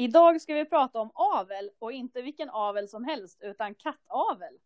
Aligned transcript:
Idag 0.00 0.40
ska 0.40 0.54
vi 0.54 0.64
prata 0.64 1.00
om 1.00 1.10
avel 1.14 1.70
och 1.78 1.92
inte 1.92 2.22
vilken 2.22 2.50
avel 2.50 2.88
som 2.88 3.04
helst 3.04 3.38
utan 3.42 3.74
kattavel. 3.74 4.58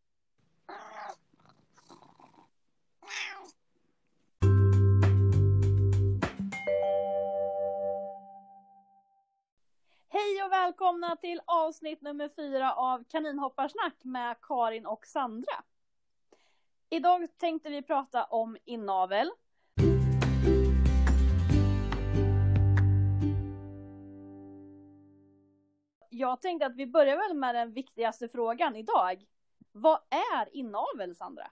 Hej 10.09 10.43
och 10.45 10.53
välkomna 10.53 11.17
till 11.17 11.41
avsnitt 11.45 12.01
nummer 12.03 12.29
fyra 12.29 12.75
av 12.75 13.05
Kaninhopparsnack 13.05 13.97
med 14.03 14.37
Karin 14.43 14.87
och 14.87 15.07
Sandra. 15.07 15.63
Idag 16.91 17.39
tänkte 17.39 17.71
vi 17.71 17.83
prata 17.83 18.25
om 18.25 18.57
inavel. 18.65 19.31
Jag 26.23 26.41
tänkte 26.41 26.67
att 26.67 26.77
vi 26.77 26.87
börjar 26.87 27.17
väl 27.17 27.37
med 27.37 27.55
den 27.55 27.73
viktigaste 27.73 28.29
frågan 28.29 28.77
idag. 28.77 29.25
Vad 29.73 30.01
är 30.11 30.57
inavel, 30.57 31.17
Sandra? 31.17 31.51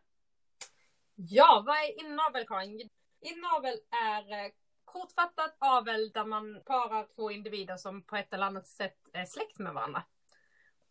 Ja, 1.14 1.62
vad 1.66 1.76
är 1.76 2.04
inavel 2.04 2.46
Karin? 2.46 2.90
Inavel 3.20 3.74
är 3.90 4.44
eh, 4.44 4.50
kortfattat 4.84 5.56
avel 5.58 6.10
där 6.10 6.24
man 6.24 6.62
parar 6.66 7.06
två 7.14 7.30
individer 7.30 7.76
som 7.76 8.02
på 8.02 8.16
ett 8.16 8.34
eller 8.34 8.46
annat 8.46 8.66
sätt 8.66 8.98
är 9.12 9.24
släkt 9.24 9.58
med 9.58 9.74
varandra. 9.74 10.02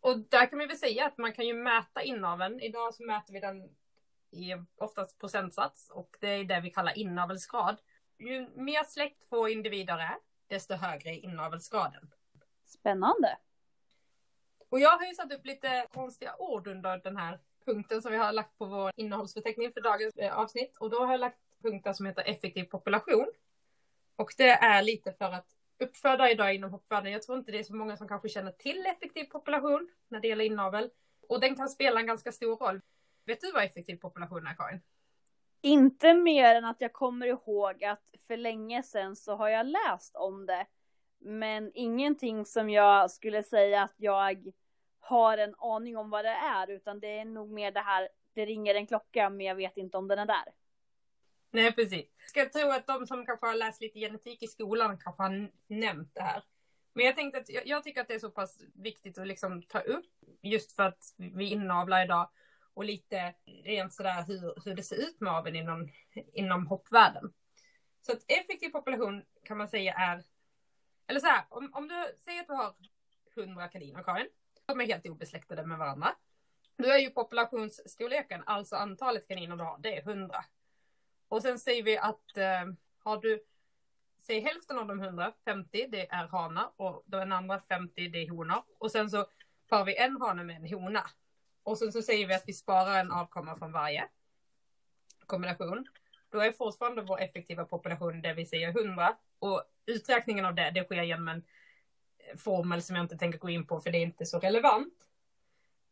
Och 0.00 0.18
där 0.18 0.50
kan 0.50 0.58
vi 0.58 0.66
väl 0.66 0.78
säga 0.78 1.06
att 1.06 1.18
man 1.18 1.32
kan 1.32 1.46
ju 1.46 1.54
mäta 1.54 2.02
inaveln. 2.02 2.60
Idag 2.60 2.94
så 2.94 3.02
mäter 3.02 3.32
vi 3.32 3.40
den 3.40 3.76
i 4.30 4.54
oftast 4.76 5.18
procentsats 5.18 5.90
och 5.90 6.16
det 6.20 6.28
är 6.28 6.44
det 6.44 6.60
vi 6.60 6.70
kallar 6.70 6.98
inavelsgrad. 6.98 7.80
Ju 8.18 8.48
mer 8.48 8.84
släkt 8.84 9.28
två 9.28 9.48
individer 9.48 9.98
är, 9.98 10.16
desto 10.46 10.74
högre 10.74 11.10
är 11.10 11.24
inavelsgraden. 11.24 12.10
Spännande. 12.66 13.38
Och 14.70 14.80
jag 14.80 14.98
har 14.98 15.06
ju 15.06 15.14
satt 15.14 15.32
upp 15.32 15.46
lite 15.46 15.86
konstiga 15.94 16.36
ord 16.38 16.66
under 16.66 16.98
den 16.98 17.16
här 17.16 17.38
punkten 17.64 18.02
som 18.02 18.12
vi 18.12 18.18
har 18.18 18.32
lagt 18.32 18.58
på 18.58 18.64
vår 18.64 18.92
innehållsförteckning 18.96 19.72
för 19.72 19.80
dagens 19.80 20.16
eh, 20.16 20.38
avsnitt. 20.38 20.76
Och 20.76 20.90
då 20.90 21.04
har 21.04 21.12
jag 21.12 21.20
lagt 21.20 21.38
punkter 21.62 21.92
som 21.92 22.06
heter 22.06 22.22
effektiv 22.22 22.64
population. 22.64 23.26
Och 24.16 24.34
det 24.36 24.50
är 24.50 24.82
lite 24.82 25.12
för 25.12 25.32
att 25.32 25.46
uppfödare 25.78 26.30
idag 26.30 26.54
inom 26.54 26.70
hoppvärlden, 26.70 27.12
jag 27.12 27.22
tror 27.22 27.38
inte 27.38 27.52
det 27.52 27.58
är 27.58 27.62
så 27.62 27.74
många 27.74 27.96
som 27.96 28.08
kanske 28.08 28.28
känner 28.28 28.52
till 28.52 28.86
effektiv 28.86 29.24
population 29.24 29.90
när 30.08 30.20
det 30.20 30.28
gäller 30.28 30.44
inavel. 30.44 30.90
Och 31.28 31.40
den 31.40 31.56
kan 31.56 31.68
spela 31.68 32.00
en 32.00 32.06
ganska 32.06 32.32
stor 32.32 32.56
roll. 32.56 32.80
Vet 33.24 33.40
du 33.40 33.52
vad 33.52 33.64
effektiv 33.64 33.96
population 33.96 34.46
är 34.46 34.54
Karin? 34.54 34.80
Inte 35.62 36.14
mer 36.14 36.54
än 36.54 36.64
att 36.64 36.80
jag 36.80 36.92
kommer 36.92 37.26
ihåg 37.26 37.84
att 37.84 38.10
för 38.26 38.36
länge 38.36 38.82
sedan 38.82 39.16
så 39.16 39.36
har 39.36 39.48
jag 39.48 39.66
läst 39.66 40.16
om 40.16 40.46
det. 40.46 40.66
Men 41.18 41.70
ingenting 41.74 42.44
som 42.44 42.70
jag 42.70 43.10
skulle 43.10 43.42
säga 43.42 43.82
att 43.82 43.94
jag 43.96 44.52
har 45.10 45.38
en 45.38 45.54
aning 45.58 45.96
om 45.96 46.10
vad 46.10 46.24
det 46.24 46.28
är, 46.30 46.70
utan 46.70 47.00
det 47.00 47.18
är 47.18 47.24
nog 47.24 47.50
mer 47.50 47.72
det 47.72 47.80
här, 47.80 48.08
det 48.34 48.46
ringer 48.46 48.74
en 48.74 48.86
klocka 48.86 49.30
men 49.30 49.46
jag 49.46 49.54
vet 49.54 49.76
inte 49.76 49.96
om 49.96 50.08
den 50.08 50.18
är 50.18 50.26
där. 50.26 50.44
Nej, 51.50 51.72
precis. 51.72 52.06
Ska 52.26 52.48
tro 52.48 52.70
att 52.70 52.86
de 52.86 53.06
som 53.06 53.26
kanske 53.26 53.46
har 53.46 53.54
läst 53.54 53.80
lite 53.80 53.98
genetik 53.98 54.42
i 54.42 54.46
skolan 54.46 54.98
kanske 54.98 55.22
har 55.22 55.50
nämnt 55.66 56.14
det 56.14 56.22
här. 56.22 56.42
Men 56.92 57.06
jag 57.06 57.16
tänkte 57.16 57.38
att 57.38 57.48
jag, 57.48 57.66
jag 57.66 57.84
tycker 57.84 58.00
att 58.00 58.08
det 58.08 58.14
är 58.14 58.18
så 58.18 58.30
pass 58.30 58.58
viktigt 58.74 59.18
att 59.18 59.26
liksom 59.26 59.62
ta 59.62 59.80
upp 59.80 60.10
just 60.42 60.76
för 60.76 60.82
att 60.82 61.14
vi 61.16 61.50
inavlar 61.50 62.04
idag 62.04 62.30
och 62.74 62.84
lite 62.84 63.34
rent 63.64 63.94
sådär 63.94 64.24
hur, 64.26 64.54
hur 64.64 64.74
det 64.74 64.82
ser 64.82 64.96
ut 64.96 65.20
med 65.20 65.32
aveln 65.32 65.56
inom, 65.56 65.88
inom 66.32 66.66
hoppvärlden. 66.66 67.32
Så 68.02 68.12
att 68.12 68.24
effektiv 68.28 68.68
population 68.68 69.24
kan 69.44 69.58
man 69.58 69.68
säga 69.68 69.94
är, 69.94 70.24
eller 71.06 71.20
så 71.20 71.26
här, 71.26 71.44
om, 71.48 71.70
om 71.74 71.88
du 71.88 72.04
säger 72.24 72.40
att 72.40 72.46
du 72.46 72.54
har 72.54 72.74
100 73.36 73.68
kaniner 73.68 74.02
Karin, 74.02 74.28
de 74.74 74.80
är 74.80 74.86
helt 74.86 75.06
obesläktade 75.06 75.66
med 75.66 75.78
varandra. 75.78 76.14
Då 76.76 76.88
är 76.88 76.98
ju 76.98 77.10
populationsstorleken, 77.10 78.42
alltså 78.46 78.76
antalet 78.76 79.28
kaniner 79.28 79.56
du 79.56 79.64
har, 79.64 79.78
det 79.78 79.96
är 79.96 80.08
100. 80.08 80.44
Och 81.28 81.42
sen 81.42 81.58
säger 81.58 81.82
vi 81.82 81.98
att 81.98 82.36
eh, 82.36 82.66
har 82.98 83.20
du, 83.20 83.44
säg 84.22 84.40
hälften 84.40 84.78
av 84.78 84.86
de 84.86 85.00
100, 85.00 85.32
50, 85.44 85.86
det 85.90 86.10
är 86.10 86.26
hanar 86.26 86.70
och 86.76 87.02
den 87.06 87.32
andra 87.32 87.60
50 87.60 88.08
det 88.08 88.18
är 88.18 88.30
honor. 88.30 88.62
Och 88.78 88.90
sen 88.90 89.10
så 89.10 89.26
parar 89.68 89.84
vi 89.84 89.96
en 89.96 90.20
hane 90.20 90.44
med 90.44 90.56
en 90.56 90.68
hona. 90.68 91.10
Och 91.62 91.78
sen 91.78 91.92
så 91.92 92.02
säger 92.02 92.26
vi 92.26 92.34
att 92.34 92.48
vi 92.48 92.52
sparar 92.52 93.00
en 93.00 93.12
avkomma 93.12 93.56
från 93.56 93.72
varje 93.72 94.08
kombination. 95.26 95.86
Då 96.30 96.40
är 96.40 96.52
fortfarande 96.52 97.02
vår 97.02 97.20
effektiva 97.20 97.64
population 97.64 98.22
det 98.22 98.34
vi 98.34 98.46
säger 98.46 98.68
100. 98.68 99.16
Och 99.38 99.64
uträkningen 99.86 100.44
av 100.44 100.54
det, 100.54 100.70
det 100.70 100.84
sker 100.84 101.02
genom 101.02 101.28
en 101.28 101.44
formel 102.36 102.82
som 102.82 102.96
jag 102.96 103.04
inte 103.04 103.16
tänker 103.16 103.38
gå 103.38 103.50
in 103.50 103.66
på 103.66 103.80
för 103.80 103.90
det 103.90 103.98
är 103.98 104.02
inte 104.02 104.26
så 104.26 104.38
relevant. 104.38 104.94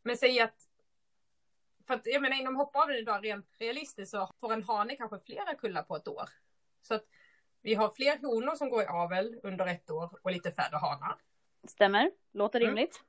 Men 0.03 0.17
säg 0.17 0.39
att 0.39 0.69
för 1.87 1.93
att 1.93 2.05
jag 2.05 2.21
menar 2.21 2.39
inom 2.39 2.55
hoppaveln 2.55 2.99
idag 2.99 3.25
rent 3.25 3.55
realistiskt 3.57 4.11
så 4.11 4.29
får 4.39 4.53
en 4.53 4.63
hane 4.63 4.95
kanske 4.95 5.19
flera 5.19 5.55
kullar 5.55 5.83
på 5.83 5.95
ett 5.95 6.07
år. 6.07 6.29
Så 6.81 6.93
att 6.93 7.05
vi 7.61 7.73
har 7.73 7.89
fler 7.89 8.17
honor 8.17 8.55
som 8.55 8.69
går 8.69 8.83
i 8.83 8.85
avel 8.85 9.39
under 9.43 9.67
ett 9.67 9.91
år 9.91 10.19
och 10.21 10.31
lite 10.31 10.51
färre 10.51 10.77
hanar. 10.77 11.15
Stämmer, 11.67 12.11
låter 12.31 12.59
rimligt. 12.59 13.01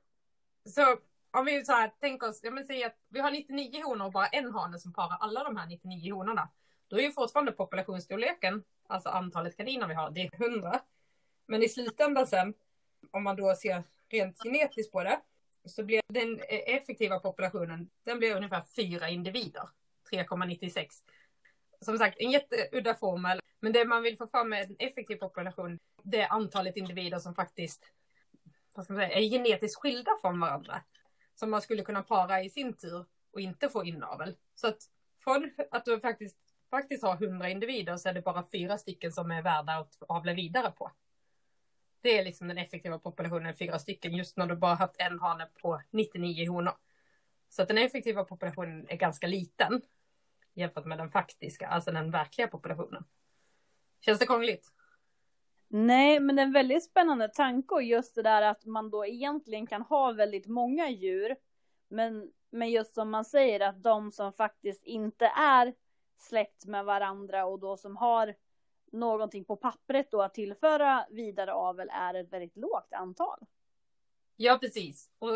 Mm. 0.65 0.73
Så 0.73 0.97
om 1.31 1.45
vi 1.45 1.65
så 1.65 1.71
här 1.71 1.91
tänker 1.99 2.29
oss, 2.29 2.43
jag 2.43 2.53
men 2.53 2.65
säger 2.65 2.87
att 2.87 2.97
vi 3.09 3.19
har 3.19 3.31
99 3.31 3.83
honor 3.83 4.05
och 4.05 4.11
bara 4.11 4.27
en 4.27 4.53
hane 4.53 4.79
som 4.79 4.93
parar 4.93 5.17
alla 5.19 5.43
de 5.43 5.57
här 5.57 5.67
99 5.67 6.13
honorna. 6.13 6.49
Då 6.87 6.97
är 6.97 7.01
ju 7.01 7.11
fortfarande 7.11 7.51
populationsstorleken, 7.51 8.63
alltså 8.87 9.09
antalet 9.09 9.57
kaniner 9.57 9.87
vi 9.87 9.93
har, 9.93 10.11
det 10.11 10.21
är 10.21 10.45
100. 10.45 10.81
Men 11.45 11.63
i 11.63 11.69
slutändan 11.69 12.27
sen, 12.27 12.53
om 13.11 13.23
man 13.23 13.35
då 13.35 13.55
ser 13.55 13.83
rent 14.09 14.43
genetiskt 14.43 14.91
på 14.91 15.03
det, 15.03 15.19
så 15.65 15.83
blir 15.83 16.01
den 16.07 16.39
eh, 16.39 16.75
effektiva 16.75 17.19
populationen, 17.19 17.89
den 18.03 18.19
blir 18.19 18.35
ungefär 18.35 18.63
fyra 18.75 19.09
individer. 19.09 19.69
3,96. 20.11 20.87
Som 21.81 21.97
sagt, 21.97 22.17
en 22.19 22.31
jätteudda 22.31 22.95
formel. 22.95 23.39
Men 23.59 23.73
det 23.73 23.85
man 23.85 24.03
vill 24.03 24.17
få 24.17 24.27
fram 24.27 24.49
med 24.49 24.69
en 24.69 24.75
effektiv 24.79 25.15
population, 25.15 25.79
det 26.03 26.21
är 26.21 26.31
antalet 26.31 26.77
individer 26.77 27.19
som 27.19 27.35
faktiskt 27.35 27.85
vad 28.75 28.85
ska 28.85 28.93
man 28.93 29.01
säga, 29.01 29.17
är 29.17 29.29
genetiskt 29.29 29.81
skilda 29.81 30.11
från 30.21 30.39
varandra. 30.39 30.81
Som 31.35 31.51
man 31.51 31.61
skulle 31.61 31.83
kunna 31.83 32.03
para 32.03 32.41
i 32.41 32.49
sin 32.49 32.73
tur 32.73 33.05
och 33.31 33.41
inte 33.41 33.69
få 33.69 33.85
inavel. 33.85 34.35
Så 34.55 34.67
att 34.67 34.77
från 35.19 35.51
att 35.71 35.85
du 35.85 35.99
faktiskt, 35.99 36.37
faktiskt 36.69 37.03
har 37.03 37.23
100 37.23 37.49
individer 37.49 37.97
så 37.97 38.09
är 38.09 38.13
det 38.13 38.21
bara 38.21 38.45
fyra 38.51 38.77
stycken 38.77 39.11
som 39.11 39.31
är 39.31 39.41
värda 39.41 39.73
att 39.73 40.03
avla 40.07 40.33
vidare 40.33 40.71
på. 40.71 40.91
Det 42.01 42.17
är 42.17 42.25
liksom 42.25 42.47
den 42.47 42.57
effektiva 42.57 42.99
populationen, 42.99 43.53
fyra 43.53 43.79
stycken, 43.79 44.15
just 44.15 44.37
när 44.37 44.47
du 44.47 44.55
bara 44.55 44.75
haft 44.75 44.95
en 44.97 45.19
hane 45.19 45.47
på 45.61 45.81
99 45.89 46.49
honor. 46.49 46.73
Så 47.49 47.61
att 47.61 47.67
den 47.67 47.77
effektiva 47.77 48.23
populationen 48.23 48.85
är 48.89 48.95
ganska 48.95 49.27
liten 49.27 49.81
jämfört 50.53 50.85
med 50.85 50.97
den 50.97 51.11
faktiska, 51.11 51.67
alltså 51.67 51.91
den 51.91 52.11
verkliga 52.11 52.47
populationen. 52.47 53.03
Känns 53.99 54.19
det 54.19 54.25
krångligt? 54.25 54.67
Nej, 55.67 56.19
men 56.19 56.35
det 56.35 56.41
är 56.41 56.45
en 56.45 56.53
väldigt 56.53 56.83
spännande 56.83 57.27
tanke 57.27 57.75
och 57.75 57.83
just 57.83 58.15
det 58.15 58.21
där 58.21 58.41
att 58.41 58.65
man 58.65 58.89
då 58.89 59.05
egentligen 59.05 59.67
kan 59.67 59.81
ha 59.81 60.11
väldigt 60.11 60.47
många 60.47 60.89
djur. 60.89 61.35
Men, 61.87 62.31
men 62.49 62.69
just 62.69 62.93
som 62.93 63.11
man 63.11 63.25
säger 63.25 63.59
att 63.59 63.83
de 63.83 64.11
som 64.11 64.33
faktiskt 64.33 64.83
inte 64.83 65.25
är 65.25 65.73
släkt 66.17 66.65
med 66.65 66.85
varandra 66.85 67.45
och 67.45 67.59
då 67.59 67.77
som 67.77 67.97
har 67.97 68.35
någonting 68.91 69.45
på 69.45 69.55
pappret 69.55 70.11
då 70.11 70.21
att 70.21 70.33
tillföra 70.33 71.05
vidare 71.09 71.53
avel 71.53 71.89
är 71.93 72.13
ett 72.13 72.33
väldigt 72.33 72.57
lågt 72.57 72.93
antal. 72.93 73.39
Ja, 74.35 74.57
precis. 74.61 75.09
Och, 75.19 75.33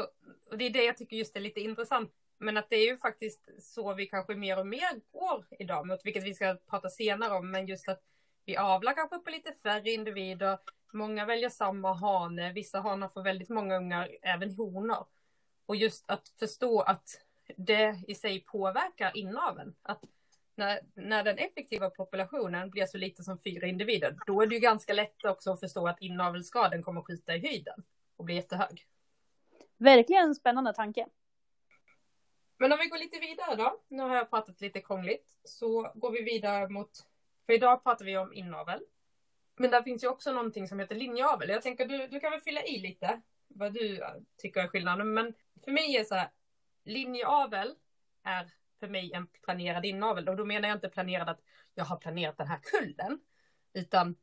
och, 0.49 0.57
det 0.57 0.65
är 0.65 0.69
det 0.69 0.83
jag 0.83 0.97
tycker 0.97 1.17
just 1.17 1.35
är 1.35 1.39
lite 1.39 1.59
intressant. 1.59 2.11
Men 2.37 2.57
att 2.57 2.69
det 2.69 2.75
är 2.75 2.91
ju 2.91 2.97
faktiskt 2.97 3.49
så 3.59 3.93
vi 3.93 4.05
kanske 4.05 4.35
mer 4.35 4.59
och 4.59 4.67
mer 4.67 5.01
går 5.11 5.45
idag 5.59 5.87
mot, 5.87 6.05
vilket 6.05 6.23
vi 6.23 6.33
ska 6.33 6.57
prata 6.69 6.89
senare 6.89 7.33
om, 7.33 7.51
men 7.51 7.67
just 7.67 7.89
att 7.89 8.01
vi 8.45 8.57
avlar 8.57 8.93
kanske 8.93 9.17
på 9.17 9.29
lite 9.29 9.53
färre 9.53 9.91
individer. 9.91 10.59
Många 10.93 11.25
väljer 11.25 11.49
samma 11.49 11.93
hane, 11.93 12.53
vissa 12.53 12.79
hanar 12.79 13.07
får 13.07 13.21
väldigt 13.21 13.49
många 13.49 13.77
ungar, 13.77 14.09
även 14.21 14.51
honor. 14.51 15.05
Och 15.65 15.75
just 15.75 16.03
att 16.07 16.29
förstå 16.39 16.81
att 16.81 17.21
det 17.57 18.03
i 18.07 18.15
sig 18.15 18.39
påverkar 18.39 19.11
inaveln. 19.17 19.75
Att 19.81 20.03
när, 20.55 20.79
när 20.93 21.23
den 21.23 21.37
effektiva 21.37 21.89
populationen 21.89 22.69
blir 22.69 22.85
så 22.85 22.97
liten 22.97 23.25
som 23.25 23.39
fyra 23.39 23.67
individer, 23.67 24.17
då 24.27 24.41
är 24.41 24.47
det 24.47 24.55
ju 24.55 24.61
ganska 24.61 24.93
lätt 24.93 25.25
också 25.25 25.51
att 25.51 25.59
förstå 25.59 25.87
att 25.87 26.01
inavelsgraden 26.01 26.83
kommer 26.83 27.01
att 27.01 27.07
skjuta 27.07 27.35
i 27.35 27.39
höjden 27.39 27.83
och 28.15 28.25
bli 28.25 28.35
jättehög. 28.35 28.87
Verkligen 29.77 30.23
en 30.23 30.35
spännande 30.35 30.73
tanke. 30.73 31.07
Men 32.57 32.71
om 32.71 32.79
vi 32.79 32.87
går 32.87 32.97
lite 32.97 33.19
vidare 33.19 33.55
då, 33.55 33.81
nu 33.87 34.03
har 34.03 34.15
jag 34.15 34.29
pratat 34.29 34.61
lite 34.61 34.81
krångligt, 34.81 35.37
så 35.43 35.91
går 35.95 36.11
vi 36.11 36.23
vidare 36.23 36.69
mot, 36.69 36.89
för 37.45 37.53
idag 37.53 37.83
pratar 37.83 38.05
vi 38.05 38.17
om 38.17 38.33
inavel. 38.33 38.79
Men 39.57 39.71
där 39.71 39.83
finns 39.83 40.03
ju 40.03 40.07
också 40.07 40.33
någonting 40.33 40.67
som 40.67 40.79
heter 40.79 40.95
linjeavel. 40.95 41.49
Jag 41.49 41.61
tänker 41.61 41.85
du, 41.85 42.07
du 42.07 42.19
kan 42.19 42.31
väl 42.31 42.41
fylla 42.41 42.63
i 42.63 42.79
lite 42.79 43.21
vad 43.47 43.73
du 43.73 44.03
tycker 44.37 44.61
är 44.61 44.67
skillnaden. 44.67 45.13
Men 45.13 45.33
för 45.65 45.71
mig 45.71 45.97
är 45.97 46.03
så 46.03 46.15
här, 46.15 46.29
linjeavel 46.83 47.75
är 48.23 48.51
för 48.79 48.87
mig 48.87 49.13
en 49.13 49.27
planerad 49.27 49.85
inavel. 49.85 50.29
Och 50.29 50.35
då 50.35 50.45
menar 50.45 50.69
jag 50.69 50.77
inte 50.77 50.89
planerad 50.89 51.29
att 51.29 51.41
jag 51.73 51.85
har 51.85 51.97
planerat 51.97 52.37
den 52.37 52.47
här 52.47 52.59
kullen. 52.63 53.19
Utan 53.73 54.15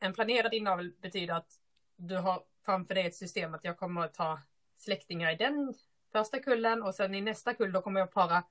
en 0.00 0.12
planerad 0.12 0.54
inavel 0.54 0.92
betyder 1.00 1.34
att 1.34 1.60
du 1.96 2.16
har 2.16 2.42
framför 2.64 2.94
dig 2.94 3.06
ett 3.06 3.14
system 3.14 3.54
att 3.54 3.64
jag 3.64 3.78
kommer 3.78 4.00
att 4.00 4.14
ta 4.14 4.40
släktingar 4.76 5.32
i 5.32 5.36
den 5.36 5.74
första 6.12 6.38
kullen 6.38 6.82
och 6.82 6.94
sen 6.94 7.14
i 7.14 7.20
nästa 7.20 7.54
kull 7.54 7.72
då 7.72 7.82
kommer 7.82 8.00
jag 8.00 8.12
para 8.12 8.44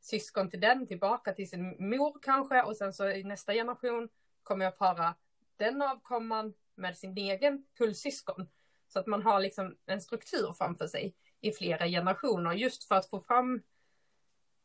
syskon 0.00 0.50
till 0.50 0.60
den 0.60 0.86
tillbaka 0.86 1.32
till 1.32 1.50
sin 1.50 1.88
mor 1.90 2.18
kanske 2.22 2.62
och 2.62 2.76
sen 2.76 2.92
så 2.92 3.08
i 3.08 3.24
nästa 3.24 3.52
generation 3.52 4.08
kommer 4.42 4.64
jag 4.64 4.78
para 4.78 5.14
den 5.56 5.82
avkomman 5.82 6.54
med 6.74 6.96
sin 6.96 7.18
egen 7.18 7.66
kullsyskon. 7.76 8.48
Så 8.88 8.98
att 8.98 9.06
man 9.06 9.22
har 9.22 9.40
liksom 9.40 9.76
en 9.86 10.00
struktur 10.00 10.52
framför 10.58 10.86
sig 10.86 11.14
i 11.40 11.52
flera 11.52 11.86
generationer 11.86 12.52
just 12.52 12.84
för 12.84 12.94
att 12.94 13.10
få 13.10 13.20
fram 13.20 13.62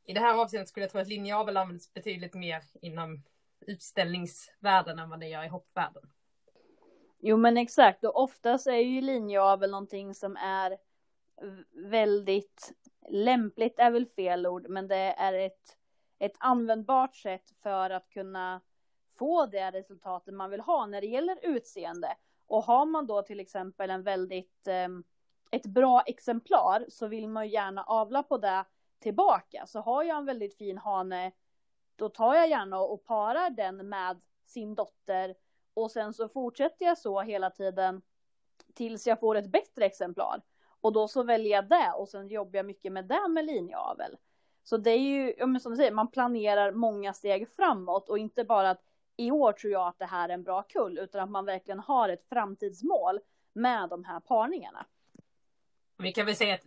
i 0.06 0.14
det 0.14 0.20
här 0.20 0.38
avseendet 0.38 0.70
skulle 0.70 0.84
jag 0.84 0.92
tro 0.92 1.02
att 1.02 1.08
linjeavel 1.08 1.58
används 1.58 1.94
betydligt 1.94 2.34
mer 2.34 2.64
inom 2.82 3.24
utställningsvärlden 3.60 5.00
än 5.00 5.10
vad 5.10 5.20
det 5.20 5.28
gör 5.28 5.44
i 5.44 5.48
hoppvärlden. 5.48 6.04
Jo 7.20 7.38
men 7.38 7.58
exakt 7.58 8.04
och 8.04 8.24
oftast 8.24 8.68
är 8.68 8.76
ju 8.76 9.02
linjeavel 9.02 9.72
någonting 9.72 10.16
som 10.16 10.38
är 10.38 10.78
väldigt 11.90 12.74
lämpligt 13.10 13.80
är 13.80 13.92
väl 13.92 14.06
fel 14.06 14.48
ord 14.48 14.70
men 14.70 14.88
det 14.88 14.96
är 14.96 15.34
ett, 15.34 15.78
ett 16.20 16.36
användbart 16.40 17.16
sätt 17.16 17.52
för 17.64 17.90
att 17.90 18.10
kunna 18.10 18.62
få 19.18 19.46
det 19.46 19.72
resultatet 19.72 20.34
man 20.34 20.50
vill 20.50 20.62
ha 20.62 20.86
när 20.86 21.02
det 21.02 21.08
gäller 21.08 21.40
utseende. 21.42 22.16
Och 22.48 22.64
har 22.64 22.86
man 22.86 23.08
då 23.08 23.22
till 23.22 23.40
exempel 23.40 23.90
en 23.90 24.04
väldigt 24.04 24.68
ehm, 24.68 25.04
ett 25.52 25.66
bra 25.66 26.02
exemplar 26.02 26.86
så 26.90 27.08
vill 27.08 27.28
man 27.28 27.46
ju 27.46 27.54
gärna 27.54 27.84
avla 27.84 28.24
på 28.24 28.38
det 28.38 28.66
tillbaka. 29.02 29.66
Så 29.68 29.80
har 29.80 30.04
jag 30.04 30.18
en 30.18 30.26
väldigt 30.26 30.58
fin 30.58 30.78
hane, 30.78 31.32
då 31.96 32.10
tar 32.10 32.36
jag 32.36 32.50
gärna 32.50 32.80
och 32.80 33.06
parar 33.06 33.50
den 33.50 33.90
med 33.90 34.22
sin 34.46 34.76
dotter 34.76 35.36
och 35.74 35.92
sen 35.92 36.14
så 36.14 36.30
fortsätter 36.30 36.86
jag 36.86 36.98
så 36.98 37.22
hela 37.22 37.50
tiden 37.50 38.02
tills 38.74 39.08
jag 39.08 39.20
får 39.20 39.36
ett 39.36 39.52
bättre 39.52 39.86
exemplar. 39.86 40.42
Och 40.82 40.94
då 40.94 41.08
så 41.08 41.24
väljer 41.24 41.52
jag 41.52 41.70
det 41.70 41.92
och 41.96 42.10
sen 42.10 42.28
jobbar 42.28 42.58
jag 42.58 42.66
mycket 42.66 42.92
med 42.92 43.06
det 43.06 43.28
med 43.30 43.46
linjeavel. 43.46 44.18
Så 44.64 44.78
det 44.78 44.92
är 44.92 45.00
ju, 45.00 45.34
ja, 45.38 45.60
som 45.60 45.72
du 45.72 45.76
säger, 45.76 45.92
man 45.92 46.12
planerar 46.12 46.72
många 46.72 47.14
steg 47.14 47.50
framåt 47.50 48.10
och 48.10 48.18
inte 48.18 48.44
bara 48.44 48.70
att 48.70 48.82
i 49.18 49.32
år 49.32 49.54
tror 49.54 49.74
jag 49.74 49.88
att 49.88 50.00
det 50.00 50.06
här 50.06 50.30
är 50.30 50.34
en 50.34 50.44
bra 50.44 50.64
kull, 50.64 51.00
utan 51.00 51.22
att 51.22 51.30
man 51.30 51.46
verkligen 51.46 51.80
har 51.80 52.10
ett 52.10 52.30
framtidsmål 52.30 53.20
med 53.54 53.90
de 53.90 54.04
här 54.04 54.20
parningarna. 54.20 54.86
Vi 55.98 56.12
kan 56.12 56.26
väl 56.26 56.36
säga 56.36 56.54
att 56.54 56.66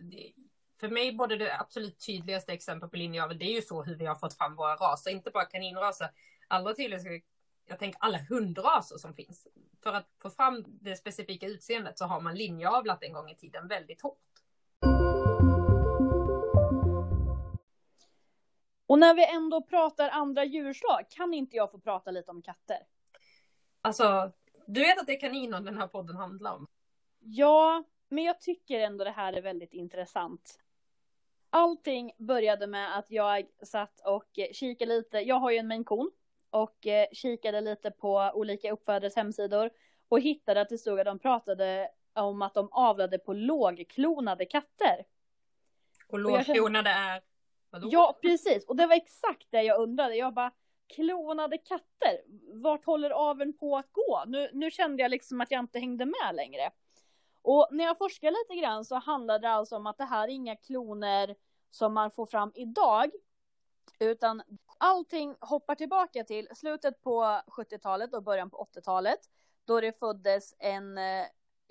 för 0.79 0.89
mig 0.89 1.15
både 1.15 1.35
det 1.35 1.59
absolut 1.59 2.05
tydligaste 2.05 2.53
exemplet 2.53 2.91
på 2.91 2.97
linjeavel, 2.97 3.37
det 3.37 3.45
är 3.45 3.55
ju 3.55 3.61
så 3.61 3.83
hur 3.83 3.95
vi 3.95 4.05
har 4.05 4.15
fått 4.15 4.37
fram 4.37 4.55
våra 4.55 4.75
raser, 4.75 5.11
inte 5.11 5.31
bara 5.31 5.45
kaninraser. 5.45 6.09
Allra 6.47 6.73
tydligast, 6.73 7.05
jag 7.65 7.79
tänker 7.79 7.99
alla 8.01 8.17
hundraser 8.29 8.97
som 8.97 9.13
finns. 9.13 9.47
För 9.83 9.93
att 9.93 10.09
få 10.21 10.29
fram 10.29 10.63
det 10.67 10.95
specifika 10.95 11.47
utseendet 11.47 11.97
så 11.97 12.05
har 12.05 12.21
man 12.21 12.35
linjeavlat 12.35 13.03
en 13.03 13.13
gång 13.13 13.29
i 13.29 13.35
tiden 13.35 13.67
väldigt 13.67 14.01
hårt. 14.01 14.19
Och 18.87 18.99
när 18.99 19.13
vi 19.13 19.25
ändå 19.25 19.61
pratar 19.61 20.09
andra 20.09 20.45
djurslag, 20.45 21.05
kan 21.09 21.33
inte 21.33 21.55
jag 21.57 21.71
få 21.71 21.79
prata 21.79 22.11
lite 22.11 22.31
om 22.31 22.41
katter? 22.41 22.77
Alltså, 23.81 24.31
du 24.65 24.79
vet 24.79 24.99
att 24.99 25.07
det 25.07 25.15
är 25.15 25.19
kaniner 25.19 25.61
den 25.61 25.77
här 25.77 25.87
podden 25.87 26.15
handlar 26.15 26.53
om? 26.53 26.67
Ja, 27.19 27.83
men 28.09 28.23
jag 28.23 28.41
tycker 28.41 28.79
ändå 28.79 29.03
det 29.03 29.11
här 29.11 29.33
är 29.33 29.41
väldigt 29.41 29.73
intressant. 29.73 30.59
Allting 31.57 32.11
började 32.17 32.67
med 32.67 32.97
att 32.97 33.11
jag 33.11 33.45
satt 33.63 34.01
och 34.05 34.39
kikade 34.51 34.95
lite, 34.95 35.19
jag 35.19 35.35
har 35.35 35.51
ju 35.51 35.57
en 35.57 35.67
maine 35.67 35.83
coon 35.83 36.11
och 36.49 36.87
eh, 36.87 37.07
kikade 37.11 37.61
lite 37.61 37.91
på 37.91 38.31
olika 38.33 38.71
uppfödares 38.71 39.15
hemsidor 39.15 39.69
och 40.09 40.19
hittade 40.19 40.61
att 40.61 40.69
det 40.69 40.77
stod 40.77 40.99
att 40.99 41.05
de 41.05 41.19
pratade 41.19 41.89
om 42.13 42.41
att 42.41 42.53
de 42.53 42.69
avlade 42.71 43.17
på 43.17 43.33
lågklonade 43.33 44.45
katter. 44.45 45.05
Och 46.07 46.19
lågklonade 46.19 46.89
är? 46.89 47.21
Vadå? 47.69 47.89
Ja, 47.91 48.19
precis. 48.21 48.65
Och 48.65 48.75
det 48.75 48.87
var 48.87 48.95
exakt 48.95 49.47
det 49.49 49.63
jag 49.63 49.81
undrade. 49.81 50.15
Jag 50.15 50.33
bara, 50.33 50.51
klonade 50.95 51.57
katter, 51.57 52.21
vart 52.53 52.85
håller 52.85 53.09
aveln 53.09 53.57
på 53.57 53.77
att 53.77 53.91
gå? 53.91 54.23
Nu, 54.27 54.49
nu 54.53 54.71
kände 54.71 55.03
jag 55.03 55.11
liksom 55.11 55.41
att 55.41 55.51
jag 55.51 55.59
inte 55.59 55.79
hängde 55.79 56.05
med 56.05 56.35
längre. 56.35 56.71
Och 57.45 57.67
när 57.71 57.83
jag 57.83 57.97
forskar 57.97 58.31
lite 58.31 58.61
grann 58.61 58.85
så 58.85 58.95
handlar 58.95 59.39
det 59.39 59.49
alltså 59.49 59.75
om 59.75 59.87
att 59.87 59.97
det 59.97 60.05
här 60.05 60.23
är 60.23 60.31
inga 60.31 60.55
kloner 60.55 61.35
som 61.71 61.93
man 61.93 62.11
får 62.11 62.25
fram 62.25 62.51
idag, 62.55 63.11
utan 63.99 64.41
allting 64.77 65.35
hoppar 65.39 65.75
tillbaka 65.75 66.23
till 66.23 66.47
slutet 66.55 67.01
på 67.01 67.41
70-talet 67.47 68.13
och 68.13 68.23
början 68.23 68.49
på 68.49 68.67
80-talet, 68.75 69.19
då 69.65 69.81
det 69.81 69.99
föddes 69.99 70.55
en 70.59 70.97
eh, 70.97 71.25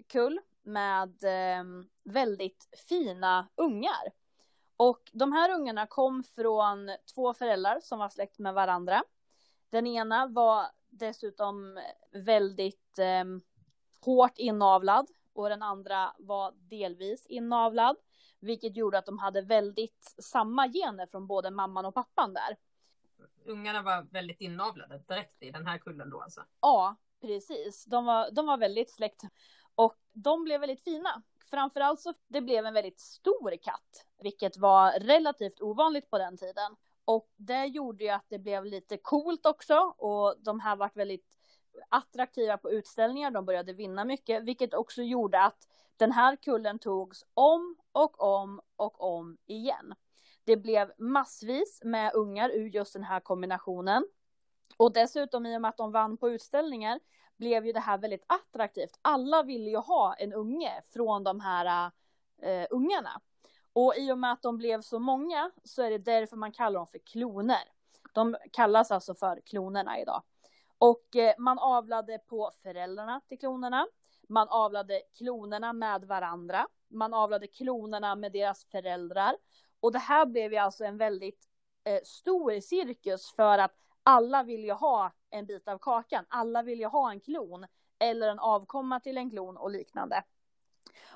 kull 0.06 0.40
med 0.62 1.24
ehm, 1.24 1.88
väldigt 2.04 2.68
fina 2.88 3.48
ungar. 3.54 4.12
Och 4.76 5.10
de 5.12 5.32
här 5.32 5.50
ungarna 5.54 5.86
kom 5.86 6.22
från 6.22 6.90
två 7.14 7.34
föräldrar 7.34 7.80
som 7.80 7.98
var 7.98 8.08
släkt 8.08 8.38
med 8.38 8.54
varandra. 8.54 9.02
Den 9.70 9.86
ena 9.86 10.26
var 10.26 10.66
dessutom 10.88 11.80
väldigt 12.12 12.98
eh, 12.98 13.24
hårt 14.00 14.38
inavlad 14.38 15.08
och 15.34 15.48
den 15.48 15.62
andra 15.62 16.14
var 16.18 16.52
delvis 16.56 17.26
inavlad. 17.26 17.96
Vilket 18.40 18.76
gjorde 18.76 18.98
att 18.98 19.06
de 19.06 19.18
hade 19.18 19.42
väldigt 19.42 20.14
samma 20.18 20.68
gener 20.68 21.06
från 21.06 21.26
både 21.26 21.50
mamman 21.50 21.84
och 21.84 21.94
pappan 21.94 22.34
där. 22.34 22.56
Ungarna 23.44 23.82
var 23.82 24.02
väldigt 24.10 24.40
inavlade 24.40 24.98
direkt 25.08 25.42
i 25.42 25.50
den 25.50 25.66
här 25.66 25.78
kullen 25.78 26.10
då 26.10 26.20
alltså? 26.20 26.44
Ja, 26.60 26.96
precis. 27.20 27.84
De 27.84 28.04
var, 28.04 28.30
de 28.30 28.46
var 28.46 28.58
väldigt 28.58 28.90
släkt. 28.90 29.22
Och 29.74 29.96
de 30.12 30.44
blev 30.44 30.60
väldigt 30.60 30.84
fina. 30.84 31.22
Framförallt 31.50 32.00
så 32.00 32.14
det 32.28 32.40
blev 32.40 32.66
en 32.66 32.74
väldigt 32.74 33.00
stor 33.00 33.56
katt, 33.62 34.06
vilket 34.22 34.56
var 34.56 34.92
relativt 34.92 35.60
ovanligt 35.60 36.10
på 36.10 36.18
den 36.18 36.36
tiden. 36.36 36.76
Och 37.04 37.30
det 37.36 37.66
gjorde 37.66 38.04
ju 38.04 38.10
att 38.10 38.26
det 38.28 38.38
blev 38.38 38.64
lite 38.64 38.96
coolt 38.96 39.46
också 39.46 39.74
och 39.98 40.34
de 40.38 40.60
här 40.60 40.76
vart 40.76 40.96
väldigt 40.96 41.33
attraktiva 41.88 42.56
på 42.56 42.70
utställningar, 42.70 43.30
de 43.30 43.44
började 43.44 43.72
vinna 43.72 44.04
mycket, 44.04 44.42
vilket 44.42 44.74
också 44.74 45.02
gjorde 45.02 45.42
att 45.42 45.68
den 45.96 46.12
här 46.12 46.36
kullen 46.36 46.78
togs 46.78 47.24
om 47.34 47.76
och 47.92 48.22
om 48.22 48.60
och 48.76 49.02
om 49.02 49.36
igen. 49.46 49.94
Det 50.44 50.56
blev 50.56 50.92
massvis 50.98 51.80
med 51.84 52.14
ungar 52.14 52.50
ur 52.50 52.68
just 52.68 52.92
den 52.92 53.04
här 53.04 53.20
kombinationen. 53.20 54.06
Och 54.76 54.92
dessutom 54.92 55.46
i 55.46 55.56
och 55.56 55.60
med 55.60 55.68
att 55.68 55.76
de 55.76 55.92
vann 55.92 56.16
på 56.16 56.30
utställningar 56.30 57.00
blev 57.36 57.66
ju 57.66 57.72
det 57.72 57.80
här 57.80 57.98
väldigt 57.98 58.24
attraktivt. 58.26 58.98
Alla 59.02 59.42
ville 59.42 59.70
ju 59.70 59.76
ha 59.76 60.14
en 60.14 60.32
unge 60.32 60.82
från 60.92 61.24
de 61.24 61.40
här 61.40 61.90
uh, 62.44 62.66
ungarna. 62.70 63.20
Och 63.72 63.96
i 63.96 64.12
och 64.12 64.18
med 64.18 64.32
att 64.32 64.42
de 64.42 64.56
blev 64.56 64.80
så 64.80 64.98
många 64.98 65.50
så 65.64 65.82
är 65.82 65.90
det 65.90 65.98
därför 65.98 66.36
man 66.36 66.52
kallar 66.52 66.80
dem 66.80 66.86
för 66.86 66.98
kloner. 66.98 67.72
De 68.14 68.36
kallas 68.52 68.90
alltså 68.90 69.14
för 69.14 69.40
klonerna 69.40 70.00
idag. 70.00 70.22
Och 70.78 71.16
eh, 71.16 71.34
man 71.38 71.58
avlade 71.58 72.18
på 72.18 72.50
föräldrarna 72.62 73.20
till 73.28 73.38
klonerna. 73.38 73.86
Man 74.28 74.48
avlade 74.48 75.02
klonerna 75.16 75.72
med 75.72 76.04
varandra. 76.04 76.66
Man 76.88 77.14
avlade 77.14 77.46
klonerna 77.46 78.16
med 78.16 78.32
deras 78.32 78.64
föräldrar. 78.64 79.36
Och 79.80 79.92
det 79.92 79.98
här 79.98 80.26
blev 80.26 80.52
ju 80.52 80.58
alltså 80.58 80.84
en 80.84 80.98
väldigt 80.98 81.48
eh, 81.84 82.00
stor 82.04 82.60
cirkus 82.60 83.32
för 83.36 83.58
att 83.58 83.74
alla 84.02 84.42
vill 84.42 84.64
ju 84.64 84.72
ha 84.72 85.12
en 85.30 85.46
bit 85.46 85.68
av 85.68 85.78
kakan. 85.78 86.24
Alla 86.28 86.62
vill 86.62 86.80
ju 86.80 86.86
ha 86.86 87.10
en 87.10 87.20
klon 87.20 87.66
eller 87.98 88.28
en 88.28 88.38
avkomma 88.38 89.00
till 89.00 89.16
en 89.16 89.30
klon 89.30 89.56
och 89.56 89.70
liknande. 89.70 90.24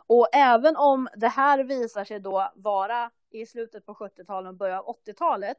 Och 0.06 0.28
även 0.32 0.76
om 0.76 1.08
det 1.16 1.28
här 1.28 1.64
visar 1.64 2.04
sig 2.04 2.20
då 2.20 2.52
vara 2.54 3.10
i 3.30 3.46
slutet 3.46 3.86
på 3.86 3.94
70-talet 3.94 4.48
och 4.48 4.56
början 4.56 4.78
av 4.78 4.96
80-talet 5.06 5.58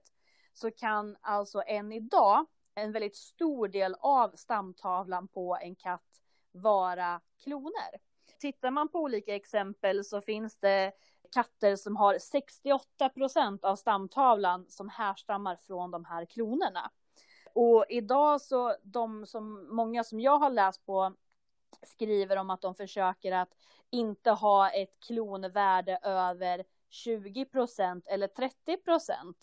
så 0.53 0.71
kan 0.71 1.17
alltså 1.21 1.63
än 1.67 1.91
idag 1.91 2.45
en 2.75 2.91
väldigt 2.91 3.15
stor 3.15 3.67
del 3.67 3.95
av 3.99 4.31
stamtavlan 4.35 5.27
på 5.27 5.57
en 5.61 5.75
katt 5.75 6.21
vara 6.51 7.21
kloner. 7.43 7.99
Tittar 8.39 8.71
man 8.71 8.89
på 8.89 8.99
olika 8.99 9.35
exempel 9.35 10.05
så 10.05 10.21
finns 10.21 10.57
det 10.57 10.91
katter 11.31 11.75
som 11.75 11.95
har 11.95 12.17
68 12.19 13.09
procent 13.09 13.65
av 13.65 13.75
stamtavlan 13.75 14.65
som 14.69 14.89
härstammar 14.89 15.55
från 15.55 15.91
de 15.91 16.05
här 16.05 16.25
klonerna. 16.25 16.91
Och 17.53 17.85
idag 17.89 18.41
så, 18.41 18.75
de 18.83 19.25
som, 19.25 19.75
många 19.75 20.03
som 20.03 20.19
jag 20.19 20.39
har 20.39 20.49
läst 20.49 20.85
på 20.85 21.15
skriver 21.83 22.37
om 22.37 22.49
att 22.49 22.61
de 22.61 22.75
försöker 22.75 23.31
att 23.31 23.49
inte 23.89 24.31
ha 24.31 24.69
ett 24.69 24.99
klonvärde 24.99 25.99
över 26.03 26.63
20 26.89 27.45
procent 27.45 28.07
eller 28.07 28.27
30 28.27 28.77
procent. 28.77 29.37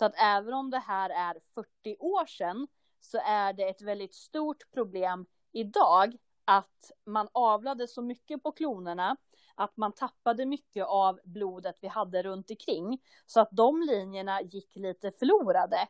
Så 0.00 0.06
att 0.06 0.14
även 0.16 0.54
om 0.54 0.70
det 0.70 0.78
här 0.78 1.10
är 1.10 1.40
40 1.54 1.96
år 1.98 2.26
sedan 2.26 2.66
så 3.00 3.18
är 3.24 3.52
det 3.52 3.68
ett 3.68 3.82
väldigt 3.82 4.14
stort 4.14 4.70
problem 4.74 5.26
idag 5.52 6.16
att 6.44 6.90
man 7.06 7.28
avlade 7.32 7.88
så 7.88 8.02
mycket 8.02 8.42
på 8.42 8.52
klonerna 8.52 9.16
att 9.54 9.76
man 9.76 9.92
tappade 9.92 10.46
mycket 10.46 10.86
av 10.86 11.20
blodet 11.24 11.76
vi 11.80 11.88
hade 11.88 12.22
runt 12.22 12.50
omkring 12.50 12.98
så 13.26 13.40
att 13.40 13.48
de 13.50 13.82
linjerna 13.82 14.42
gick 14.42 14.76
lite 14.76 15.10
förlorade. 15.10 15.88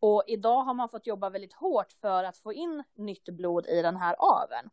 Och 0.00 0.24
idag 0.26 0.62
har 0.62 0.74
man 0.74 0.88
fått 0.88 1.06
jobba 1.06 1.30
väldigt 1.30 1.54
hårt 1.54 1.92
för 1.92 2.24
att 2.24 2.38
få 2.38 2.52
in 2.52 2.84
nytt 2.94 3.28
blod 3.28 3.66
i 3.66 3.82
den 3.82 3.96
här 3.96 4.16
aveln. 4.18 4.70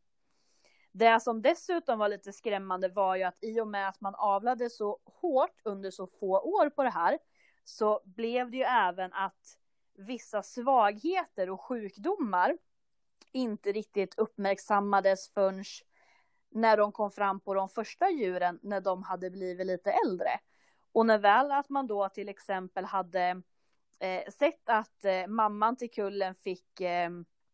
Det 0.91 1.19
som 1.19 1.41
dessutom 1.41 1.99
var 1.99 2.09
lite 2.09 2.33
skrämmande 2.33 2.89
var 2.89 3.15
ju 3.15 3.23
att 3.23 3.37
i 3.41 3.61
och 3.61 3.67
med 3.67 3.89
att 3.89 4.01
man 4.01 4.15
avlade 4.15 4.69
så 4.69 4.99
hårt 5.05 5.61
under 5.63 5.91
så 5.91 6.07
få 6.07 6.39
år 6.39 6.69
på 6.69 6.83
det 6.83 6.89
här 6.89 7.19
så 7.69 8.01
blev 8.03 8.51
det 8.51 8.57
ju 8.57 8.63
även 8.63 9.13
att 9.13 9.57
vissa 9.93 10.43
svagheter 10.43 11.49
och 11.49 11.61
sjukdomar 11.61 12.57
inte 13.31 13.71
riktigt 13.71 14.19
uppmärksammades 14.19 15.29
förrän 15.29 15.63
när 16.49 16.77
de 16.77 16.91
kom 16.91 17.11
fram 17.11 17.39
på 17.39 17.53
de 17.53 17.69
första 17.69 18.09
djuren 18.09 18.59
när 18.61 18.81
de 18.81 19.03
hade 19.03 19.29
blivit 19.29 19.67
lite 19.67 19.91
äldre. 19.91 20.39
Och 20.91 21.05
när 21.05 21.17
väl 21.17 21.51
att 21.51 21.69
man 21.69 21.87
då 21.87 22.09
till 22.09 22.29
exempel 22.29 22.85
hade 22.85 23.41
eh, 23.99 24.31
sett 24.31 24.69
att 24.69 25.05
eh, 25.05 25.27
mamman 25.27 25.75
till 25.75 25.91
kullen 25.91 26.35
fick 26.35 26.81
eh, 26.81 27.09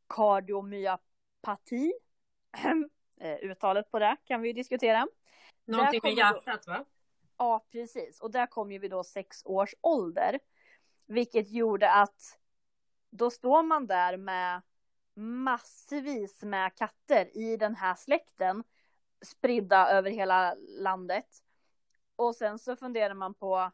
kardiomyopati, 0.08 1.94
eh, 3.20 3.36
uttalet 3.42 3.92
på 3.92 4.00
det 4.00 4.18
kan 4.26 4.42
vi 4.42 4.48
ju 4.48 4.54
diskutera. 4.54 5.08
Någonting 5.66 6.02
med 6.04 6.14
hjärtat 6.14 6.68
va? 6.68 6.86
Ja, 7.38 7.66
precis. 7.72 8.22
Och 8.22 8.32
där 8.32 8.48
kom 8.48 8.72
ju 8.72 8.80
vi 8.80 8.88
då 8.88 9.04
sex 9.04 9.42
års 9.46 9.76
ålder. 9.82 10.40
Vilket 11.08 11.50
gjorde 11.50 11.92
att 11.92 12.40
då 13.10 13.30
står 13.32 13.64
man 13.64 13.88
där 13.88 14.18
med 14.18 14.62
massvis 15.14 16.44
med 16.44 16.76
katter 16.76 17.38
i 17.38 17.58
den 17.58 17.76
här 17.76 17.96
släkten 17.96 18.64
spridda 19.22 19.90
över 19.90 20.12
hela 20.12 20.56
landet. 20.80 21.44
Och 22.16 22.36
sen 22.36 22.60
så 22.60 22.76
funderar 22.76 23.14
man 23.14 23.34
på, 23.34 23.72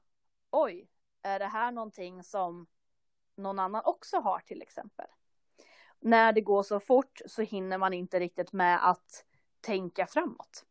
oj, 0.50 0.88
är 1.22 1.39
det 1.39 1.46
här 1.46 1.72
någonting 1.72 2.24
som 2.24 2.68
någon 3.36 3.60
annan 3.60 3.82
också 3.86 4.18
har 4.18 4.39
till 4.39 4.62
exempel? 4.62 5.08
När 6.00 6.34
det 6.34 6.41
går 6.41 6.63
så 6.63 6.80
fort 6.80 7.22
så 7.25 7.41
hinner 7.41 7.77
man 7.77 7.94
inte 7.94 8.20
riktigt 8.20 8.53
med 8.53 8.89
att 8.89 9.25
tänka 9.62 10.08
framåt. 10.08 10.65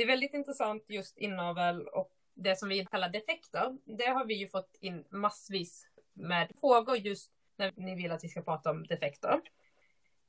Det 0.00 0.04
är 0.04 0.06
väldigt 0.06 0.34
intressant 0.34 0.84
just 0.88 1.18
inavel 1.18 1.88
och 1.88 2.12
det 2.34 2.56
som 2.56 2.68
vi 2.68 2.86
kallar 2.86 3.08
defekter. 3.08 3.78
Det 3.84 4.06
har 4.06 4.24
vi 4.24 4.34
ju 4.34 4.48
fått 4.48 4.76
in 4.80 5.04
massvis 5.10 5.86
med 6.12 6.52
frågor 6.60 6.96
just 6.96 7.32
när 7.56 7.72
ni 7.76 7.94
vill 7.94 8.12
att 8.12 8.24
vi 8.24 8.28
ska 8.28 8.42
prata 8.42 8.70
om 8.70 8.86
defekter. 8.86 9.40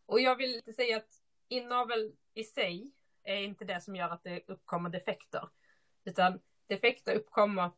Och 0.06 0.20
jag 0.22 0.36
vill 0.36 0.56
inte 0.56 0.74
säga 0.74 0.98
att 0.98 1.22
inavel 1.48 2.16
i 2.34 2.44
sig 2.44 2.92
är 3.24 3.36
inte 3.36 3.66
det 3.66 3.82
som 3.82 3.96
gör 3.96 4.10
att 4.10 4.24
det 4.24 4.42
uppkommer 4.48 4.90
defekter. 4.90 5.50
Utan 6.04 6.40
defekter 6.68 7.16
uppkommer 7.16 7.72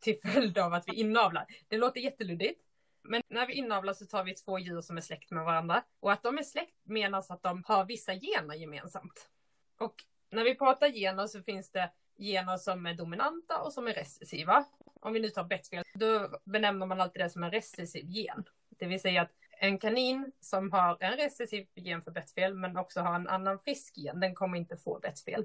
till 0.00 0.20
följd 0.32 0.58
av 0.58 0.72
att 0.72 0.88
vi 0.88 0.94
inavlar. 0.94 1.46
Det 1.68 1.78
låter 1.78 2.00
jätteluddigt. 2.00 2.60
Men 3.02 3.22
när 3.28 3.46
vi 3.46 3.54
inavlar 3.54 3.92
så 3.92 4.06
tar 4.06 4.24
vi 4.24 4.34
två 4.34 4.58
djur 4.58 4.80
som 4.80 4.96
är 4.96 5.00
släkt 5.00 5.30
med 5.30 5.44
varandra. 5.44 5.84
Och 6.00 6.12
att 6.12 6.22
de 6.22 6.38
är 6.38 6.42
släkt 6.42 6.76
menas 6.82 7.30
att 7.30 7.42
de 7.42 7.62
har 7.66 7.84
vissa 7.84 8.14
gener 8.14 8.54
gemensamt. 8.54 9.30
Och 9.78 10.04
när 10.36 10.44
vi 10.44 10.54
pratar 10.54 10.88
gener 10.88 11.26
så 11.26 11.42
finns 11.42 11.70
det 11.70 11.90
gener 12.18 12.56
som 12.56 12.86
är 12.86 12.94
dominanta 12.94 13.62
och 13.62 13.72
som 13.72 13.86
är 13.86 13.94
recessiva. 13.94 14.64
Om 15.00 15.12
vi 15.12 15.20
nu 15.20 15.28
tar 15.28 15.44
bettfel, 15.44 15.84
då 15.94 16.40
benämner 16.44 16.86
man 16.86 17.00
alltid 17.00 17.22
det 17.22 17.30
som 17.30 17.42
en 17.42 17.50
recessiv 17.50 18.04
gen. 18.04 18.44
Det 18.68 18.86
vill 18.86 19.00
säga 19.00 19.22
att 19.22 19.32
en 19.58 19.78
kanin 19.78 20.32
som 20.40 20.72
har 20.72 20.96
en 21.00 21.16
recessiv 21.16 21.66
gen 21.74 22.02
för 22.02 22.10
bettfel 22.10 22.54
men 22.54 22.76
också 22.76 23.00
har 23.00 23.14
en 23.14 23.28
annan 23.28 23.58
frisk 23.58 23.96
gen, 23.96 24.20
den 24.20 24.34
kommer 24.34 24.58
inte 24.58 24.76
få 24.76 24.98
bettfel. 24.98 25.44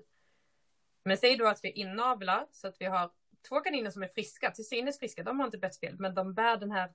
Men 1.03 1.17
säg 1.17 1.37
då 1.37 1.47
att 1.47 1.63
vi 1.63 1.71
inavlar 1.71 2.47
så 2.51 2.67
att 2.67 2.81
vi 2.81 2.85
har 2.85 3.11
två 3.49 3.59
kaniner 3.59 3.89
som 3.89 4.03
är 4.03 4.07
friska, 4.07 4.51
till 4.51 4.67
synes 4.67 4.99
friska, 4.99 5.23
de 5.23 5.39
har 5.39 5.45
inte 5.45 5.57
bettfel, 5.57 5.95
men 5.99 6.15
de 6.15 6.33
bär 6.33 6.57
den 6.57 6.71
här 6.71 6.91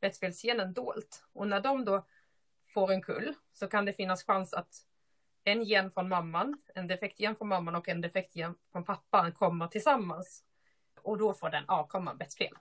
bettfelsgenen 0.00 0.72
dolt. 0.72 1.24
Och 1.32 1.48
när 1.48 1.60
de 1.60 1.84
då 1.84 2.06
får 2.74 2.92
en 2.92 3.02
kull 3.02 3.34
så 3.52 3.66
kan 3.68 3.84
det 3.84 3.92
finnas 3.92 4.24
chans 4.24 4.54
att 4.54 4.86
en 5.50 5.64
gen 5.64 5.90
från 5.90 6.08
mamman, 6.08 6.62
en 6.74 6.86
defektgen 6.86 7.36
från 7.36 7.48
mamman 7.48 7.74
och 7.74 7.88
en 7.88 8.00
defektgen 8.00 8.54
från 8.72 8.84
pappan 8.84 9.32
kommer 9.32 9.66
tillsammans. 9.66 10.44
Och 11.02 11.18
då 11.18 11.34
får 11.34 11.50
den 11.50 11.68
avkomman 11.68 12.18
bettfel. 12.18 12.56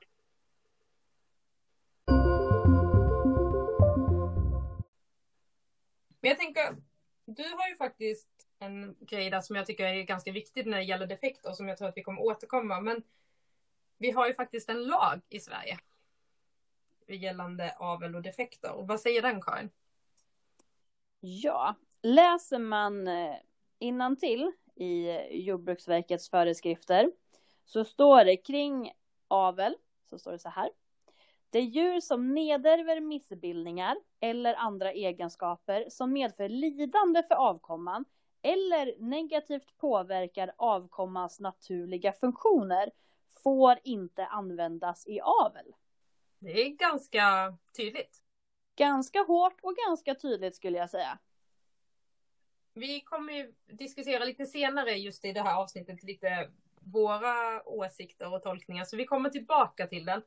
Men 6.21 6.29
jag 6.29 6.37
tänker, 6.37 6.75
du 7.25 7.43
har 7.43 7.69
ju 7.69 7.75
faktiskt 7.75 8.29
en 8.59 8.95
grej 8.99 9.29
där 9.29 9.41
som 9.41 9.55
jag 9.55 9.65
tycker 9.65 9.85
är 9.85 10.03
ganska 10.03 10.31
viktig 10.31 10.67
när 10.67 10.77
det 10.77 10.83
gäller 10.83 11.07
defekter 11.07 11.51
som 11.51 11.67
jag 11.67 11.77
tror 11.77 11.87
att 11.87 11.97
vi 11.97 12.03
kommer 12.03 12.21
återkomma. 12.21 12.81
Men 12.81 13.03
vi 13.97 14.11
har 14.11 14.27
ju 14.27 14.33
faktiskt 14.33 14.69
en 14.69 14.83
lag 14.83 15.21
i 15.29 15.39
Sverige 15.39 15.79
gällande 17.07 17.75
avel 17.79 18.15
och 18.15 18.21
defekter. 18.21 18.71
Och 18.71 18.87
vad 18.87 18.99
säger 18.99 19.21
den 19.21 19.41
Karin? 19.41 19.69
Ja, 21.19 21.75
läser 22.01 22.59
man 22.59 23.07
eh, 23.07 23.35
innantill 23.79 24.51
i 24.75 25.19
Jordbruksverkets 25.45 26.29
föreskrifter 26.29 27.11
så 27.65 27.85
står 27.85 28.25
det 28.25 28.37
kring 28.37 28.91
avel, 29.27 29.75
så 30.09 30.19
står 30.19 30.31
det 30.31 30.39
så 30.39 30.49
här. 30.49 30.69
Det 31.49 31.59
är 31.59 31.63
djur 31.63 31.99
som 31.99 32.33
nedärver 32.33 32.99
missbildningar 32.99 33.97
eller 34.19 34.55
andra 34.55 34.91
egenskaper 34.91 35.85
som 35.89 36.13
medför 36.13 36.49
lidande 36.49 37.23
för 37.23 37.35
avkomman 37.35 38.05
eller 38.41 38.95
negativt 38.99 39.77
påverkar 39.77 40.51
avkommans 40.57 41.39
naturliga 41.39 42.13
funktioner 42.13 42.91
får 43.43 43.79
inte 43.83 44.25
användas 44.25 45.07
i 45.07 45.19
avel. 45.21 45.75
Det 46.39 46.51
är 46.51 46.69
ganska 46.69 47.57
tydligt. 47.77 48.21
Ganska 48.75 49.19
hårt 49.19 49.59
och 49.61 49.75
ganska 49.75 50.15
tydligt 50.15 50.55
skulle 50.55 50.77
jag 50.77 50.89
säga. 50.89 51.19
Vi 52.79 53.01
kommer 53.01 53.33
ju 53.33 53.53
diskutera 53.67 54.25
lite 54.25 54.45
senare 54.45 54.91
just 54.91 55.25
i 55.25 55.31
det 55.31 55.41
här 55.41 55.55
avsnittet 55.55 56.03
lite 56.03 56.49
våra 56.79 57.63
åsikter 57.65 58.33
och 58.33 58.43
tolkningar, 58.43 58.85
så 58.85 58.97
vi 58.97 59.05
kommer 59.05 59.29
tillbaka 59.29 59.87
till 59.87 60.05
den. 60.05 60.21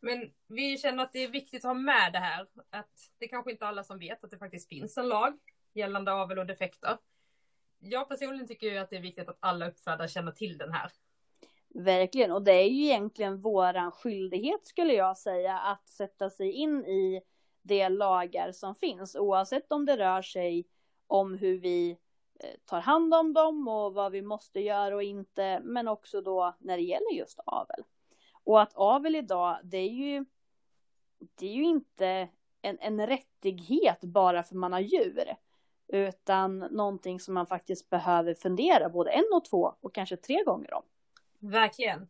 Men 0.00 0.32
vi 0.46 0.78
känner 0.78 1.02
att 1.04 1.12
det 1.12 1.24
är 1.24 1.28
viktigt 1.28 1.64
att 1.64 1.68
ha 1.68 1.74
med 1.74 2.12
det 2.12 2.18
här, 2.18 2.46
att 2.70 3.10
det 3.18 3.28
kanske 3.28 3.50
inte 3.50 3.66
alla 3.66 3.84
som 3.84 3.98
vet 3.98 4.24
att 4.24 4.30
det 4.30 4.38
faktiskt 4.38 4.68
finns 4.68 4.98
en 4.98 5.08
lag 5.08 5.38
gällande 5.74 6.12
avel 6.12 6.38
och 6.38 6.46
defekter. 6.46 6.98
Jag 7.78 8.08
personligen 8.08 8.46
tycker 8.46 8.66
ju 8.66 8.78
att 8.78 8.90
det 8.90 8.96
är 8.96 9.00
viktigt 9.00 9.28
att 9.28 9.38
alla 9.40 9.68
uppfödare 9.68 10.08
känner 10.08 10.32
till 10.32 10.58
den 10.58 10.72
här. 10.72 10.90
Verkligen, 11.68 12.32
och 12.32 12.42
det 12.42 12.52
är 12.52 12.68
ju 12.68 12.84
egentligen 12.84 13.40
våran 13.40 13.92
skyldighet 13.92 14.66
skulle 14.66 14.92
jag 14.92 15.18
säga 15.18 15.58
att 15.58 15.88
sätta 15.88 16.30
sig 16.30 16.52
in 16.52 16.84
i 16.84 17.22
de 17.62 17.88
lagar 17.88 18.52
som 18.52 18.74
finns, 18.74 19.16
oavsett 19.16 19.72
om 19.72 19.84
det 19.84 19.96
rör 19.96 20.22
sig 20.22 20.66
om 21.08 21.34
hur 21.34 21.58
vi 21.58 21.98
eh, 22.40 22.50
tar 22.64 22.80
hand 22.80 23.14
om 23.14 23.32
dem 23.32 23.68
och 23.68 23.94
vad 23.94 24.12
vi 24.12 24.22
måste 24.22 24.60
göra 24.60 24.94
och 24.94 25.02
inte, 25.02 25.60
men 25.64 25.88
också 25.88 26.20
då 26.20 26.56
när 26.58 26.76
det 26.76 26.82
gäller 26.82 27.12
just 27.12 27.40
avel. 27.44 27.84
Och 28.44 28.62
att 28.62 28.72
avel 28.74 29.16
idag, 29.16 29.58
det 29.64 29.78
är 29.78 29.90
ju, 29.90 30.24
det 31.18 31.46
är 31.46 31.54
ju 31.54 31.64
inte 31.64 32.28
en, 32.62 32.78
en 32.80 33.06
rättighet 33.06 34.00
bara 34.00 34.42
för 34.42 34.54
man 34.54 34.72
har 34.72 34.80
djur, 34.80 35.34
utan 35.88 36.58
någonting 36.58 37.20
som 37.20 37.34
man 37.34 37.46
faktiskt 37.46 37.90
behöver 37.90 38.34
fundera 38.34 38.88
både 38.88 39.10
en 39.10 39.32
och 39.32 39.44
två 39.44 39.74
och 39.80 39.94
kanske 39.94 40.16
tre 40.16 40.44
gånger 40.44 40.74
om. 40.74 40.82
Verkligen. 41.38 42.08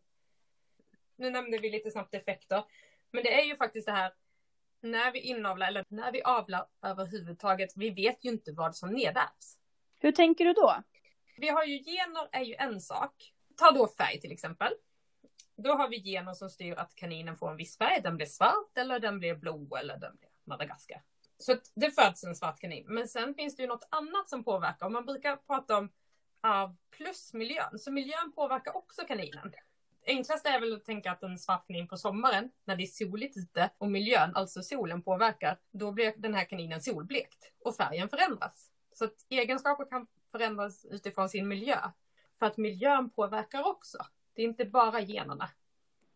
Nu 1.15 1.29
nämnde 1.29 1.57
vi 1.57 1.69
lite 1.69 1.91
snabbt 1.91 2.13
effekter, 2.13 2.63
men 3.11 3.23
det 3.23 3.41
är 3.41 3.45
ju 3.45 3.55
faktiskt 3.55 3.85
det 3.85 3.91
här 3.91 4.13
när 4.81 5.11
vi 5.11 5.19
inavlar 5.19 5.67
eller 5.67 5.85
när 5.87 6.11
vi 6.11 6.21
avlar 6.21 6.65
överhuvudtaget, 6.81 7.73
vi 7.75 7.89
vet 7.89 8.25
ju 8.25 8.29
inte 8.29 8.51
vad 8.51 8.75
som 8.75 8.89
nedärvs. 8.89 9.57
Hur 9.99 10.11
tänker 10.11 10.45
du 10.45 10.53
då? 10.53 10.83
Vi 11.37 11.49
har 11.49 11.63
ju 11.63 11.83
gener 11.83 12.29
är 12.31 12.43
ju 12.43 12.55
en 12.55 12.81
sak. 12.81 13.33
Ta 13.57 13.71
då 13.71 13.87
färg 13.87 14.21
till 14.21 14.31
exempel. 14.31 14.73
Då 15.55 15.71
har 15.71 15.89
vi 15.89 16.03
gener 16.03 16.33
som 16.33 16.49
styr 16.49 16.75
att 16.75 16.95
kaninen 16.95 17.37
får 17.37 17.51
en 17.51 17.57
viss 17.57 17.77
färg. 17.77 18.01
Den 18.01 18.17
blir 18.17 18.27
svart 18.27 18.77
eller 18.77 18.99
den 18.99 19.19
blir 19.19 19.35
blå 19.35 19.75
eller 19.75 19.97
den 19.97 20.15
blir 20.17 20.29
Madagaskar. 20.43 21.03
Så 21.37 21.55
det 21.75 21.91
föds 21.91 22.23
en 22.23 22.35
svart 22.35 22.59
kanin. 22.59 22.85
Men 22.87 23.07
sen 23.07 23.35
finns 23.35 23.55
det 23.55 23.61
ju 23.61 23.67
något 23.67 23.87
annat 23.91 24.29
som 24.29 24.43
påverkar. 24.43 24.89
man 24.89 25.05
brukar 25.05 25.35
prata 25.35 25.77
om 25.77 25.91
arv 26.41 26.75
plus 26.97 27.33
miljön. 27.33 27.79
Så 27.79 27.91
miljön 27.91 28.31
påverkar 28.35 28.77
också 28.77 29.01
kaninen. 29.07 29.53
Enklast 30.09 30.45
är 30.45 30.59
väl 30.59 30.75
att 30.75 30.85
tänka 30.85 31.11
att 31.11 31.23
en 31.23 31.37
svart 31.37 31.67
kanin 31.67 31.87
på 31.87 31.97
sommaren, 31.97 32.51
när 32.65 32.75
det 32.75 32.83
är 32.83 32.87
soligt 32.87 33.37
ute 33.37 33.69
och 33.77 33.91
miljön, 33.91 34.35
alltså 34.35 34.61
solen 34.61 35.01
påverkar, 35.01 35.59
då 35.71 35.91
blir 35.91 36.13
den 36.17 36.33
här 36.33 36.45
kaninen 36.45 36.81
solblekt 36.81 37.51
och 37.65 37.75
färgen 37.75 38.09
förändras. 38.09 38.71
Så 38.93 39.05
att 39.05 39.25
egenskaper 39.29 39.89
kan 39.89 40.07
förändras 40.31 40.85
utifrån 40.85 41.29
sin 41.29 41.47
miljö. 41.47 41.77
För 42.39 42.45
att 42.45 42.57
miljön 42.57 43.09
påverkar 43.09 43.67
också. 43.67 43.97
Det 44.33 44.41
är 44.41 44.45
inte 44.45 44.65
bara 44.65 45.01
generna. 45.01 45.49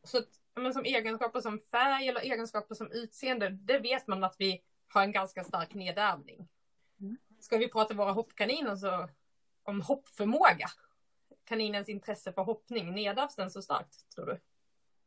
Så 0.04 0.18
att, 0.18 0.30
men 0.56 0.74
som 0.74 0.86
egenskaper 0.86 1.42
som 1.42 1.60
färg 1.60 2.08
eller 2.08 2.22
egenskaper 2.22 2.76
som 2.76 2.92
utseende, 2.92 3.50
det 3.50 3.80
vet 3.80 4.08
man 4.08 4.24
att 4.24 4.36
vi 4.40 4.64
har 4.88 5.04
en 5.04 5.12
ganska 5.12 5.44
stark 5.44 5.74
nedärvning. 5.74 6.48
Mm. 7.00 7.18
Ska 7.40 7.58
vi 7.58 7.68
prata 7.68 7.94
våra 7.94 8.12
hoppkaniner 8.12 8.76
så 8.76 9.10
om 9.64 9.82
hoppförmåga, 9.82 10.68
kaninens 11.46 11.90
intresse 11.90 12.34
för 12.34 12.42
hoppning, 12.42 12.94
nedärvs 12.94 13.36
den 13.36 13.52
så 13.52 13.62
starkt 13.62 14.10
tror 14.16 14.26
du? 14.26 14.40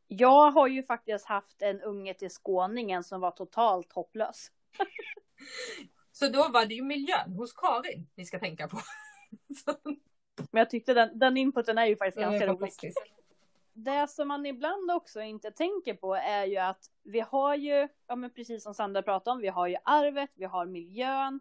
Jag 0.07 0.51
har 0.51 0.67
ju 0.67 0.83
faktiskt 0.83 1.25
haft 1.25 1.61
en 1.61 1.81
unge 1.81 2.13
till 2.13 2.29
skåningen 2.29 3.03
som 3.03 3.21
var 3.21 3.31
totalt 3.31 3.93
hopplös. 3.93 4.51
Så 6.11 6.27
då 6.27 6.49
var 6.49 6.65
det 6.65 6.73
ju 6.73 6.83
miljön 6.83 7.33
hos 7.33 7.53
Karin 7.53 8.07
vi 8.15 8.25
ska 8.25 8.39
tänka 8.39 8.67
på. 8.67 8.79
Men 10.51 10.59
jag 10.59 10.69
tyckte 10.69 10.93
den, 10.93 11.19
den 11.19 11.37
inputen 11.37 11.77
är 11.77 11.85
ju 11.85 11.95
faktiskt 11.95 12.17
Den 12.17 12.31
ganska 12.31 12.47
rolig. 12.47 12.93
Det 13.73 14.07
som 14.09 14.27
man 14.27 14.45
ibland 14.45 14.91
också 14.91 15.21
inte 15.21 15.51
tänker 15.51 15.93
på 15.93 16.15
är 16.15 16.45
ju 16.45 16.57
att 16.57 16.91
vi 17.03 17.19
har 17.19 17.55
ju, 17.55 17.87
ja 18.07 18.15
men 18.15 18.29
precis 18.29 18.63
som 18.63 18.73
Sandra 18.73 19.01
pratade 19.01 19.35
om, 19.35 19.41
vi 19.41 19.47
har 19.47 19.67
ju 19.67 19.75
arvet, 19.83 20.29
vi 20.33 20.45
har 20.45 20.65
miljön. 20.65 21.39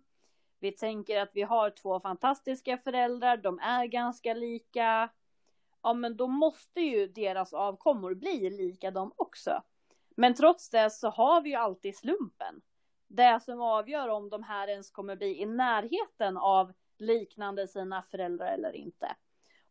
Vi 0.60 0.72
tänker 0.72 1.20
att 1.20 1.30
vi 1.32 1.42
har 1.42 1.70
två 1.70 2.00
fantastiska 2.00 2.78
föräldrar, 2.78 3.36
de 3.36 3.58
är 3.58 3.86
ganska 3.86 4.34
lika. 4.34 5.08
Ja 5.82 5.92
men 5.92 6.16
då 6.16 6.26
måste 6.26 6.80
ju 6.80 7.06
deras 7.06 7.54
avkommor 7.54 8.14
bli 8.14 8.50
lika 8.50 8.90
de 8.90 9.12
också. 9.16 9.62
Men 10.16 10.34
trots 10.34 10.70
det 10.70 10.90
så 10.90 11.08
har 11.08 11.40
vi 11.40 11.50
ju 11.50 11.56
alltid 11.56 11.96
slumpen. 11.96 12.60
Det 13.08 13.40
som 13.42 13.60
avgör 13.60 14.08
om 14.08 14.30
de 14.30 14.42
här 14.42 14.68
ens 14.68 14.90
kommer 14.90 15.16
bli 15.16 15.42
i 15.42 15.46
närheten 15.46 16.36
av 16.36 16.72
liknande 16.98 17.68
sina 17.68 18.02
föräldrar 18.02 18.46
eller 18.46 18.76
inte. 18.76 19.16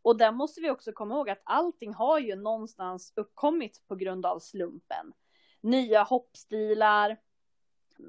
Och 0.02 0.16
där 0.16 0.32
måste 0.32 0.60
vi 0.60 0.70
också 0.70 0.92
komma 0.92 1.14
ihåg 1.14 1.30
att 1.30 1.42
allting 1.44 1.94
har 1.94 2.18
ju 2.18 2.36
någonstans 2.36 3.12
uppkommit 3.16 3.82
på 3.88 3.94
grund 3.94 4.26
av 4.26 4.38
slumpen. 4.38 5.12
Nya 5.60 6.02
hoppstilar, 6.02 7.16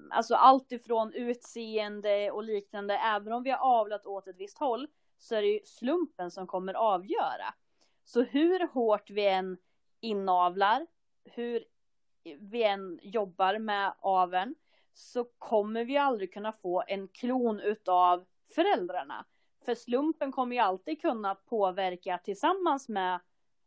alltså 0.10 0.36
allt 0.36 0.72
ifrån 0.72 1.14
utseende 1.14 2.32
och 2.32 2.44
liknande, 2.44 2.94
även 2.98 3.34
om 3.34 3.44
vi 3.44 3.50
har 3.50 3.80
avlat 3.80 4.06
åt 4.06 4.28
ett 4.28 4.38
visst 4.38 4.58
håll, 4.58 4.88
så 5.18 5.36
är 5.36 5.42
det 5.42 5.48
ju 5.48 5.60
slumpen 5.66 6.32
som 6.32 6.48
kommer 6.48 6.74
avgöra. 6.74 7.54
Så 8.04 8.22
hur 8.22 8.68
hårt 8.68 9.10
vi 9.10 9.28
än 9.28 9.58
inavlar, 10.00 10.88
hur 11.24 11.64
vi 12.40 12.64
än 12.64 13.00
jobbar 13.02 13.60
med 13.60 13.94
aveln, 14.00 14.56
så 14.94 15.24
kommer 15.24 15.86
vi 15.86 15.98
aldrig 15.98 16.34
kunna 16.34 16.52
få 16.52 16.84
en 16.88 17.08
klon 17.08 17.60
utav 17.60 18.26
föräldrarna. 18.56 19.26
För 19.66 19.76
slumpen 19.76 20.32
kommer 20.32 20.56
ju 20.56 20.62
alltid 20.62 21.02
kunna 21.02 21.36
påverka 21.36 22.18
tillsammans 22.18 22.90
med 22.90 23.20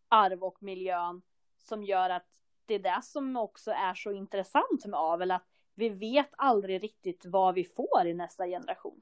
arv 0.08 0.44
och 0.44 0.62
miljön 0.62 1.22
som 1.58 1.84
gör 1.84 2.10
att 2.10 2.26
det 2.66 2.74
är 2.74 2.78
det 2.78 3.00
som 3.02 3.36
också 3.36 3.70
är 3.70 3.94
så 3.94 4.12
intressant 4.12 4.86
med 4.86 5.00
avel, 5.00 5.30
att 5.30 5.46
vi 5.74 5.88
vet 5.88 6.30
aldrig 6.36 6.82
riktigt 6.82 7.24
vad 7.24 7.54
vi 7.54 7.64
får 7.64 8.06
i 8.06 8.14
nästa 8.14 8.46
generation. 8.46 9.00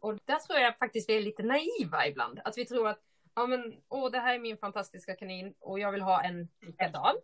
Och 0.00 0.18
där 0.24 0.38
tror 0.38 0.58
jag 0.58 0.78
faktiskt 0.78 1.08
vi 1.08 1.16
är 1.16 1.20
lite 1.20 1.42
naiva 1.42 2.06
ibland. 2.06 2.40
Att 2.44 2.58
vi 2.58 2.64
tror 2.64 2.88
att, 2.88 3.00
ja 3.34 3.46
men, 3.46 3.74
åh 3.88 4.10
det 4.10 4.18
här 4.18 4.34
är 4.34 4.38
min 4.38 4.58
fantastiska 4.58 5.16
kanin 5.16 5.54
och 5.60 5.78
jag 5.78 5.92
vill 5.92 6.02
ha 6.02 6.22
en 6.22 6.48
likadan. 6.60 7.16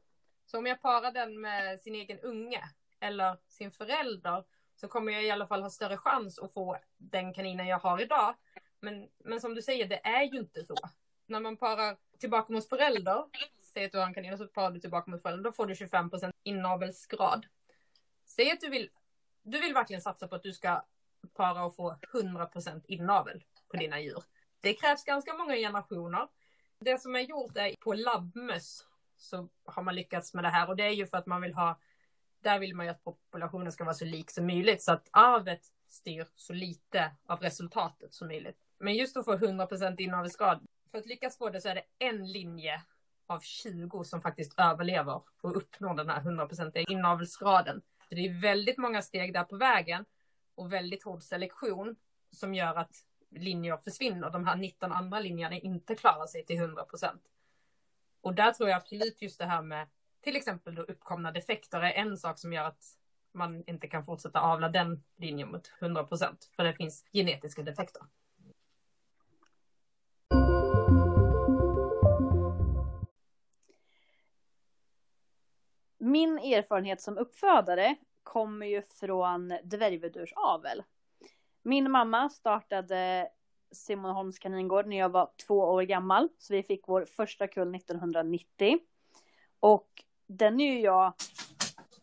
Så 0.47 0.59
om 0.59 0.67
jag 0.67 0.83
parar 0.83 1.13
den 1.13 1.41
med 1.41 1.81
sin 1.81 1.95
egen 1.95 2.21
unge 2.21 2.65
eller 3.01 3.37
sin 3.49 3.71
förälder 3.71 4.45
så 4.77 4.89
kommer 4.89 5.13
jag 5.13 5.25
i 5.25 5.31
alla 5.31 5.47
fall 5.47 5.63
ha 5.63 5.71
större 5.71 5.97
chans 5.97 6.39
att 6.39 6.53
få 6.53 6.79
den 6.97 7.35
kaninen 7.35 7.67
jag 7.67 7.79
har 7.79 8.03
idag. 8.03 8.35
Men, 8.81 9.09
men 9.19 9.41
som 9.41 9.55
du 9.55 9.63
säger, 9.63 9.87
det 9.87 10.07
är 10.07 10.23
ju 10.23 10.39
inte 10.39 10.65
så. 10.65 10.75
När 11.27 11.41
man 11.41 11.57
parar 11.57 11.97
tillbaka 12.19 12.53
mot 12.53 12.69
förälder, 12.69 13.25
säg 13.63 13.85
att 13.85 13.93
du 13.93 13.99
har 13.99 14.07
en 14.07 14.15
kanin 14.15 14.33
och 14.33 14.39
så 14.39 14.47
parar 14.47 14.71
du 14.71 14.81
tillbaka 14.81 15.11
mot 15.11 15.23
förälder, 15.23 15.45
då 15.45 15.53
får 15.53 15.67
du 15.67 15.75
25 15.75 16.11
inavelsgrad. 16.43 17.47
Säg 18.41 18.51
att 18.51 18.61
du 18.61 18.71
vill, 18.71 18.91
du 19.43 19.61
vill 19.61 19.75
verkligen 19.75 20.03
satsa 20.03 20.29
på 20.29 20.35
att 20.35 20.43
du 20.43 20.53
ska 20.53 20.85
para 21.35 21.65
och 21.65 21.77
få 21.77 21.97
100% 22.13 22.83
inavel 22.89 23.45
på 23.69 23.77
dina 23.77 24.01
djur. 24.01 24.23
Det 24.61 24.75
krävs 24.75 25.05
ganska 25.05 25.35
många 25.35 25.55
generationer. 25.55 26.29
Det 26.79 27.01
som 27.01 27.17
är 27.17 27.21
gjort 27.21 27.57
är 27.57 27.75
på 27.81 27.93
labbmöss 27.93 28.87
så 29.17 29.49
har 29.65 29.83
man 29.83 29.95
lyckats 29.95 30.35
med 30.35 30.45
det 30.45 30.49
här 30.49 30.69
och 30.69 30.77
det 30.77 30.83
är 30.83 30.91
ju 30.91 31.07
för 31.07 31.17
att 31.17 31.27
man 31.27 31.43
vill 31.43 31.55
ha 31.55 31.81
där 32.43 32.59
vill 32.59 32.75
man 32.75 32.87
ju 32.87 32.91
att 32.91 33.05
populationen 33.05 33.73
ska 33.73 33.85
vara 33.85 33.95
så 33.95 34.05
lik 34.05 34.31
som 34.31 34.47
möjligt 34.47 34.83
så 34.83 34.93
att 34.93 35.09
arvet 35.11 35.67
styr 35.89 36.27
så 36.37 36.53
lite 36.53 37.11
av 37.27 37.41
resultatet 37.41 38.15
som 38.15 38.29
möjligt. 38.29 38.59
Men 38.79 38.95
just 38.95 39.17
att 39.17 39.25
få 39.25 39.37
100% 39.37 40.01
inavelsgrad, 40.01 40.67
för 40.91 40.99
att 40.99 41.07
lyckas 41.07 41.39
få 41.39 41.51
det 41.51 41.61
så 41.61 41.69
är 41.69 41.75
det 41.75 41.85
en 41.99 42.33
linje 42.33 42.83
av 43.27 43.41
20 43.41 44.05
som 44.05 44.21
faktiskt 44.21 44.55
överlever 44.57 45.23
och 45.41 45.57
uppnår 45.57 45.95
den 45.95 46.11
här 46.11 46.21
100% 46.21 46.77
inavelsgraden. 46.89 47.83
Så 48.11 48.17
det 48.17 48.27
är 48.27 48.41
väldigt 48.41 48.79
många 48.79 49.03
steg 49.03 49.33
där 49.33 49.45
på 49.45 49.57
vägen 49.57 50.05
och 50.55 50.73
väldigt 50.73 51.03
hård 51.03 51.23
selektion 51.23 51.97
som 52.31 52.55
gör 52.55 52.75
att 52.75 52.97
linjer 53.31 53.77
försvinner. 53.77 54.31
De 54.31 54.47
här 54.47 54.57
19 54.57 54.93
andra 54.93 55.21
linjerna 55.21 55.59
inte 55.59 55.95
klarar 55.95 56.27
sig 56.27 56.47
till 56.47 56.57
100 56.57 56.85
procent. 56.85 57.23
Och 58.21 58.35
där 58.35 58.53
tror 58.53 58.69
jag 58.69 58.77
absolut 58.77 59.23
just 59.23 59.39
det 59.39 59.47
här 59.47 59.63
med 59.63 59.89
till 60.21 60.37
exempel 60.37 60.75
då 60.75 60.83
uppkomna 60.83 61.33
defekter 61.33 61.81
är 61.81 61.93
en 61.93 62.19
sak 62.19 62.39
som 62.39 62.53
gör 62.53 62.65
att 62.65 62.85
man 63.33 63.65
inte 63.67 63.89
kan 63.89 64.05
fortsätta 64.05 64.41
avla 64.41 64.69
den 64.69 65.03
linjen 65.17 65.51
mot 65.51 65.73
100 65.81 66.05
procent. 66.05 66.51
för 66.57 66.65
det 66.65 66.75
finns 66.75 67.05
genetiska 67.13 67.63
defekter. 67.63 68.03
Min 76.11 76.39
erfarenhet 76.39 77.01
som 77.01 77.19
uppfödare 77.19 77.97
kommer 78.23 78.67
ju 78.67 78.83
från 78.83 79.49
dvärgvedursavel. 79.65 80.83
Min 81.63 81.91
mamma 81.91 82.29
startade 82.31 83.29
Simonholms 83.73 84.39
kaningård 84.39 84.87
när 84.87 84.99
jag 84.99 85.09
var 85.09 85.31
två 85.47 85.59
år 85.59 85.83
gammal, 85.83 86.29
så 86.39 86.53
vi 86.53 86.63
fick 86.63 86.89
vår 86.89 87.05
första 87.05 87.47
kull 87.47 87.75
1990. 87.75 88.79
Och 89.61 90.05
den 90.27 90.61
är 90.61 90.73
ju 90.73 90.81
jag 90.81 91.13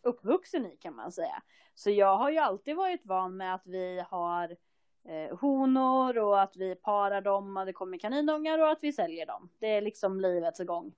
uppvuxen 0.01 0.65
i 0.65 0.77
kan 0.77 0.95
man 0.95 1.11
säga. 1.11 1.43
Så 1.75 1.89
jag 1.89 2.17
har 2.17 2.29
ju 2.29 2.37
alltid 2.37 2.75
varit 2.75 3.05
van 3.05 3.37
med 3.37 3.55
att 3.55 3.67
vi 3.67 4.03
har 4.09 4.57
eh, 5.03 5.37
honor 5.37 6.17
och 6.17 6.41
att 6.41 6.55
vi 6.55 6.75
parar 6.75 7.21
dem 7.21 7.57
och 7.57 7.65
det 7.65 7.73
kommer 7.73 7.97
kaninungar 7.97 8.59
och 8.59 8.71
att 8.71 8.83
vi 8.83 8.93
säljer 8.93 9.25
dem. 9.25 9.49
Det 9.59 9.67
är 9.67 9.81
liksom 9.81 10.21
livets 10.21 10.59
gång. 10.59 10.93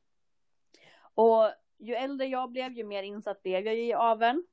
Och 1.13 1.51
ju 1.79 1.95
äldre 1.95 2.27
jag 2.27 2.51
blev, 2.51 2.71
ju 2.71 2.83
mer 2.83 3.03
insatt 3.03 3.43
blev 3.43 3.65
jag 3.65 3.75
i 3.75 3.93
aveln. 3.93 4.43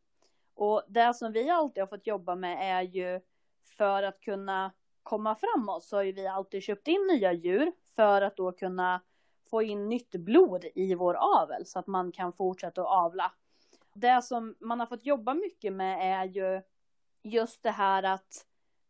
Och 0.54 0.82
det 0.88 1.14
som 1.14 1.32
vi 1.32 1.50
alltid 1.50 1.82
har 1.82 1.88
fått 1.88 2.06
jobba 2.06 2.34
med 2.34 2.76
är 2.76 2.82
ju 2.82 3.20
för 3.76 4.02
att 4.02 4.20
kunna 4.20 4.72
komma 5.02 5.34
framåt 5.34 5.84
så 5.84 5.96
har 5.96 6.02
ju 6.02 6.12
vi 6.12 6.26
alltid 6.26 6.62
köpt 6.62 6.88
in 6.88 7.06
nya 7.06 7.32
djur 7.32 7.72
för 7.96 8.22
att 8.22 8.36
då 8.36 8.52
kunna 8.52 9.00
få 9.50 9.62
in 9.62 9.88
nytt 9.88 10.10
blod 10.10 10.64
i 10.74 10.94
vår 10.94 11.14
avel 11.14 11.66
så 11.66 11.78
att 11.78 11.86
man 11.86 12.12
kan 12.12 12.32
fortsätta 12.32 12.80
att 12.80 12.88
avla. 12.88 13.32
Det 13.94 14.22
som 14.22 14.56
man 14.60 14.80
har 14.80 14.86
fått 14.86 15.06
jobba 15.06 15.34
mycket 15.34 15.72
med 15.72 16.20
är 16.20 16.24
ju 16.24 16.62
just 17.22 17.62
det 17.62 17.70
här 17.70 18.02
att 18.02 18.46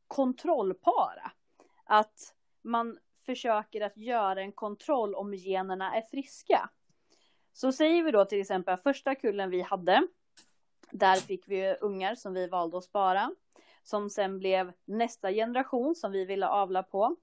kontrollpara. 0.07 1.33
Att 1.85 2.35
man 2.63 2.99
försöker 3.27 3.81
att 3.81 3.97
göra 3.97 4.41
en 4.41 4.53
kontroll 4.53 5.15
om 5.15 5.35
generna 5.35 5.95
är 5.95 6.03
friska. 6.03 6.71
Så 7.57 7.73
säger 7.73 8.03
vi 8.03 8.11
då 8.11 8.25
till 8.25 8.41
exempel 8.41 8.77
första 8.77 9.15
kullen 9.15 9.51
vi 9.51 9.63
hade. 9.63 10.07
Där 10.91 11.17
fick 11.17 11.49
vi 11.49 11.77
ungar 11.81 12.15
som 12.15 12.35
vi 12.35 12.47
valde 12.47 12.79
att 12.79 12.85
spara. 12.85 13.31
Som 13.83 14.11
sen 14.11 14.39
blev 14.39 14.73
nästa 14.85 15.33
generation 15.33 15.95
som 15.95 16.13
vi 16.13 16.25
ville 16.25 16.49
avla 16.49 16.83
på 16.83 17.17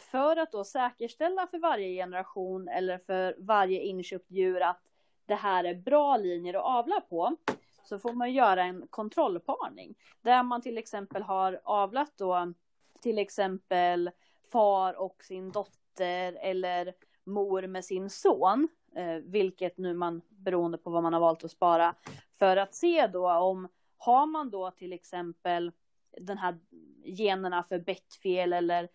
för 0.00 0.36
att 0.36 0.52
då 0.52 0.64
säkerställa 0.64 1.46
för 1.46 1.58
varje 1.58 2.02
generation 2.02 2.68
eller 2.68 2.98
för 2.98 3.36
varje 3.38 3.80
inköpt 3.80 4.30
djur 4.30 4.62
att 4.62 4.80
det 5.26 5.34
här 5.34 5.64
är 5.64 5.74
bra 5.74 6.16
linjer 6.16 6.54
att 6.54 6.64
avla 6.64 7.00
på 7.00 7.36
så 7.84 7.98
får 7.98 8.12
man 8.12 8.32
göra 8.32 8.64
en 8.64 8.86
kontrollparning 8.90 9.94
där 10.20 10.42
man 10.42 10.62
till 10.62 10.78
exempel 10.78 11.22
har 11.22 11.60
avlat 11.64 12.12
då 12.16 12.52
till 13.00 13.18
exempel 13.18 14.10
far 14.52 14.94
och 14.94 15.24
sin 15.24 15.50
dotter 15.50 16.32
eller 16.32 16.94
mor 17.24 17.66
med 17.66 17.84
sin 17.84 18.10
son, 18.10 18.68
Eh, 18.94 19.14
vilket 19.14 19.78
nu 19.78 19.94
man 19.94 20.22
beroende 20.28 20.78
på 20.78 20.90
vad 20.90 21.02
man 21.02 21.12
har 21.12 21.20
valt 21.20 21.44
att 21.44 21.50
spara 21.50 21.94
för 22.38 22.56
att 22.56 22.74
se 22.74 23.06
då 23.06 23.32
om 23.32 23.68
har 23.98 24.26
man 24.26 24.50
då 24.50 24.70
till 24.70 24.92
exempel 24.92 25.72
den 26.20 26.38
här 26.38 26.58
generna 27.04 27.62
för 27.62 27.78
bettfel 27.78 28.52
eller 28.52 28.88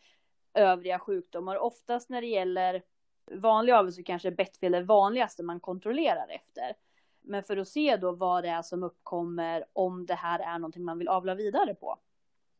övriga 0.54 1.00
sjukdomar. 1.00 1.58
Oftast 1.58 2.10
när 2.10 2.22
det 2.22 2.28
gäller 2.28 2.84
vanlig 3.32 3.74
avel 3.74 3.94
så 3.94 4.04
kanske 4.04 4.32
bettfel 4.32 4.74
är 4.74 4.80
det 4.80 4.86
vanligaste 4.86 5.44
man 5.44 5.60
kontrollerar 5.60 6.28
efter. 6.30 6.76
Men 7.22 7.44
för 7.44 7.58
att 7.58 7.68
se 7.68 7.98
då 7.98 8.12
vad 8.12 8.44
det 8.44 8.50
är 8.50 8.62
som 8.62 8.84
uppkommer 8.84 9.66
om 9.74 10.06
det 10.06 10.14
här 10.14 10.40
är 10.40 10.60
någonting 10.60 10.84
man 10.84 10.98
vill 10.98 11.08
avla 11.08 11.36
vidare 11.36 11.76
på. 11.76 11.98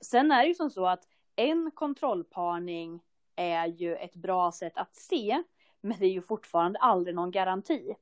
Sen 0.02 0.32
är 0.32 0.42
det 0.42 0.48
ju 0.48 0.56
som 0.56 0.70
så 0.70 0.88
att 0.88 1.08
en 1.36 1.72
kontrollparning 1.72 3.02
är 3.36 3.68
ju 3.68 3.96
ett 3.96 4.16
bra 4.16 4.52
sätt 4.52 4.78
att 4.78 4.96
se, 4.96 5.44
men 5.88 5.98
det 6.00 6.06
är 6.06 6.12
ju 6.12 6.22
fortfarande 6.22 6.80
aldrig 6.80 7.16
någon 7.16 7.32
garanti. 7.32 7.96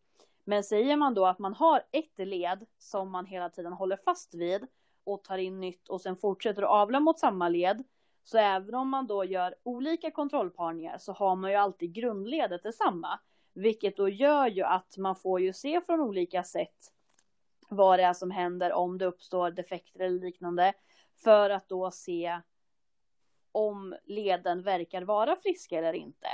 Men 0.43 0.63
säger 0.63 0.95
man 0.95 1.13
då 1.13 1.25
att 1.25 1.39
man 1.39 1.53
har 1.53 1.83
ett 1.91 2.17
led 2.17 2.65
som 2.77 3.11
man 3.11 3.25
hela 3.25 3.49
tiden 3.49 3.73
håller 3.73 3.97
fast 3.97 4.35
vid 4.35 4.67
och 5.03 5.23
tar 5.23 5.37
in 5.37 5.59
nytt 5.59 5.87
och 5.89 6.01
sen 6.01 6.17
fortsätter 6.17 6.61
att 6.61 6.69
avla 6.69 6.99
mot 6.99 7.19
samma 7.19 7.49
led, 7.49 7.83
så 8.23 8.37
även 8.37 8.75
om 8.75 8.89
man 8.89 9.07
då 9.07 9.25
gör 9.25 9.55
olika 9.63 10.11
kontrollparningar 10.11 10.97
så 10.97 11.11
har 11.13 11.35
man 11.35 11.51
ju 11.51 11.57
alltid 11.57 11.93
grundledet 11.93 12.63
detsamma. 12.63 13.19
Vilket 13.53 13.97
då 13.97 14.09
gör 14.09 14.47
ju 14.47 14.63
att 14.63 14.97
man 14.97 15.15
får 15.15 15.41
ju 15.41 15.53
se 15.53 15.81
från 15.81 16.01
olika 16.01 16.43
sätt 16.43 16.91
vad 17.69 17.99
det 17.99 18.03
är 18.03 18.13
som 18.13 18.31
händer 18.31 18.73
om 18.73 18.97
det 18.97 19.05
uppstår 19.05 19.51
defekter 19.51 19.99
eller 19.99 20.19
liknande. 20.19 20.73
För 21.23 21.49
att 21.49 21.69
då 21.69 21.91
se 21.91 22.41
om 23.51 23.95
leden 24.03 24.61
verkar 24.61 25.01
vara 25.01 25.35
friska 25.35 25.77
eller 25.79 25.93
inte. 25.93 26.27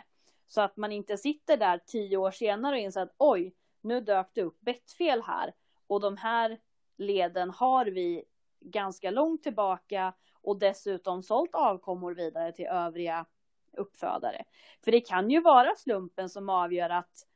Så 0.51 0.61
att 0.61 0.77
man 0.77 0.91
inte 0.91 1.17
sitter 1.17 1.57
där 1.57 1.77
tio 1.85 2.17
år 2.17 2.31
senare 2.31 2.75
och 2.75 2.81
inser 2.81 3.01
att 3.01 3.15
oj, 3.17 3.53
nu 3.81 4.01
dök 4.01 4.29
det 4.33 4.41
upp 4.41 4.59
bettfel 4.59 5.21
här. 5.21 5.53
Och 5.87 6.01
de 6.01 6.17
här 6.17 6.59
leden 6.97 7.49
har 7.49 7.85
vi 7.85 8.23
ganska 8.59 9.11
långt 9.11 9.43
tillbaka 9.43 10.13
och 10.41 10.59
dessutom 10.59 11.23
sålt 11.23 11.55
avkommor 11.55 12.13
vidare 12.13 12.51
till 12.51 12.65
övriga 12.65 13.25
uppfödare. 13.77 14.43
För 14.83 14.91
det 14.91 15.01
kan 15.01 15.29
ju 15.29 15.41
vara 15.41 15.75
slumpen 15.75 16.29
som 16.29 16.49
avgör 16.49 16.89
att 16.89 17.27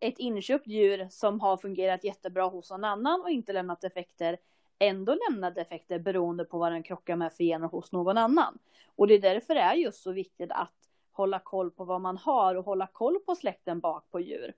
ett 0.00 0.18
inköpt 0.18 0.66
djur 0.66 1.08
som 1.10 1.40
har 1.40 1.56
fungerat 1.56 2.04
jättebra 2.04 2.44
hos 2.44 2.70
någon 2.70 2.84
annan 2.84 3.20
och 3.20 3.30
inte 3.30 3.52
lämnat 3.52 3.80
defekter 3.80 4.38
ändå 4.78 5.18
lämnar 5.28 5.50
defekter 5.50 5.98
beroende 5.98 6.44
på 6.44 6.58
vad 6.58 6.72
den 6.72 6.82
krockar 6.82 7.16
med 7.16 7.32
för 7.32 7.44
gener 7.44 7.68
hos 7.68 7.92
någon 7.92 8.18
annan. 8.18 8.58
Och 8.96 9.06
det 9.06 9.14
är 9.14 9.20
därför 9.20 9.54
det 9.54 9.60
är 9.60 9.74
just 9.74 10.02
så 10.02 10.12
viktigt 10.12 10.50
att 10.50 10.84
hålla 11.14 11.38
koll 11.38 11.70
på 11.70 11.84
vad 11.84 12.00
man 12.00 12.16
har 12.16 12.54
och 12.54 12.64
hålla 12.64 12.86
koll 12.86 13.18
på 13.26 13.34
släkten 13.34 13.80
bak 13.80 14.10
på 14.10 14.20
djur. 14.20 14.54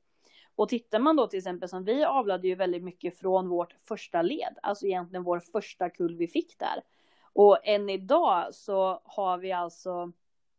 Och 0.54 0.68
tittar 0.68 0.98
man 0.98 1.16
då 1.16 1.26
till 1.26 1.38
exempel 1.38 1.68
som 1.68 1.84
vi 1.84 2.04
avlade 2.04 2.48
ju 2.48 2.54
väldigt 2.54 2.82
mycket 2.82 3.18
från 3.18 3.48
vårt 3.48 3.74
första 3.88 4.22
led, 4.22 4.58
alltså 4.62 4.86
egentligen 4.86 5.24
vår 5.24 5.40
första 5.40 5.90
kull 5.90 6.16
vi 6.16 6.26
fick 6.26 6.58
där. 6.58 6.82
Och 7.32 7.58
än 7.62 7.90
idag 7.90 8.54
så 8.54 9.00
har 9.04 9.38
vi 9.38 9.52
alltså 9.52 10.12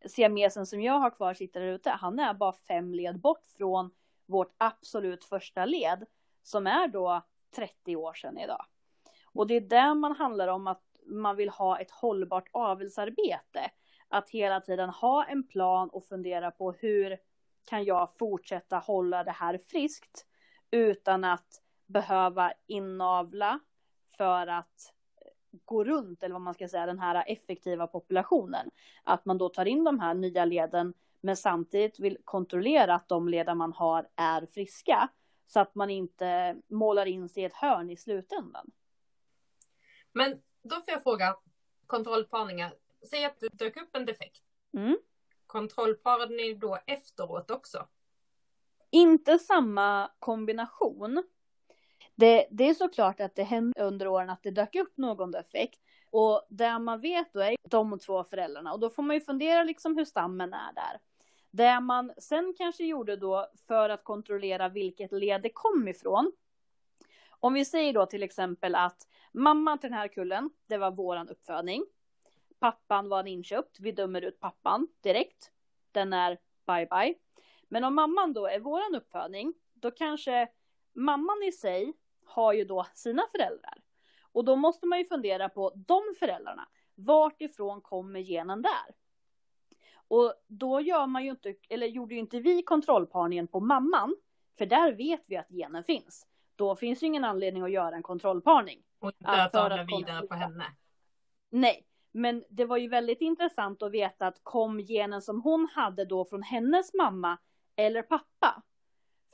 siamesen 0.05 0.65
som 0.65 0.81
jag 0.81 0.99
har 0.99 1.09
kvar 1.09 1.33
sitter 1.33 1.59
där 1.59 1.67
ute, 1.67 1.89
han 1.89 2.19
är 2.19 2.33
bara 2.33 2.53
fem 2.53 2.93
led 2.93 3.19
bort 3.19 3.45
från 3.57 3.91
vårt 4.25 4.53
absolut 4.57 5.23
första 5.23 5.65
led 5.65 6.05
som 6.43 6.67
är 6.67 6.87
då 6.87 7.21
30 7.55 7.95
år 7.95 8.13
sedan 8.13 8.37
idag. 8.37 8.65
Och 9.25 9.47
det 9.47 9.55
är 9.55 9.61
där 9.61 9.95
man 9.95 10.15
handlar 10.15 10.47
om 10.47 10.67
att 10.67 10.83
man 11.05 11.35
vill 11.35 11.49
ha 11.49 11.79
ett 11.79 11.91
hållbart 11.91 12.49
avelsarbete. 12.51 13.71
Att 14.09 14.29
hela 14.29 14.61
tiden 14.61 14.89
ha 14.89 15.25
en 15.25 15.47
plan 15.47 15.89
och 15.89 16.05
fundera 16.05 16.51
på 16.51 16.71
hur 16.71 17.17
kan 17.65 17.83
jag 17.83 18.17
fortsätta 18.17 18.77
hålla 18.77 19.23
det 19.23 19.31
här 19.31 19.57
friskt 19.57 20.25
utan 20.71 21.23
att 21.23 21.61
behöva 21.85 22.53
inavla 22.67 23.59
för 24.17 24.47
att 24.47 24.93
gå 25.65 25.83
runt, 25.83 26.23
eller 26.23 26.33
vad 26.33 26.41
man 26.41 26.53
ska 26.53 26.67
säga, 26.67 26.85
den 26.85 26.99
här 26.99 27.23
effektiva 27.27 27.87
populationen. 27.87 28.69
Att 29.03 29.25
man 29.25 29.37
då 29.37 29.49
tar 29.49 29.65
in 29.65 29.83
de 29.83 29.99
här 29.99 30.13
nya 30.13 30.45
leden, 30.45 30.93
men 31.21 31.37
samtidigt 31.37 31.99
vill 31.99 32.17
kontrollera 32.23 32.95
att 32.95 33.07
de 33.07 33.29
leder 33.29 33.55
man 33.55 33.73
har 33.73 34.07
är 34.15 34.45
friska. 34.45 35.09
Så 35.47 35.59
att 35.59 35.75
man 35.75 35.89
inte 35.89 36.57
målar 36.67 37.05
in 37.05 37.29
sig 37.29 37.43
i 37.43 37.45
ett 37.45 37.53
hörn 37.53 37.89
i 37.89 37.97
slutändan. 37.97 38.71
Men 40.11 40.41
då 40.63 40.75
får 40.75 40.83
jag 40.87 41.03
fråga, 41.03 41.35
kontrollparningar, 41.87 42.73
säg 43.09 43.25
att 43.25 43.39
det 43.39 43.49
dök 43.53 43.77
upp 43.77 43.95
en 43.95 44.05
defekt. 44.05 44.43
Mm. 44.73 44.97
Kontrollparade 45.47 46.35
ni 46.35 46.53
då 46.53 46.77
efteråt 46.87 47.51
också? 47.51 47.87
Inte 48.89 49.39
samma 49.39 50.11
kombination. 50.19 51.23
Det, 52.15 52.47
det 52.51 52.69
är 52.69 52.73
såklart 52.73 53.19
att 53.19 53.35
det 53.35 53.43
hände 53.43 53.83
under 53.83 54.07
åren 54.07 54.29
att 54.29 54.43
det 54.43 54.51
dök 54.51 54.75
upp 54.75 54.97
någon 54.97 55.31
defekt. 55.31 55.79
Och 56.09 56.47
det 56.49 56.79
man 56.79 57.01
vet 57.01 57.33
då 57.33 57.39
är 57.39 57.55
de 57.69 57.99
två 57.99 58.23
föräldrarna. 58.23 58.73
Och 58.73 58.79
då 58.79 58.89
får 58.89 59.03
man 59.03 59.15
ju 59.15 59.21
fundera 59.21 59.63
liksom 59.63 59.97
hur 59.97 60.05
stammen 60.05 60.53
är 60.53 60.73
där. 60.73 60.99
Det 61.51 61.79
man 61.79 62.11
sen 62.17 62.53
kanske 62.57 62.83
gjorde 62.83 63.15
då 63.15 63.47
för 63.67 63.89
att 63.89 64.03
kontrollera 64.03 64.69
vilket 64.69 65.11
led 65.11 65.41
det 65.41 65.49
kom 65.49 65.87
ifrån. 65.87 66.31
Om 67.29 67.53
vi 67.53 67.65
säger 67.65 67.93
då 67.93 68.05
till 68.05 68.23
exempel 68.23 68.75
att 68.75 69.07
mamman 69.31 69.79
till 69.79 69.89
den 69.89 69.99
här 69.99 70.07
kullen, 70.07 70.49
det 70.67 70.77
var 70.77 70.91
våran 70.91 71.29
uppfödning. 71.29 71.85
Pappan 72.59 73.09
var 73.09 73.19
en 73.19 73.27
inköpt, 73.27 73.79
vi 73.79 73.91
dömer 73.91 74.21
ut 74.21 74.39
pappan 74.39 74.87
direkt. 75.01 75.51
Den 75.91 76.13
är 76.13 76.37
bye 76.67 76.85
bye. 76.85 77.15
Men 77.67 77.83
om 77.83 77.95
mamman 77.95 78.33
då 78.33 78.47
är 78.47 78.59
våran 78.59 78.95
uppfödning, 78.95 79.53
då 79.73 79.91
kanske 79.91 80.49
mamman 80.93 81.43
i 81.43 81.51
sig 81.51 81.93
har 82.25 82.53
ju 82.53 82.63
då 82.65 82.85
sina 82.93 83.23
föräldrar. 83.31 83.73
Och 84.31 84.45
då 84.45 84.55
måste 84.55 84.87
man 84.87 84.99
ju 84.99 85.05
fundera 85.05 85.49
på 85.49 85.73
de 85.75 86.01
föräldrarna. 86.19 86.67
Vart 86.95 87.41
ifrån 87.41 87.81
kommer 87.81 88.19
genen 88.19 88.61
där? 88.61 88.95
Och 90.07 90.33
då 90.47 90.81
gör 90.81 91.07
man 91.07 91.23
ju 91.23 91.29
inte, 91.29 91.55
eller 91.69 91.87
gjorde 91.87 92.13
ju 92.13 92.19
inte 92.19 92.39
vi 92.39 92.63
kontrollparningen 92.63 93.47
på 93.47 93.59
mamman, 93.59 94.15
för 94.57 94.65
där 94.65 94.91
vet 94.91 95.23
vi 95.27 95.37
att 95.37 95.49
genen 95.49 95.83
finns. 95.83 96.27
Då 96.55 96.75
finns 96.75 97.03
ju 97.03 97.07
ingen 97.07 97.23
anledning 97.23 97.63
att 97.63 97.71
göra 97.71 97.95
en 97.95 98.03
kontrollparning. 98.03 98.83
Och 98.99 99.13
inte 99.19 99.61
avla 99.61 99.83
vidare 99.83 100.27
på 100.27 100.35
henne. 100.35 100.65
Nej, 101.49 101.86
men 102.17 102.43
det 102.49 102.65
var 102.65 102.77
ju 102.77 102.87
väldigt 102.87 103.21
intressant 103.21 103.83
att 103.83 103.91
veta 103.91 104.27
att 104.27 104.39
kom 104.43 104.79
genen 104.79 105.21
som 105.21 105.41
hon 105.41 105.67
hade 105.75 106.05
då 106.05 106.25
från 106.25 106.43
hennes 106.43 106.93
mamma 106.93 107.37
eller 107.75 108.01
pappa? 108.01 108.63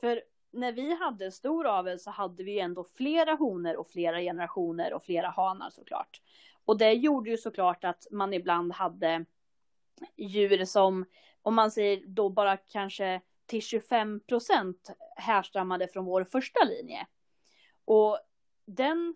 För 0.00 0.22
när 0.50 0.72
vi 0.72 0.94
hade 0.94 1.30
stor 1.30 1.66
avel 1.66 2.00
så 2.00 2.10
hade 2.10 2.44
vi 2.44 2.52
ju 2.52 2.58
ändå 2.58 2.84
flera 2.84 3.34
honor 3.34 3.76
och 3.76 3.88
flera 3.88 4.20
generationer 4.20 4.92
och 4.92 5.02
flera 5.02 5.28
hanar 5.28 5.70
såklart. 5.70 6.20
Och 6.64 6.78
det 6.78 6.92
gjorde 6.92 7.30
ju 7.30 7.36
såklart 7.36 7.84
att 7.84 8.06
man 8.10 8.34
ibland 8.34 8.72
hade 8.72 9.24
djur 10.16 10.64
som, 10.64 11.04
om 11.42 11.54
man 11.54 11.70
säger 11.70 12.06
då 12.06 12.28
bara 12.28 12.56
kanske 12.56 13.20
till 13.46 13.62
25 13.62 14.20
procent 14.20 14.90
härstammade 15.16 15.88
från 15.88 16.04
vår 16.04 16.24
första 16.24 16.64
linje. 16.64 17.06
Och 17.84 18.18
den 18.66 19.14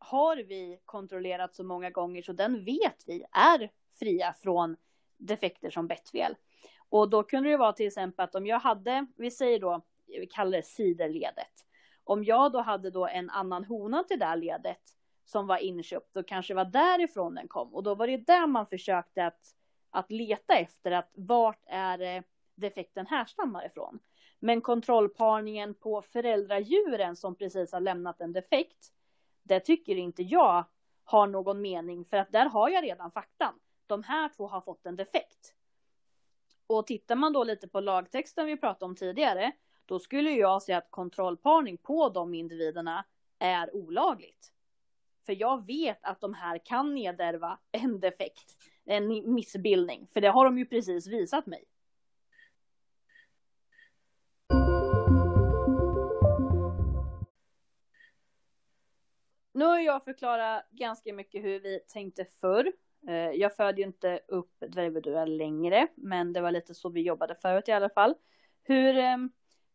har 0.00 0.36
vi 0.36 0.80
kontrollerat 0.84 1.54
så 1.54 1.64
många 1.64 1.90
gånger 1.90 2.22
så 2.22 2.32
den 2.32 2.64
vet 2.64 3.04
vi 3.06 3.24
är 3.32 3.70
fria 3.98 4.32
från 4.32 4.76
defekter 5.16 5.70
som 5.70 5.86
bettfel. 5.86 6.36
Och 6.88 7.10
då 7.10 7.22
kunde 7.22 7.50
det 7.50 7.56
vara 7.56 7.72
till 7.72 7.86
exempel 7.86 8.24
att 8.24 8.34
om 8.34 8.46
jag 8.46 8.58
hade, 8.58 9.06
vi 9.16 9.30
säger 9.30 9.60
då, 9.60 9.82
vi 10.06 10.26
kallar 10.26 10.52
det 10.52 10.62
siderledet. 10.62 11.52
Om 12.04 12.24
jag 12.24 12.52
då 12.52 12.60
hade 12.60 12.90
då 12.90 13.06
en 13.06 13.30
annan 13.30 13.64
hona 13.64 14.04
till 14.04 14.18
det 14.18 14.36
ledet 14.36 14.80
som 15.24 15.46
var 15.46 15.58
inköpt, 15.58 16.14
då 16.14 16.22
kanske 16.22 16.52
det 16.52 16.56
var 16.56 16.64
därifrån 16.64 17.34
den 17.34 17.48
kom. 17.48 17.74
Och 17.74 17.82
då 17.82 17.94
var 17.94 18.06
det 18.06 18.16
där 18.16 18.46
man 18.46 18.66
försökte 18.66 19.26
att, 19.26 19.54
att 19.90 20.10
leta 20.10 20.54
efter, 20.54 20.90
att 20.90 21.10
vart 21.14 21.64
är 21.66 21.98
det 21.98 22.22
defekten 22.54 23.06
härstammar 23.06 23.66
ifrån. 23.66 23.98
Men 24.38 24.60
kontrollparningen 24.60 25.74
på 25.74 26.02
föräldradjuren 26.02 27.16
som 27.16 27.34
precis 27.34 27.72
har 27.72 27.80
lämnat 27.80 28.20
en 28.20 28.32
defekt, 28.32 28.92
det 29.50 29.60
tycker 29.60 29.96
inte 29.96 30.22
jag 30.22 30.64
har 31.04 31.26
någon 31.26 31.60
mening 31.60 32.04
för 32.04 32.16
att 32.16 32.32
där 32.32 32.46
har 32.46 32.68
jag 32.68 32.84
redan 32.84 33.10
faktan. 33.10 33.54
De 33.86 34.02
här 34.02 34.28
två 34.36 34.46
har 34.46 34.60
fått 34.60 34.86
en 34.86 34.96
defekt. 34.96 35.54
Och 36.66 36.86
tittar 36.86 37.16
man 37.16 37.32
då 37.32 37.44
lite 37.44 37.68
på 37.68 37.80
lagtexten 37.80 38.46
vi 38.46 38.56
pratade 38.56 38.84
om 38.84 38.96
tidigare, 38.96 39.52
då 39.86 39.98
skulle 39.98 40.30
jag 40.30 40.62
säga 40.62 40.78
att 40.78 40.90
kontrollparning 40.90 41.76
på 41.76 42.08
de 42.08 42.34
individerna 42.34 43.04
är 43.38 43.76
olagligt. 43.76 44.52
För 45.26 45.40
jag 45.40 45.66
vet 45.66 46.04
att 46.04 46.20
de 46.20 46.34
här 46.34 46.58
kan 46.58 46.94
nedärva 46.94 47.58
en 47.72 48.00
defekt, 48.00 48.56
en 48.84 49.34
missbildning, 49.34 50.06
för 50.12 50.20
det 50.20 50.28
har 50.28 50.44
de 50.44 50.58
ju 50.58 50.66
precis 50.66 51.06
visat 51.06 51.46
mig. 51.46 51.64
Nu 59.60 59.66
har 59.66 59.78
jag 59.78 60.04
förklarat 60.04 60.70
ganska 60.70 61.12
mycket 61.12 61.44
hur 61.44 61.60
vi 61.60 61.80
tänkte 61.80 62.24
förr. 62.24 62.72
Eh, 63.08 63.14
jag 63.14 63.56
födde 63.56 63.80
ju 63.80 63.86
inte 63.86 64.20
upp 64.28 64.54
dvärgbeduar 64.60 65.26
längre, 65.26 65.88
men 65.94 66.32
det 66.32 66.40
var 66.40 66.50
lite 66.50 66.74
så 66.74 66.88
vi 66.88 67.02
jobbade 67.02 67.34
förut 67.34 67.68
i 67.68 67.72
alla 67.72 67.88
fall. 67.88 68.14
Hur, 68.62 68.96
ehm, 68.96 69.30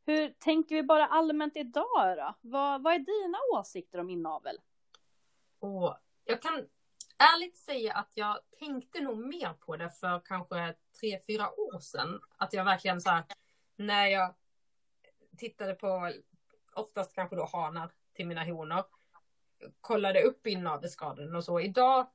hur 0.06 0.30
tänker 0.30 0.76
vi 0.76 0.84
bara 0.84 1.08
allmänt 1.08 1.58
idag 1.58 2.18
då? 2.18 2.36
Vad, 2.42 2.84
vad 2.84 2.94
är 2.94 3.00
dina 3.00 3.38
åsikter 3.54 4.00
om 4.00 4.10
inavel? 4.10 4.58
Och 5.60 5.98
jag 6.24 6.42
kan 6.42 6.68
ärligt 7.18 7.58
säga 7.58 7.94
att 7.94 8.12
jag 8.14 8.40
tänkte 8.60 9.02
nog 9.02 9.18
mer 9.18 9.54
på 9.54 9.78
det 9.78 9.90
för 9.90 10.22
kanske 10.26 10.76
tre, 11.00 11.20
fyra 11.28 11.60
år 11.60 11.80
sedan. 11.80 12.20
Att 12.38 12.54
jag 12.54 12.66
verkligen 12.66 13.02
så 13.02 13.10
här, 13.10 13.24
när 13.76 14.08
jag 14.08 14.36
tittade 15.38 15.74
på 15.74 16.12
oftast 16.74 17.16
kanske 17.16 17.36
då 17.36 17.46
hanar 17.46 17.92
till 18.14 18.28
mina 18.28 18.44
honor 18.44 18.84
kollade 19.82 20.22
upp 20.22 20.48
inavelsskadorna 20.48 21.38
och 21.38 21.44
så. 21.44 21.60
Idag 21.60 22.08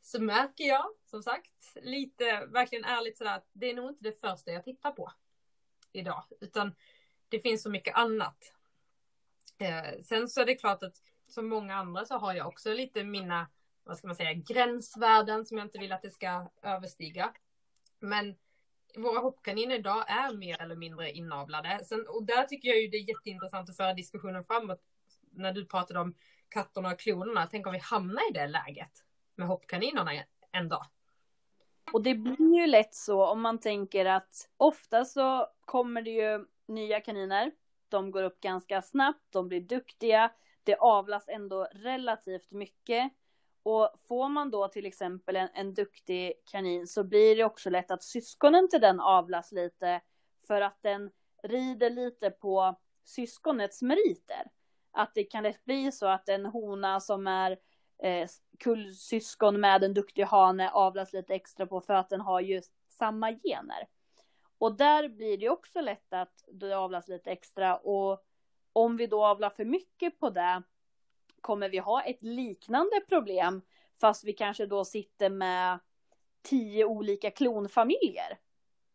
så 0.00 0.22
märker 0.22 0.64
jag, 0.64 0.86
som 1.04 1.22
sagt, 1.22 1.76
lite 1.82 2.46
verkligen 2.46 2.84
ärligt 2.84 3.18
sådär 3.18 3.36
att 3.36 3.48
det 3.52 3.70
är 3.70 3.74
nog 3.74 3.90
inte 3.90 4.04
det 4.04 4.20
första 4.20 4.50
jag 4.50 4.64
tittar 4.64 4.90
på 4.90 5.12
idag, 5.92 6.24
utan 6.40 6.74
det 7.28 7.40
finns 7.40 7.62
så 7.62 7.70
mycket 7.70 7.96
annat. 7.96 8.52
Eh, 9.58 10.02
sen 10.02 10.28
så 10.28 10.40
är 10.40 10.46
det 10.46 10.54
klart 10.54 10.82
att 10.82 10.96
som 11.28 11.48
många 11.48 11.74
andra 11.74 12.04
så 12.04 12.14
har 12.14 12.34
jag 12.34 12.46
också 12.46 12.72
lite 12.72 13.04
mina, 13.04 13.48
vad 13.84 13.98
ska 13.98 14.06
man 14.06 14.16
säga, 14.16 14.32
gränsvärden 14.32 15.46
som 15.46 15.58
jag 15.58 15.66
inte 15.66 15.78
vill 15.78 15.92
att 15.92 16.02
det 16.02 16.10
ska 16.10 16.50
överstiga. 16.62 17.32
Men 17.98 18.36
våra 18.96 19.20
hoppkaniner 19.20 19.78
idag 19.78 20.10
är 20.10 20.36
mer 20.36 20.62
eller 20.62 20.76
mindre 20.76 21.10
inavlade. 21.10 21.80
Sen, 21.84 22.06
och 22.08 22.24
där 22.24 22.44
tycker 22.44 22.68
jag 22.68 22.80
ju 22.80 22.88
det 22.88 22.96
är 22.96 23.08
jätteintressant 23.08 23.70
att 23.70 23.76
föra 23.76 23.94
diskussionen 23.94 24.44
framåt 24.44 24.80
när 25.30 25.52
du 25.52 25.64
pratade 25.66 26.00
om 26.00 26.14
katterna 26.50 26.92
och 26.92 26.98
klonorna. 26.98 27.48
Tänk 27.50 27.66
om 27.66 27.72
vi 27.72 27.78
hamnar 27.78 28.30
i 28.30 28.32
det 28.32 28.46
läget 28.46 29.04
med 29.34 29.48
hoppkaninerna 29.48 30.10
en 30.52 30.68
dag. 30.68 30.86
Och 31.92 32.02
det 32.02 32.14
blir 32.14 32.60
ju 32.60 32.66
lätt 32.66 32.94
så 32.94 33.26
om 33.26 33.40
man 33.40 33.58
tänker 33.58 34.06
att 34.06 34.48
ofta 34.56 35.04
så 35.04 35.46
kommer 35.60 36.02
det 36.02 36.10
ju 36.10 36.46
nya 36.66 37.00
kaniner. 37.00 37.52
De 37.88 38.10
går 38.10 38.22
upp 38.22 38.40
ganska 38.40 38.82
snabbt, 38.82 39.24
de 39.30 39.48
blir 39.48 39.60
duktiga. 39.60 40.32
Det 40.64 40.76
avlas 40.76 41.28
ändå 41.28 41.68
relativt 41.72 42.50
mycket. 42.50 43.12
Och 43.62 43.90
får 44.08 44.28
man 44.28 44.50
då 44.50 44.68
till 44.68 44.86
exempel 44.86 45.36
en, 45.36 45.48
en 45.54 45.74
duktig 45.74 46.32
kanin 46.50 46.86
så 46.86 47.04
blir 47.04 47.36
det 47.36 47.44
också 47.44 47.70
lätt 47.70 47.90
att 47.90 48.02
syskonen 48.02 48.68
till 48.68 48.80
den 48.80 49.00
avlas 49.00 49.52
lite 49.52 50.00
för 50.46 50.60
att 50.60 50.82
den 50.82 51.10
rider 51.42 51.90
lite 51.90 52.30
på 52.30 52.78
syskonets 53.04 53.82
meriter. 53.82 54.42
Att 54.92 55.14
det 55.14 55.24
kan 55.24 55.42
lätt 55.42 55.64
bli 55.64 55.92
så 55.92 56.06
att 56.06 56.28
en 56.28 56.46
hona 56.46 57.00
som 57.00 57.26
är 57.26 57.58
eh, 58.02 58.28
kullsyskon 58.58 59.60
med 59.60 59.84
en 59.84 59.94
duktig 59.94 60.22
hane 60.22 60.70
avlas 60.70 61.12
lite 61.12 61.34
extra 61.34 61.66
på 61.66 61.80
för 61.80 61.94
att 61.94 62.10
den 62.10 62.20
har 62.20 62.40
just 62.40 62.72
samma 62.88 63.32
gener. 63.32 63.88
Och 64.58 64.76
där 64.76 65.08
blir 65.08 65.38
det 65.38 65.48
också 65.48 65.80
lätt 65.80 66.12
att 66.12 66.44
det 66.52 66.72
avlas 66.72 67.08
lite 67.08 67.30
extra 67.30 67.76
och 67.76 68.24
om 68.72 68.96
vi 68.96 69.06
då 69.06 69.24
avlar 69.24 69.50
för 69.50 69.64
mycket 69.64 70.20
på 70.20 70.30
det 70.30 70.62
kommer 71.40 71.68
vi 71.68 71.78
ha 71.78 72.02
ett 72.02 72.22
liknande 72.22 73.00
problem 73.08 73.62
fast 74.00 74.24
vi 74.24 74.32
kanske 74.32 74.66
då 74.66 74.84
sitter 74.84 75.30
med 75.30 75.78
tio 76.42 76.84
olika 76.84 77.30
klonfamiljer. 77.30 78.38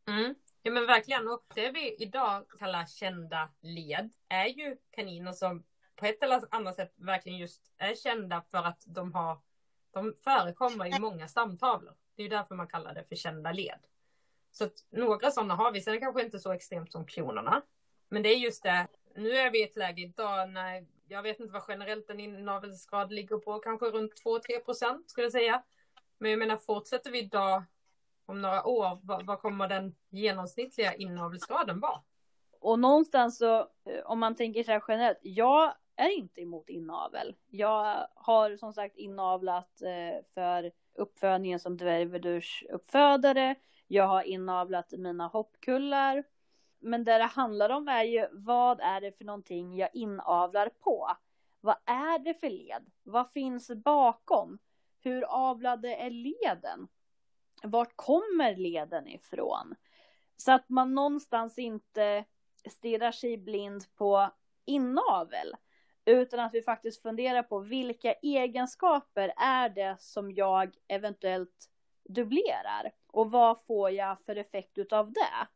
Mm. 0.08 0.36
Ja 0.62 0.72
men 0.72 0.86
verkligen, 0.86 1.28
och 1.28 1.46
det 1.56 1.72
vi 1.72 1.96
idag 2.00 2.46
kallar 2.60 2.86
kända 2.86 3.50
led 3.62 4.14
är 4.30 4.46
ju 4.46 4.78
kaniner 4.92 5.32
som 5.32 5.64
på 5.96 6.06
ett 6.06 6.24
eller 6.24 6.42
annat 6.52 6.76
sätt 6.76 6.94
verkligen 6.96 7.38
just 7.38 7.62
är 7.78 7.96
kända 7.96 8.42
för 8.42 8.58
att 8.58 8.84
de 8.86 9.14
har, 9.14 9.40
de 9.92 10.14
förekommer 10.24 10.98
i 10.98 11.00
många 11.00 11.28
stamtavlor. 11.28 11.94
Det 12.16 12.22
är 12.22 12.24
ju 12.24 12.30
därför 12.30 12.56
man 12.56 12.68
kallar 12.68 12.94
det 12.94 13.04
för 13.04 13.16
kända 13.16 13.52
led. 13.52 13.80
Så 14.52 14.64
att 14.64 14.74
några 14.90 15.32
sådana 15.32 15.56
har 15.56 15.72
vi, 15.72 15.82
sen 15.82 16.00
kanske 16.00 16.24
inte 16.24 16.40
så 16.40 16.52
extremt 16.52 16.92
som 16.92 17.06
klonerna. 17.06 17.62
Men 18.10 18.24
det 18.24 18.30
är 18.30 18.38
just 18.38 18.64
det, 18.64 18.88
nu 19.16 19.30
är 19.30 19.52
vi 19.52 19.60
i 19.60 19.64
ett 19.64 19.76
läge 19.76 20.02
idag 20.02 20.50
när, 20.50 20.86
jag 21.08 21.24
vet 21.24 21.40
inte 21.40 21.54
vad 21.54 21.64
generellt 21.68 22.10
en 22.10 22.20
inavelsgrad 22.20 23.12
ligger 23.12 23.38
på, 23.38 23.60
kanske 23.60 23.86
runt 23.86 24.24
2-3 24.26 24.42
procent 24.66 25.10
skulle 25.10 25.26
jag 25.26 25.32
säga. 25.32 25.64
Men 26.18 26.32
jag 26.32 26.40
menar 26.40 26.58
fortsätter 26.58 27.12
vi 27.12 27.20
idag 27.20 27.64
om 28.26 28.42
några 28.42 28.66
år, 28.66 29.00
vad, 29.04 29.26
vad 29.26 29.40
kommer 29.40 29.68
den 29.68 29.96
genomsnittliga 30.10 30.94
inavelsgraden 30.94 31.80
vara? 31.80 32.02
Och 32.60 32.80
någonstans 32.80 33.38
så, 33.38 33.60
eh, 33.60 34.06
om 34.06 34.20
man 34.20 34.36
tänker 34.36 34.64
så 34.64 34.72
här 34.72 34.84
generellt, 34.88 35.20
jag 35.22 35.74
är 35.96 36.10
inte 36.10 36.42
emot 36.42 36.70
inavel. 36.70 37.36
Jag 37.50 38.08
har 38.16 38.58
som 38.58 38.74
sagt 38.74 38.98
inavlat 38.98 39.82
eh, 39.82 40.24
för 40.34 40.72
uppfödningen 40.94 41.60
som 41.60 41.78
dvärgvedurs 41.78 42.64
uppfödare. 42.70 43.56
Jag 43.88 44.08
har 44.08 44.24
inavlat 44.24 44.92
mina 44.92 45.28
hoppkullar. 45.28 46.24
Men 46.80 47.04
det 47.04 47.18
det 47.18 47.24
handlar 47.24 47.70
om 47.70 47.88
är 47.88 48.04
ju 48.04 48.28
vad 48.32 48.80
är 48.80 49.02
det 49.02 49.18
för 49.18 49.26
någonting 49.26 49.76
jag 49.76 49.90
inavlar 49.94 50.70
på? 50.70 51.12
Vad 51.62 51.76
är 51.86 52.20
det 52.20 52.34
för 52.34 52.50
led? 52.50 52.92
Vad 53.04 53.32
finns 53.32 53.72
bakom? 53.76 54.58
Hur 55.00 55.24
avlade 55.24 55.96
är 55.96 56.10
leden? 56.10 56.88
Vart 57.64 57.96
kommer 57.96 58.56
leden 58.56 59.08
ifrån? 59.08 59.76
Så 60.38 60.52
att 60.52 60.70
man 60.70 60.94
någonstans 60.94 61.58
inte 61.58 62.26
stirrar 62.70 63.12
sig 63.12 63.38
blind 63.38 63.96
på 63.96 64.30
inavel. 64.66 65.56
Utan 66.06 66.40
att 66.40 66.54
vi 66.54 66.62
faktiskt 66.62 67.02
funderar 67.02 67.44
på 67.44 67.60
vilka 67.60 68.14
egenskaper 68.14 69.34
är 69.38 69.70
det 69.70 69.96
som 70.00 70.32
jag 70.32 70.76
eventuellt 70.88 71.70
dubblerar? 72.10 72.92
Och 73.08 73.32
vad 73.32 73.66
får 73.68 73.92
jag 73.92 74.18
för 74.26 74.36
effekt 74.36 74.78
utav 74.78 75.12
det? 75.12 75.48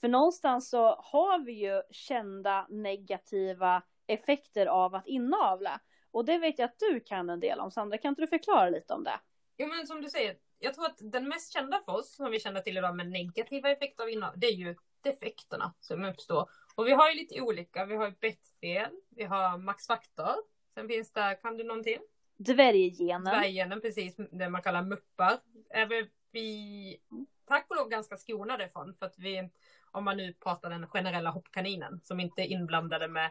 För 0.00 0.08
någonstans 0.08 0.70
så 0.70 0.94
har 0.94 1.38
vi 1.38 1.52
ju 1.52 1.82
kända 1.90 2.66
negativa 2.70 3.82
effekter 4.06 4.66
av 4.66 4.94
att 4.94 5.06
inavla. 5.06 5.80
Och 6.10 6.24
det 6.24 6.38
vet 6.38 6.58
jag 6.58 6.66
att 6.66 6.78
du 6.78 7.00
kan 7.00 7.30
en 7.30 7.40
del 7.40 7.60
om. 7.60 7.70
Sandra, 7.70 7.98
kan 7.98 8.08
inte 8.08 8.22
du 8.22 8.26
förklara 8.26 8.70
lite 8.70 8.94
om 8.94 9.04
det? 9.04 9.20
Jo 9.56 9.66
men 9.66 9.86
som 9.86 10.02
du 10.02 10.10
säger, 10.10 10.36
jag 10.58 10.74
tror 10.74 10.86
att 10.86 10.98
den 11.00 11.28
mest 11.28 11.52
kända 11.52 11.80
för 11.84 11.92
oss, 11.92 12.14
som 12.14 12.30
vi 12.30 12.40
känner 12.40 12.60
till 12.60 12.78
idag 12.78 12.96
med 12.96 13.10
negativa 13.10 13.70
effekter 13.70 14.04
av 14.04 14.10
inavla, 14.10 14.36
det 14.36 14.46
är 14.46 14.54
ju 14.54 14.76
defekterna 15.02 15.74
som 15.80 16.04
uppstår. 16.04 16.50
Och 16.78 16.86
vi 16.86 16.92
har 16.92 17.10
ju 17.10 17.16
lite 17.16 17.40
olika. 17.40 17.84
Vi 17.84 17.96
har 17.96 18.14
bettfel, 18.20 18.90
vi 19.10 19.24
har 19.24 19.58
maxfaktor. 19.58 20.34
Sen 20.74 20.88
finns 20.88 21.12
det, 21.12 21.38
kan 21.42 21.56
du 21.56 21.64
någonting? 21.64 21.98
Dvärggenen. 22.36 23.24
Dvärggenen, 23.24 23.80
precis. 23.80 24.16
Det 24.30 24.48
man 24.48 24.62
kallar 24.62 24.82
muppar. 24.82 25.38
Är 25.70 26.08
vi 26.32 27.00
tack 27.44 27.66
och 27.70 27.76
lov 27.76 27.88
ganska 27.88 28.16
skonade 28.16 28.68
från. 28.68 28.94
För 28.94 29.06
att 29.06 29.18
vi, 29.18 29.50
om 29.90 30.04
man 30.04 30.16
nu 30.16 30.32
pratar 30.32 30.70
den 30.70 30.86
generella 30.86 31.30
hoppkaninen 31.30 32.00
som 32.04 32.20
inte 32.20 32.42
är 32.42 32.46
inblandade 32.46 33.08
med, 33.08 33.30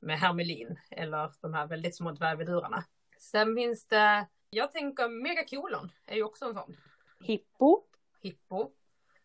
med 0.00 0.18
hermelin 0.18 0.78
eller 0.90 1.32
de 1.40 1.54
här 1.54 1.66
väldigt 1.66 1.96
små 1.96 2.12
dvärgvedurarna. 2.12 2.84
Sen 3.18 3.56
finns 3.56 3.86
det, 3.86 4.26
jag 4.50 4.72
tänker 4.72 5.08
megakolon 5.08 5.92
är 6.06 6.16
ju 6.16 6.22
också 6.22 6.44
en 6.44 6.54
sån. 6.54 6.76
Hippo. 7.20 7.82
Hippo. 8.22 8.70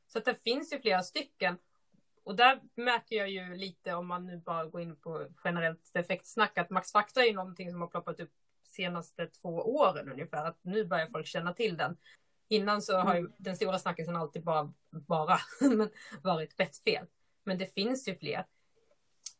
Så 0.07 0.19
det 0.19 0.43
finns 0.43 0.73
ju 0.73 0.79
flera 0.79 1.01
stycken. 1.01 1.57
Och 2.23 2.35
där 2.35 2.61
märker 2.75 3.15
jag 3.15 3.29
ju 3.29 3.55
lite 3.55 3.93
om 3.93 4.07
man 4.07 4.25
nu 4.25 4.37
bara 4.37 4.65
går 4.65 4.81
in 4.81 4.95
på 4.95 5.27
generellt 5.43 5.93
defektsnack 5.93 6.57
att 6.57 6.69
Max 6.69 6.91
Factor 6.91 7.21
är 7.21 7.27
ju 7.27 7.33
någonting 7.33 7.71
som 7.71 7.81
har 7.81 7.87
ploppat 7.87 8.19
upp 8.19 8.31
senaste 8.63 9.27
två 9.27 9.49
åren 9.49 10.11
ungefär. 10.11 10.45
Att 10.45 10.59
nu 10.61 10.85
börjar 10.85 11.07
folk 11.07 11.27
känna 11.27 11.53
till 11.53 11.77
den. 11.77 11.97
Innan 12.47 12.81
så 12.81 12.97
har 12.97 13.15
ju 13.15 13.29
den 13.37 13.55
stora 13.55 13.79
snackisen 13.79 14.15
alltid 14.15 14.43
bara, 14.43 14.73
bara 14.89 15.39
varit 16.21 16.57
bettfel. 16.57 17.05
Men 17.43 17.57
det 17.57 17.73
finns 17.73 18.07
ju 18.07 18.15
fler. 18.15 18.45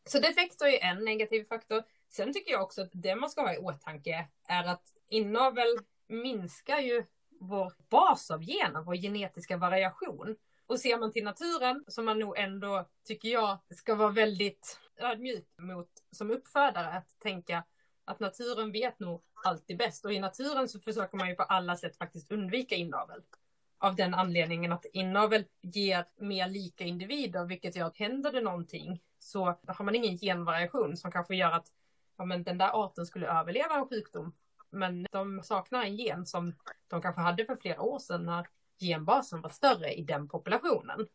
Så 0.06 0.18
defekter 0.18 0.66
är 0.66 0.90
en 0.90 1.04
negativ 1.04 1.44
faktor. 1.44 1.82
Sen 2.08 2.32
tycker 2.32 2.52
jag 2.52 2.62
också 2.62 2.82
att 2.82 2.90
det 2.92 3.16
man 3.16 3.30
ska 3.30 3.40
ha 3.40 3.54
i 3.54 3.58
åtanke 3.58 4.28
är 4.48 4.64
att 4.64 4.84
inavel 5.08 5.78
minskar 6.08 6.78
ju 6.78 7.04
vår 7.40 7.72
bas 7.88 8.30
av 8.30 8.40
gener, 8.40 8.80
vår 8.80 8.94
genetiska 8.94 9.56
variation. 9.56 10.36
Och 10.66 10.80
ser 10.80 10.98
man 10.98 11.12
till 11.12 11.24
naturen, 11.24 11.84
som 11.88 12.04
man 12.04 12.18
nog 12.18 12.38
ändå, 12.38 12.88
tycker 13.04 13.28
jag, 13.28 13.58
ska 13.70 13.94
vara 13.94 14.10
väldigt 14.10 14.78
ödmjuk 14.96 15.46
mot 15.58 15.88
som 16.10 16.30
uppfödare, 16.30 16.88
att 16.88 17.18
tänka 17.18 17.64
att 18.04 18.20
naturen 18.20 18.72
vet 18.72 19.00
nog 19.00 19.22
alltid 19.44 19.78
bäst. 19.78 20.04
Och 20.04 20.12
i 20.12 20.20
naturen 20.20 20.68
så 20.68 20.80
försöker 20.80 21.16
man 21.16 21.28
ju 21.28 21.34
på 21.34 21.42
alla 21.42 21.76
sätt 21.76 21.96
faktiskt 21.96 22.32
undvika 22.32 22.74
inavel. 22.74 23.22
Av 23.78 23.96
den 23.96 24.14
anledningen 24.14 24.72
att 24.72 24.86
inavel 24.92 25.44
ger 25.62 26.04
mer 26.16 26.48
lika 26.48 26.84
individer, 26.84 27.44
vilket 27.44 27.76
gör 27.76 27.86
att 27.86 27.96
händer 27.96 28.32
det 28.32 28.40
någonting 28.40 29.02
så 29.18 29.44
har 29.66 29.84
man 29.84 29.94
ingen 29.94 30.18
genvariation 30.18 30.96
som 30.96 31.12
kanske 31.12 31.36
gör 31.36 31.50
att 31.50 31.66
ja, 32.18 32.24
men 32.24 32.42
den 32.42 32.58
där 32.58 32.84
arten 32.84 33.06
skulle 33.06 33.26
överleva 33.40 33.74
en 33.74 33.88
sjukdom. 33.88 34.32
Men 34.70 35.06
de 35.10 35.42
saknar 35.42 35.82
en 35.82 35.96
gen 35.96 36.26
som 36.26 36.54
de 36.88 37.02
kanske 37.02 37.20
hade 37.20 37.44
för 37.44 37.56
flera 37.56 37.82
år 37.82 37.98
sedan 37.98 38.26
när 38.26 38.46
genbasen 38.80 39.40
var 39.40 39.50
större 39.50 39.92
i 39.92 40.02
den 40.02 40.28
populationen. 40.28 41.06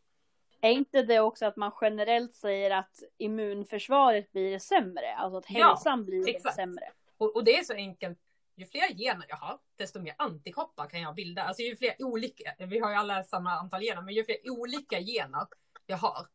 Är 0.60 0.70
inte 0.70 1.02
det 1.02 1.20
också 1.20 1.46
att 1.46 1.56
man 1.56 1.72
generellt 1.80 2.34
säger 2.34 2.70
att 2.70 3.02
immunförsvaret 3.18 4.32
blir 4.32 4.58
sämre? 4.58 5.14
Alltså 5.14 5.38
att 5.38 5.46
hälsan 5.46 5.98
ja, 5.98 6.04
blir 6.04 6.28
exakt. 6.28 6.54
sämre? 6.54 6.92
Och, 7.18 7.36
och, 7.36 7.44
det 7.44 7.58
är 7.58 7.64
så 7.64 7.74
enkelt. 7.74 8.18
Ju 8.56 8.66
fler 8.66 8.94
gener 8.94 9.26
jag 9.28 9.36
har, 9.36 9.58
desto 9.76 10.00
mer 10.00 10.14
antikroppar 10.18 10.88
kan 10.88 11.00
jag 11.00 11.14
bilda. 11.14 11.42
Alltså 11.42 11.62
ju 11.62 11.76
fler 11.76 11.94
olika, 11.98 12.54
vi 12.58 12.78
har 12.78 12.90
ju 12.90 12.96
alla 12.96 13.24
samma 13.24 13.50
antal 13.50 13.80
gener, 13.80 14.02
men 14.02 14.14
ju 14.14 14.24
fler 14.24 14.50
olika 14.50 15.00
gener 15.00 15.46
jag 15.86 15.96
har, 15.96 16.26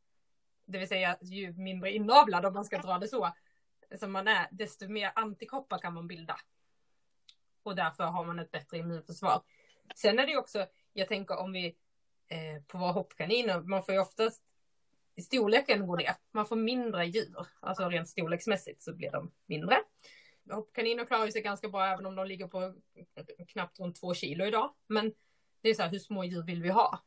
det 0.65 0.77
vill 0.77 0.87
säga 0.87 1.17
ju 1.21 1.53
mindre 1.53 1.91
inavlad 1.91 2.45
om 2.45 2.53
man 2.53 2.65
ska 2.65 2.77
dra 2.77 2.97
det 2.97 3.07
så, 3.07 3.33
som 3.99 4.11
man 4.11 4.27
är, 4.27 4.47
desto 4.51 4.87
mer 4.87 5.11
antikroppar 5.15 5.77
kan 5.77 5.93
man 5.93 6.07
bilda. 6.07 6.37
Och 7.63 7.75
därför 7.75 8.03
har 8.03 8.25
man 8.25 8.39
ett 8.39 8.51
bättre 8.51 8.77
immunförsvar. 8.77 9.41
Sen 9.95 10.19
är 10.19 10.27
det 10.27 10.37
också, 10.37 10.65
jag 10.95 11.07
tänker 11.07 11.37
om 11.37 11.51
vi 11.51 11.75
eh, 12.27 12.63
på 12.67 12.77
våra 12.77 12.91
hoppkaniner, 12.91 13.61
man 13.61 13.83
får 13.83 13.93
ju 13.93 14.01
oftast 14.01 14.43
storleken 15.21 15.87
går 15.87 15.97
ner. 15.97 16.15
Man 16.31 16.45
får 16.45 16.55
mindre 16.55 17.05
djur, 17.05 17.47
alltså 17.59 17.89
rent 17.89 18.09
storleksmässigt 18.09 18.81
så 18.81 18.93
blir 18.93 19.11
de 19.11 19.31
mindre. 19.45 19.77
Hoppkaniner 20.51 21.05
klarar 21.05 21.29
sig 21.29 21.41
ganska 21.41 21.69
bra 21.69 21.85
även 21.85 22.05
om 22.05 22.15
de 22.15 22.27
ligger 22.27 22.47
på 22.47 22.75
knappt 23.47 23.79
runt 23.79 23.99
två 23.99 24.13
kilo 24.13 24.45
idag. 24.45 24.73
Men 24.87 25.13
det 25.61 25.69
är 25.69 25.73
så 25.73 25.83
här, 25.83 25.89
hur 25.89 25.99
små 25.99 26.23
djur 26.23 26.43
vill 26.43 26.61
vi 26.61 26.69
ha? 26.69 27.03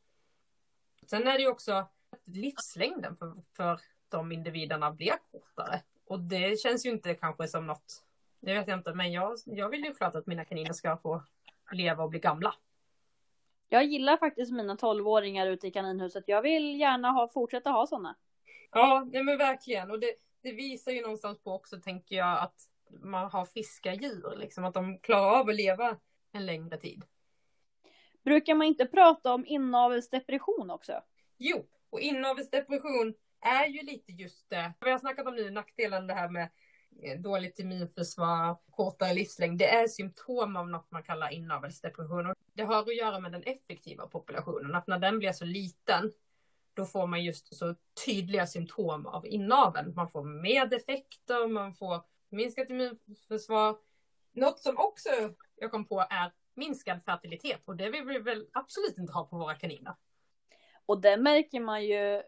Sen 1.06 1.28
är 1.28 1.32
det 1.32 1.42
ju 1.42 1.48
också 1.48 1.88
livslängden 2.24 3.16
för, 3.16 3.34
för 3.56 3.80
de 4.08 4.32
individerna 4.32 4.90
blir 4.90 5.14
kortare. 5.30 5.82
Och 6.04 6.20
det 6.20 6.60
känns 6.60 6.86
ju 6.86 6.90
inte 6.90 7.14
kanske 7.14 7.48
som 7.48 7.66
något, 7.66 8.04
det 8.40 8.54
vet 8.54 8.68
jag 8.68 8.78
inte, 8.78 8.94
men 8.94 9.12
jag, 9.12 9.38
jag 9.44 9.68
vill 9.68 9.84
ju 9.84 9.94
klart 9.94 10.14
att 10.14 10.26
mina 10.26 10.44
kaniner 10.44 10.72
ska 10.72 10.96
få 10.96 11.22
leva 11.72 12.04
och 12.04 12.10
bli 12.10 12.18
gamla. 12.18 12.54
Jag 13.68 13.84
gillar 13.84 14.16
faktiskt 14.16 14.52
mina 14.52 14.76
tolvåringar 14.76 15.46
ute 15.46 15.66
i 15.66 15.70
kaninhuset. 15.70 16.24
Jag 16.26 16.42
vill 16.42 16.80
gärna 16.80 17.10
ha, 17.10 17.28
fortsätta 17.28 17.70
ha 17.70 17.86
sådana. 17.86 18.16
Ja, 18.70 19.06
nej 19.12 19.22
men 19.22 19.38
verkligen. 19.38 19.90
Och 19.90 20.00
det, 20.00 20.14
det 20.42 20.52
visar 20.52 20.92
ju 20.92 21.02
någonstans 21.02 21.42
på 21.42 21.52
också, 21.52 21.80
tänker 21.80 22.16
jag, 22.16 22.38
att 22.38 22.54
man 22.90 23.30
har 23.30 23.44
friska 23.44 23.94
djur. 23.94 24.36
Liksom 24.36 24.64
att 24.64 24.74
de 24.74 24.98
klarar 24.98 25.40
av 25.40 25.48
att 25.48 25.54
leva 25.54 25.96
en 26.32 26.46
längre 26.46 26.76
tid. 26.76 27.04
Brukar 28.24 28.54
man 28.54 28.66
inte 28.66 28.86
prata 28.86 29.34
om 29.34 29.46
inavelsdepression 29.46 30.70
också? 30.70 30.92
Jo, 31.38 31.66
och 31.90 32.00
inavelsdepression 32.00 33.14
är 33.40 33.66
ju 33.66 33.82
lite 33.82 34.12
just 34.12 34.50
det. 34.50 34.72
Vi 34.80 34.90
har 34.90 34.98
snackat 34.98 35.26
om 35.26 35.34
nu 35.34 35.50
nackdelen 35.50 36.06
det 36.06 36.14
här 36.14 36.28
med 36.28 36.48
eh, 37.02 37.20
dåligt 37.20 37.58
immunförsvar, 37.58 38.56
kortare 38.70 39.14
livslängd. 39.14 39.58
Det 39.58 39.68
är 39.68 39.88
symptom 39.88 40.56
av 40.56 40.68
något 40.68 40.90
man 40.90 41.02
kallar 41.02 41.32
inavelsdepression. 41.32 42.34
Det 42.58 42.64
har 42.64 42.78
att 42.78 42.96
göra 42.96 43.20
med 43.20 43.32
den 43.32 43.42
effektiva 43.42 44.06
populationen. 44.06 44.74
Att 44.74 44.86
när 44.86 44.98
den 44.98 45.18
blir 45.18 45.32
så 45.32 45.44
liten, 45.44 46.12
då 46.74 46.84
får 46.84 47.06
man 47.06 47.24
just 47.24 47.54
så 47.54 47.74
tydliga 48.04 48.46
symptom 48.46 49.06
av 49.06 49.26
inaveln. 49.26 49.94
Man 49.94 50.08
får 50.08 50.24
mer 50.24 50.66
defekter, 50.66 51.48
man 51.48 51.74
får 51.74 52.02
minskat 52.28 52.70
immunförsvar. 52.70 53.76
Något 54.32 54.60
som 54.60 54.78
också 54.78 55.08
jag 55.56 55.70
kom 55.70 55.84
på 55.84 56.00
är 56.00 56.32
minskad 56.54 57.02
fertilitet 57.02 57.62
och 57.64 57.76
det 57.76 57.90
vill 57.90 58.04
vi 58.04 58.18
väl 58.18 58.46
absolut 58.52 58.98
inte 58.98 59.12
ha 59.12 59.24
på 59.24 59.36
våra 59.36 59.54
kaniner. 59.54 59.94
Och 60.86 61.00
det 61.00 61.16
märker 61.16 61.60
man 61.60 61.84
ju 61.84 62.22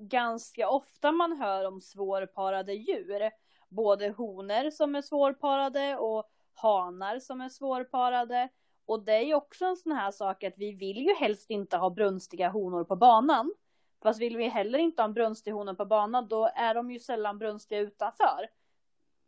ganska 0.00 0.68
ofta 0.68 1.12
man 1.12 1.36
hör 1.36 1.64
om 1.64 1.80
svårparade 1.80 2.74
djur. 2.74 3.30
Både 3.68 4.08
honor 4.08 4.70
som 4.70 4.94
är 4.94 5.02
svårparade 5.02 5.96
och 5.96 6.30
hanar 6.54 7.18
som 7.18 7.40
är 7.40 7.48
svårparade. 7.48 8.48
Och 8.86 9.02
det 9.04 9.12
är 9.12 9.22
ju 9.22 9.34
också 9.34 9.64
en 9.64 9.76
sån 9.76 9.92
här 9.92 10.10
sak 10.10 10.44
att 10.44 10.54
vi 10.56 10.72
vill 10.72 10.96
ju 10.96 11.14
helst 11.14 11.50
inte 11.50 11.76
ha 11.76 11.90
brunstiga 11.90 12.48
honor 12.48 12.84
på 12.84 12.96
banan. 12.96 13.54
Fast 14.02 14.20
vill 14.20 14.36
vi 14.36 14.48
heller 14.48 14.78
inte 14.78 15.02
ha 15.02 15.04
en 15.04 15.14
brunstig 15.14 15.52
hona 15.52 15.74
på 15.74 15.84
banan 15.84 16.28
då 16.28 16.50
är 16.54 16.74
de 16.74 16.90
ju 16.90 16.98
sällan 16.98 17.38
brunstiga 17.38 17.80
utanför. 17.80 18.48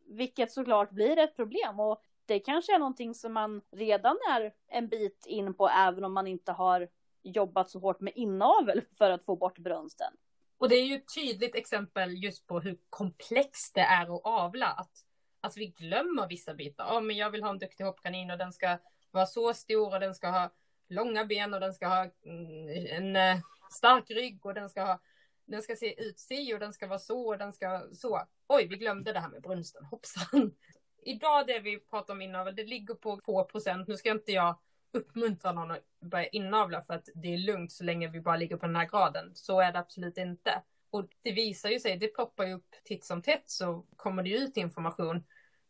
Vilket 0.07 0.53
såklart 0.53 0.91
blir 0.91 1.19
ett 1.19 1.37
problem 1.37 1.81
och 1.81 2.03
det 2.27 2.41
kanske 2.41 2.75
är 2.75 2.79
någonting 2.79 3.15
som 3.15 3.33
man 3.33 3.63
redan 3.71 4.17
är 4.31 4.53
en 4.69 4.89
bit 4.89 5.27
in 5.27 5.55
på 5.55 5.69
även 5.69 6.05
om 6.05 6.13
man 6.13 6.27
inte 6.27 6.53
har 6.53 6.89
jobbat 7.23 7.71
så 7.71 7.79
hårt 7.79 8.01
med 8.01 8.13
inavel 8.17 8.83
för 8.99 9.11
att 9.11 9.25
få 9.25 9.37
bort 9.37 9.59
brunsten. 9.59 10.13
Och 10.59 10.69
det 10.69 10.75
är 10.75 10.85
ju 10.85 10.95
ett 10.95 11.15
tydligt 11.15 11.55
exempel 11.55 12.25
just 12.25 12.47
på 12.47 12.61
hur 12.61 12.79
komplext 12.91 13.75
det 13.75 13.81
är 13.81 14.17
att 14.17 14.21
avla. 14.25 14.67
Att, 14.67 14.93
att 15.41 15.57
vi 15.57 15.67
glömmer 15.67 16.29
vissa 16.29 16.55
bitar. 16.55 16.87
Ja, 16.87 17.01
men 17.01 17.17
jag 17.17 17.31
vill 17.31 17.43
ha 17.43 17.51
en 17.51 17.59
duktig 17.59 17.85
hoppkanin 17.85 18.31
och 18.31 18.39
den 18.39 18.53
ska 18.53 18.79
vara 19.11 19.27
så 19.27 19.55
stor 19.55 19.95
och 19.95 20.01
den 20.01 20.15
ska 20.15 20.29
ha 20.29 20.51
långa 20.89 21.25
ben 21.25 21.55
och 21.55 21.61
den 21.61 21.75
ska 21.75 21.87
ha 21.87 22.07
mm, 22.25 22.87
en 22.87 23.17
eh, 23.17 23.43
stark 23.71 24.11
rygg 24.11 24.47
och 24.47 24.55
den 24.55 24.71
ska 24.71 24.83
ha 24.83 25.01
den 25.47 25.63
ska 25.63 25.77
se 25.77 26.03
ut 26.03 26.19
si 26.19 26.55
och 26.55 26.59
den 26.59 26.73
ska 26.73 26.87
vara 26.87 26.99
så 26.99 27.29
och 27.29 27.39
den 27.39 27.53
ska 27.53 27.83
så. 27.93 28.23
Oj, 28.49 28.67
vi 28.67 28.77
glömde 28.77 29.13
det 29.13 29.21
här 29.21 29.29
med 29.29 29.43
brunsten, 29.43 29.85
hoppsan. 29.85 30.55
Idag 31.03 31.47
det 31.47 31.61
vi 31.61 31.81
pratar 31.81 32.15
om 32.15 32.23
inavel, 32.23 32.57
det 32.57 32.65
ligger 32.65 32.95
på 32.95 33.21
2 33.21 33.45
procent. 33.45 33.89
Nu 33.89 33.97
ska 33.97 34.11
inte 34.11 34.33
jag 34.33 34.59
uppmuntra 34.93 35.53
någon 35.53 35.71
att 35.71 35.85
börja 36.01 36.27
inavla 36.27 36.83
för 36.83 36.95
att 36.95 37.09
det 37.15 37.35
är 37.35 37.39
lugnt 37.39 37.73
så 37.73 37.85
länge 37.85 38.09
vi 38.09 38.21
bara 38.21 38.37
ligger 38.37 38.57
på 38.57 38.67
den 38.67 38.77
här 38.77 38.89
graden. 38.89 39.31
Så 39.35 39.61
är 39.61 39.73
det 39.73 39.79
absolut 39.79 40.19
inte. 40.19 40.63
Och 40.91 41.09
det 41.23 41.33
visar 41.33 41.69
ju 41.69 41.81
sig, 41.81 41.97
det 41.97 42.09
ploppar 42.09 42.47
ju 42.47 42.53
upp 42.55 42.75
titt 42.85 43.05
som 43.05 43.23
tätt 43.23 43.51
så 43.51 43.87
kommer 43.97 44.23
det 44.23 44.31
ut 44.31 44.57
information 44.57 45.25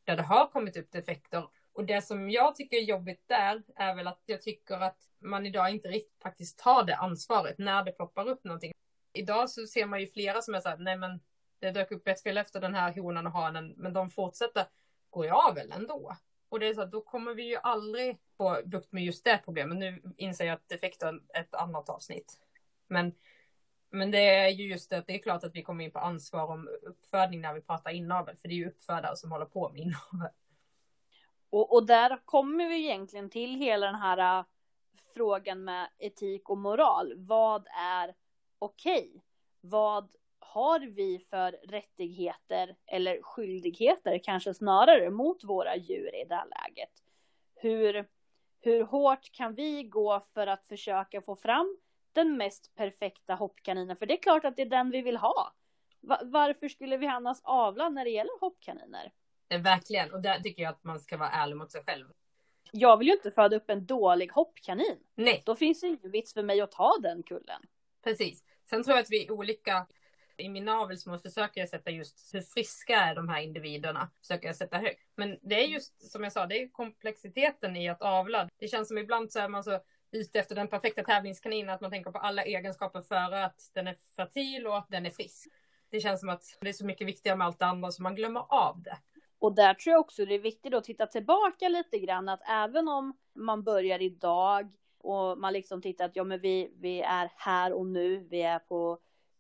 där 0.05 0.17
det 0.17 0.23
har 0.23 0.47
kommit 0.47 0.77
upp 0.77 0.93
defekter. 0.93 1.49
Och 1.79 1.85
det 1.85 2.03
som 2.03 2.31
jag 2.31 2.55
tycker 2.55 2.77
är 2.77 2.83
jobbigt 2.83 3.29
där 3.29 3.63
är 3.77 3.95
väl 3.95 4.07
att 4.07 4.23
jag 4.27 4.43
tycker 4.43 4.75
att 4.75 4.99
man 5.19 5.47
idag 5.47 5.71
inte 5.71 5.89
riktigt 5.89 6.23
faktiskt 6.23 6.59
tar 6.59 6.85
det 6.85 6.97
ansvaret 6.97 7.59
när 7.59 7.85
det 7.85 7.93
ploppar 7.93 8.29
upp 8.29 8.45
någonting. 8.45 8.73
Idag 9.13 9.51
så 9.51 9.67
ser 9.67 9.87
man 9.87 10.01
ju 10.01 10.07
flera 10.07 10.43
som 10.43 10.55
är 10.55 10.61
så 10.61 10.69
här, 10.69 10.77
nej 10.77 10.97
men 10.97 11.21
det 11.59 11.71
dök 11.71 11.93
upp 11.93 12.09
ett 12.09 12.23
fel 12.23 12.39
efter 12.39 12.61
den 12.61 12.75
här 12.75 12.93
honan 12.93 13.27
och 13.27 13.33
hanen, 13.33 13.75
men 13.77 13.93
de 13.93 14.11
fortsätter 14.11 14.67
gå 15.11 15.25
i 15.25 15.29
avel 15.29 15.73
ändå. 15.73 16.17
Och 16.49 16.61
det 16.61 16.67
är 16.67 16.75
så 16.75 16.83
att 16.83 16.91
då 16.91 17.01
kommer 17.01 17.35
vi 17.35 17.43
ju 17.43 17.57
aldrig 17.57 18.19
få 18.37 18.61
bukt 18.65 18.93
med 18.93 19.05
just 19.05 19.25
det 19.25 19.41
problemet. 19.45 19.79
Nu 19.79 20.03
inser 20.17 20.45
jag 20.45 20.55
att 20.55 20.69
det 20.69 21.03
är 21.03 21.21
ett 21.41 21.55
annat 21.55 21.89
avsnitt. 21.89 22.39
Men, 22.89 23.15
men 23.91 24.11
det 24.11 24.29
är 24.37 24.49
ju 24.49 24.65
just 24.65 24.91
det 24.91 24.99
att 24.99 25.07
det 25.07 25.15
är 25.15 25.23
klart 25.23 25.45
att 25.45 25.55
vi 25.55 25.63
kommer 25.63 25.85
in 25.85 25.91
på 25.91 25.99
ansvar 25.99 26.47
om 26.47 26.69
uppfödning 26.83 27.41
när 27.41 27.55
vi 27.55 27.61
pratar 27.61 27.91
inavel. 27.91 28.37
För 28.37 28.49
det 28.49 28.55
är 28.55 28.57
ju 28.57 28.69
uppfödare 28.69 29.17
som 29.17 29.33
håller 29.33 29.47
på 29.47 29.69
med 29.69 29.81
inavel. 29.81 30.33
Och, 31.51 31.73
och 31.73 31.87
där 31.87 32.21
kommer 32.25 32.69
vi 32.69 32.85
egentligen 32.85 33.31
till 33.31 33.55
hela 33.55 33.87
den 33.87 33.95
här 33.95 34.39
äh, 34.39 34.45
frågan 35.15 35.65
med 35.65 35.89
etik 35.99 36.51
och 36.51 36.59
moral. 36.59 37.13
Vad 37.17 37.67
är 37.77 38.15
okej? 38.59 39.09
Okay? 39.09 39.21
Vad 39.61 40.09
har 40.39 40.81
vi 40.81 41.19
för 41.31 41.53
rättigheter 41.53 42.77
eller 42.87 43.23
skyldigheter 43.23 44.19
kanske 44.19 44.55
snarare 44.55 45.11
mot 45.11 45.45
våra 45.45 45.77
djur 45.77 46.15
i 46.15 46.25
det 46.25 46.35
här 46.35 46.47
läget? 46.47 46.91
Hur, 47.55 48.09
hur 48.61 48.85
hårt 48.85 49.33
kan 49.33 49.55
vi 49.55 49.83
gå 49.83 50.21
för 50.35 50.47
att 50.47 50.67
försöka 50.67 51.23
få 51.23 51.37
fram 51.37 51.79
den 52.13 52.37
mest 52.37 52.75
perfekta 52.75 53.35
hoppkaninen? 53.35 53.97
För 53.97 54.07
det 54.07 54.15
är 54.15 54.23
klart 54.23 54.45
att 54.45 54.57
det 54.57 54.63
är 54.63 54.67
den 54.67 54.91
vi 54.91 55.03
vill 55.03 55.17
ha. 55.17 55.53
Varför 56.23 56.69
skulle 56.69 56.97
vi 56.97 57.07
annars 57.07 57.39
avla 57.43 57.89
när 57.89 58.05
det 58.05 58.11
gäller 58.11 58.41
hoppkaniner? 58.41 59.13
Eh, 59.49 59.61
verkligen, 59.61 60.13
och 60.13 60.23
där 60.23 60.41
tycker 60.41 60.63
jag 60.63 60.71
att 60.71 60.85
man 60.85 61.01
ska 61.01 61.17
vara 61.17 61.31
ärlig 61.31 61.57
mot 61.57 61.73
sig 61.73 61.83
själv. 61.87 62.07
Jag 62.73 62.97
vill 62.97 63.09
ju 63.09 63.15
inte 63.15 63.31
föda 63.31 63.57
upp 63.57 63.71
en 63.71 63.87
dålig 63.87 64.33
hoppkanin. 64.33 64.99
Nej. 65.15 65.43
Då 65.47 65.57
finns 65.57 65.81
det 65.81 65.87
ingen 65.87 66.11
vits 66.11 66.35
för 66.35 66.43
mig 66.43 66.61
att 66.61 66.73
ta 66.73 66.97
den 67.03 67.23
kullen. 67.23 67.63
Precis. 68.05 68.45
Sen 68.71 68.85
tror 68.85 68.97
jag 68.97 69.03
att 69.03 69.11
vi 69.11 69.27
är 69.27 69.33
olika. 69.33 69.87
I 70.37 70.49
min 70.49 70.69
avelsmål 70.69 71.19
försöker 71.19 71.61
jag 71.61 71.69
sätta 71.69 71.91
just 71.91 72.35
hur 72.35 72.41
friska 72.41 72.97
är 72.97 73.15
de 73.15 73.29
här 73.29 73.41
individerna. 73.41 74.11
Försöker 74.21 74.47
jag 74.47 74.57
sätta 74.57 74.79
högt. 74.79 75.03
Men 75.17 75.39
det 75.43 75.65
är 75.65 75.67
just 75.67 76.11
som 76.11 76.23
jag 76.23 76.33
sa, 76.33 76.47
det 76.47 76.63
är 76.63 76.69
komplexiteten 76.69 77.77
i 77.77 77.89
att 77.89 78.03
avla. 78.03 78.49
Det 78.59 78.69
känns 78.69 78.89
som 78.89 78.99
ibland 78.99 79.33
så 79.33 79.39
är 79.39 79.49
man 79.49 79.65
så 79.65 79.81
ute 80.11 80.39
efter 80.39 80.55
den 80.55 80.69
perfekta 80.69 81.03
tävlingskaninen 81.03 81.75
att 81.75 81.81
man 81.81 81.91
tänker 81.91 82.11
på 82.11 82.19
alla 82.19 82.45
egenskaper 82.45 83.01
för 83.01 83.33
att 83.33 83.71
den 83.75 83.87
är 83.87 83.97
fertil 84.17 84.67
och 84.67 84.79
att 84.79 84.89
den 84.89 85.07
är 85.07 85.11
frisk. 85.11 85.49
Det 85.91 86.01
känns 86.01 86.21
som 86.21 86.29
att 86.29 86.59
det 86.61 86.69
är 86.69 86.73
så 86.73 86.87
mycket 86.87 87.07
viktigare 87.07 87.37
med 87.37 87.47
allt 87.47 87.59
det 87.59 87.67
andra 87.67 87.91
så 87.91 88.03
man 88.03 88.15
glömmer 88.15 88.45
av 88.49 88.83
det. 88.83 88.99
Och 89.39 89.55
där 89.55 89.75
tror 89.75 89.93
jag 89.93 90.01
också 90.01 90.25
det 90.25 90.35
är 90.35 90.39
viktigt 90.39 90.75
att 90.75 90.85
titta 90.85 91.07
tillbaka 91.07 91.69
lite 91.69 91.99
grann 91.99 92.29
att 92.29 92.43
även 92.49 92.89
om 92.89 93.17
man 93.35 93.63
börjar 93.63 94.03
idag 94.03 94.71
och 94.99 95.39
man 95.39 95.53
liksom 95.53 95.83
tittar 95.83 96.05
att 96.05 96.17
ja 96.17 96.25
men 96.25 96.41
vi, 96.41 96.73
vi 96.77 97.01
är 97.01 97.33
här 97.37 97.73
och 97.73 97.87
nu, 97.87 98.27
vi 98.31 98.43
är 98.43 98.59
på 98.59 98.99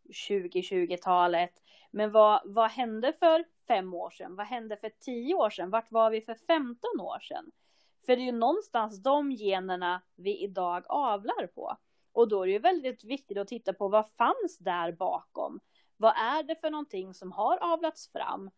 2020-talet. 0.08 1.52
Men 1.90 2.12
vad, 2.12 2.40
vad 2.44 2.70
hände 2.70 3.12
för 3.12 3.44
fem 3.68 3.94
år 3.94 4.10
sedan? 4.10 4.36
Vad 4.36 4.46
hände 4.46 4.76
för 4.76 4.90
tio 5.00 5.34
år 5.34 5.50
sedan? 5.50 5.70
Vart 5.70 5.92
var 5.92 6.10
vi 6.10 6.20
för 6.20 6.34
15 6.34 7.00
år 7.00 7.20
sedan? 7.20 7.50
För 8.06 8.16
det 8.16 8.22
är 8.22 8.26
ju 8.26 8.32
någonstans 8.32 9.02
de 9.02 9.30
generna 9.32 10.02
vi 10.16 10.42
idag 10.42 10.84
avlar 10.88 11.46
på. 11.46 11.76
Och 12.12 12.28
då 12.28 12.42
är 12.42 12.46
det 12.46 12.52
ju 12.52 12.58
väldigt 12.58 13.04
viktigt 13.04 13.38
att 13.38 13.48
titta 13.48 13.72
på 13.72 13.88
vad 13.88 14.10
fanns 14.10 14.58
där 14.58 14.92
bakom? 14.92 15.60
Vad 15.96 16.12
är 16.16 16.42
det 16.42 16.60
för 16.60 16.70
någonting 16.70 17.14
som 17.14 17.32
har 17.32 17.56
avlats 17.56 18.12
fram? 18.12 18.50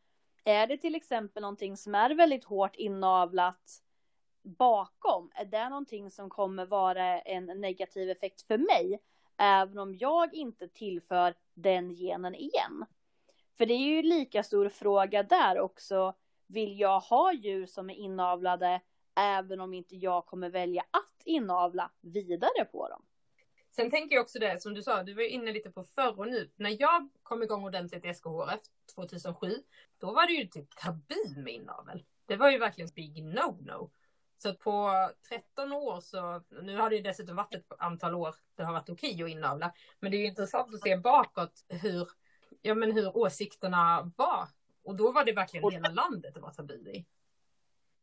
Är 0.45 0.67
det 0.67 0.77
till 0.77 0.95
exempel 0.95 1.41
någonting 1.41 1.77
som 1.77 1.95
är 1.95 2.11
väldigt 2.15 2.45
hårt 2.45 2.77
inavlat 2.77 3.83
bakom? 4.43 5.31
Är 5.35 5.45
det 5.45 5.69
någonting 5.69 6.11
som 6.11 6.31
kommer 6.31 6.67
vara 6.67 7.21
en 7.21 7.47
negativ 7.47 8.11
effekt 8.11 8.43
för 8.43 8.59
mig? 8.59 9.01
Även 9.39 9.79
om 9.79 9.95
jag 9.95 10.35
inte 10.35 10.69
tillför 10.69 11.35
den 11.55 11.95
genen 11.95 12.35
igen. 12.35 12.85
För 13.59 13.67
det 13.67 13.75
är 13.75 13.89
ju 13.89 14.03
lika 14.03 14.43
stor 14.43 14.69
fråga 14.69 15.23
där 15.23 15.59
också. 15.59 16.15
Vill 16.47 16.81
jag 16.81 17.01
ha 17.01 17.33
djur 17.33 17.67
som 17.67 17.91
är 17.91 17.95
inavlade 17.95 18.81
även 19.17 19.61
om 19.61 19.75
inte 19.75 19.97
jag 19.97 20.27
kommer 20.27 20.51
välja 20.51 20.83
att 20.83 21.23
inavla 21.25 21.91
vidare 22.01 22.65
på 22.65 22.89
dem? 22.89 23.03
Sen 23.81 23.91
tänker 23.91 24.17
jag 24.17 24.23
också 24.23 24.39
det 24.39 24.63
som 24.63 24.75
du 24.75 24.83
sa, 24.83 25.03
du 25.03 25.15
var 25.15 25.23
inne 25.23 25.53
lite 25.53 25.71
på 25.71 25.83
förr 25.83 26.19
och 26.19 26.29
nu. 26.29 26.51
När 26.57 26.77
jag 26.81 27.09
kom 27.23 27.43
igång 27.43 27.65
ordentligt 27.65 28.05
i 28.05 28.15
SKHF 28.15 28.61
2007, 28.95 29.55
då 29.99 30.13
var 30.13 30.27
det 30.27 30.33
ju 30.33 30.47
typ 30.47 30.77
tabu 30.77 31.35
med 31.37 31.55
inavel. 31.55 32.05
Det 32.27 32.37
var 32.37 32.51
ju 32.51 32.59
verkligen 32.59 32.91
big 32.95 33.25
no-no. 33.25 33.91
Så 34.39 34.55
på 34.55 34.91
13 35.29 35.73
år 35.73 36.01
så, 36.01 36.43
nu 36.63 36.77
har 36.77 36.91
det 36.91 36.97
ju 36.97 37.03
dessutom 37.03 37.37
varit 37.37 37.55
ett 37.55 37.73
antal 37.79 38.15
år 38.15 38.35
det 38.55 38.65
har 38.65 38.73
varit 38.73 38.91
okej 38.91 39.23
att 39.23 39.31
inavla. 39.31 39.73
Men 40.01 40.11
det 40.11 40.17
är 40.17 40.19
ju 40.19 40.27
intressant 40.27 40.75
att 40.75 40.81
se 40.81 40.97
bakåt 40.97 41.65
hur, 41.69 42.09
ja 42.63 42.75
men 42.75 42.93
hur 42.93 43.17
åsikterna 43.17 44.13
var. 44.17 44.49
Och 44.83 44.97
då 44.97 45.13
var 45.13 45.25
det 45.25 45.33
verkligen 45.33 45.71
hela 45.71 45.89
landet 45.89 46.35
det 46.35 46.41
var 46.41 46.51
tabu 46.51 46.75
i. 46.75 47.07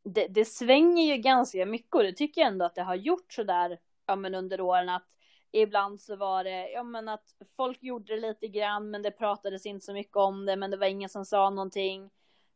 Det, 0.04 0.28
det 0.28 0.46
svänger 0.46 1.16
ju 1.16 1.22
ganska 1.22 1.66
mycket 1.66 1.96
och 1.96 2.04
det 2.04 2.14
tycker 2.14 2.42
jag 2.42 2.48
ändå 2.48 2.66
att 2.66 2.76
det 2.76 2.84
har 2.84 2.96
gjort 2.96 3.34
sådär, 3.34 3.80
ja 4.06 4.16
men 4.16 4.36
under 4.36 4.62
åren 4.62 4.90
att 4.90 5.18
Ibland 5.52 6.02
så 6.02 6.16
var 6.16 6.44
det, 6.44 6.70
ja 6.70 6.84
men 6.84 7.10
att 7.10 7.36
folk 7.58 7.84
gjorde 7.84 8.16
det 8.16 8.22
lite 8.22 8.48
grann 8.48 8.90
men 8.90 9.02
det 9.02 9.12
pratades 9.12 9.66
inte 9.66 9.86
så 9.86 9.94
mycket 9.94 10.18
om 10.18 10.46
det 10.46 10.56
men 10.56 10.72
det 10.72 10.78
var 10.78 10.88
ingen 10.88 11.10
som 11.10 11.26
sa 11.26 11.50
någonting. 11.50 12.10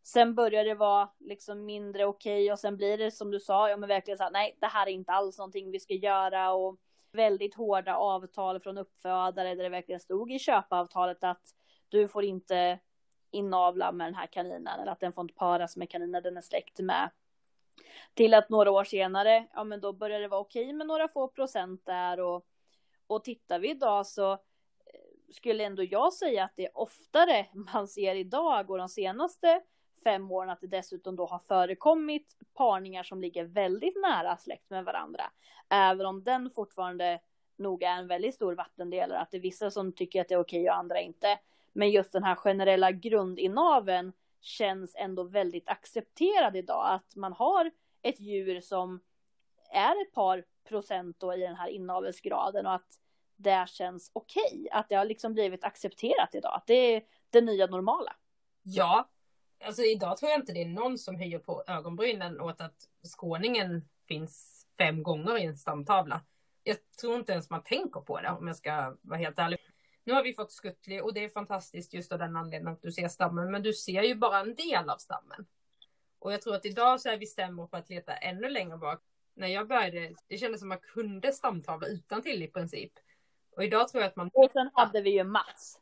Sen 0.03 0.35
började 0.35 0.69
det 0.69 0.75
vara 0.75 1.09
liksom 1.19 1.65
mindre 1.65 2.05
okej 2.05 2.43
okay, 2.43 2.51
och 2.51 2.59
sen 2.59 2.77
blir 2.77 2.97
det 2.97 3.11
som 3.11 3.31
du 3.31 3.39
sa, 3.39 3.69
ja 3.69 3.77
men 3.77 3.89
verkligen 3.89 4.17
så 4.17 4.23
här, 4.23 4.31
nej 4.31 4.57
det 4.61 4.67
här 4.67 4.87
är 4.87 4.91
inte 4.91 5.11
alls 5.11 5.37
någonting 5.37 5.71
vi 5.71 5.79
ska 5.79 5.93
göra 5.93 6.53
och 6.53 6.77
väldigt 7.11 7.55
hårda 7.55 7.95
avtal 7.95 8.59
från 8.59 8.77
uppfödare 8.77 9.55
där 9.55 9.63
det 9.63 9.69
verkligen 9.69 9.99
stod 9.99 10.31
i 10.31 10.39
köpavtalet 10.39 11.23
att 11.23 11.55
du 11.89 12.07
får 12.07 12.23
inte 12.23 12.79
inavla 13.31 13.91
med 13.91 14.07
den 14.07 14.15
här 14.15 14.27
kaninen 14.27 14.79
eller 14.79 14.91
att 14.91 14.99
den 14.99 15.13
får 15.13 15.21
inte 15.21 15.33
paras 15.33 15.77
med 15.77 15.89
kaninen 15.89 16.23
den 16.23 16.37
är 16.37 16.41
släkt 16.41 16.79
med. 16.79 17.09
Till 18.13 18.33
att 18.33 18.49
några 18.49 18.71
år 18.71 18.83
senare, 18.83 19.47
ja 19.53 19.63
men 19.63 19.81
då 19.81 19.93
börjar 19.93 20.19
det 20.19 20.27
vara 20.27 20.41
okej 20.41 20.73
med 20.73 20.87
några 20.87 21.07
få 21.07 21.27
procent 21.27 21.85
där 21.85 22.19
och, 22.19 22.45
och 23.11 23.23
tittar 23.23 23.59
vi 23.59 23.69
idag 23.69 24.07
så 24.07 24.31
eh, 24.31 24.37
skulle 25.31 25.63
ändå 25.63 25.83
jag 25.83 26.13
säga 26.13 26.43
att 26.43 26.55
det 26.55 26.65
är 26.65 26.77
oftare 26.77 27.47
man 27.73 27.87
ser 27.87 28.15
idag 28.15 28.69
och 28.69 28.77
de 28.77 28.89
senaste 28.89 29.61
fem 30.03 30.31
åren 30.31 30.49
att 30.49 30.61
det 30.61 30.67
dessutom 30.67 31.15
då 31.15 31.25
har 31.25 31.39
förekommit 31.39 32.37
parningar 32.53 33.03
som 33.03 33.21
ligger 33.21 33.43
väldigt 33.43 34.01
nära 34.01 34.37
släkt 34.37 34.69
med 34.69 34.85
varandra. 34.85 35.23
Även 35.69 36.05
om 36.05 36.23
den 36.23 36.49
fortfarande 36.49 37.19
nog 37.57 37.83
är 37.83 37.97
en 37.97 38.07
väldigt 38.07 38.35
stor 38.35 38.55
vattendelare, 38.55 39.19
att 39.19 39.31
det 39.31 39.37
är 39.37 39.41
vissa 39.41 39.71
som 39.71 39.93
tycker 39.93 40.21
att 40.21 40.27
det 40.27 40.33
är 40.33 40.39
okej 40.39 40.69
och 40.69 40.75
andra 40.75 41.01
inte. 41.01 41.39
Men 41.73 41.89
just 41.89 42.13
den 42.13 42.23
här 42.23 42.35
generella 42.35 42.91
grundinaven 42.91 44.13
känns 44.41 44.95
ändå 44.95 45.23
väldigt 45.23 45.69
accepterad 45.69 46.55
idag, 46.55 46.85
att 46.93 47.15
man 47.15 47.33
har 47.33 47.71
ett 48.01 48.19
djur 48.19 48.61
som 48.61 48.99
är 49.71 50.01
ett 50.01 50.13
par 50.13 50.43
procent 50.63 51.19
då 51.19 51.33
i 51.33 51.39
den 51.39 51.55
här 51.55 51.67
inavelsgraden 51.67 52.65
och 52.65 52.73
att 52.73 52.99
det 53.41 53.69
känns 53.69 54.11
okej. 54.13 54.53
Okay, 54.53 54.69
att 54.71 54.89
det 54.89 54.95
har 54.95 55.05
liksom 55.05 55.33
blivit 55.33 55.63
accepterat 55.63 56.35
idag. 56.35 56.55
Att 56.55 56.67
det 56.67 56.95
är 56.95 57.03
det 57.29 57.41
nya 57.41 57.67
normala. 57.67 58.15
Ja, 58.63 59.09
alltså 59.65 59.81
idag 59.81 60.17
tror 60.17 60.31
jag 60.31 60.39
inte 60.39 60.53
det 60.53 60.61
är 60.61 60.67
någon 60.67 60.97
som 60.97 61.15
höjer 61.15 61.39
på 61.39 61.63
ögonbrynen 61.67 62.41
åt 62.41 62.61
att 62.61 62.89
skåningen 63.03 63.89
finns 64.07 64.65
fem 64.77 65.03
gånger 65.03 65.37
i 65.37 65.45
en 65.45 65.57
stamtavla. 65.57 66.21
Jag 66.63 66.77
tror 67.01 67.15
inte 67.15 67.31
ens 67.31 67.49
man 67.49 67.63
tänker 67.63 68.01
på 68.01 68.21
det 68.21 68.29
om 68.29 68.47
jag 68.47 68.55
ska 68.55 68.97
vara 69.01 69.19
helt 69.19 69.39
ärlig. 69.39 69.59
Nu 70.03 70.13
har 70.13 70.23
vi 70.23 70.33
fått 70.33 70.51
Skuttli 70.51 71.01
och 71.01 71.13
det 71.13 71.23
är 71.23 71.29
fantastiskt 71.29 71.93
just 71.93 72.11
av 72.11 72.19
den 72.19 72.35
anledningen 72.35 72.73
att 72.73 72.81
du 72.81 72.91
ser 72.91 73.07
stammen, 73.07 73.51
men 73.51 73.63
du 73.63 73.73
ser 73.73 74.03
ju 74.03 74.15
bara 74.15 74.39
en 74.39 74.55
del 74.55 74.89
av 74.89 74.97
stammen. 74.97 75.45
Och 76.19 76.33
jag 76.33 76.41
tror 76.41 76.55
att 76.55 76.65
idag 76.65 77.01
så 77.01 77.09
är 77.09 77.17
vi 77.17 77.25
stämmer 77.25 77.67
på 77.67 77.77
att 77.77 77.89
leta 77.89 78.13
ännu 78.13 78.49
längre 78.49 78.77
bak. 78.77 79.01
När 79.33 79.47
jag 79.47 79.67
började, 79.67 80.15
det 80.27 80.37
kändes 80.37 80.59
som 80.59 80.71
att 80.71 80.81
man 80.81 80.89
kunde 80.93 81.33
stamtavla 81.33 81.87
utan 81.87 82.21
till 82.21 82.43
i 82.43 82.47
princip. 82.47 82.93
Och 83.55 83.63
idag 83.63 83.87
tror 83.87 84.03
jag 84.03 84.09
att 84.09 84.15
man... 84.15 84.29
Och 84.33 84.51
sen 84.51 84.69
hade 84.73 85.01
vi 85.01 85.09
ju 85.09 85.23
Mats. 85.23 85.79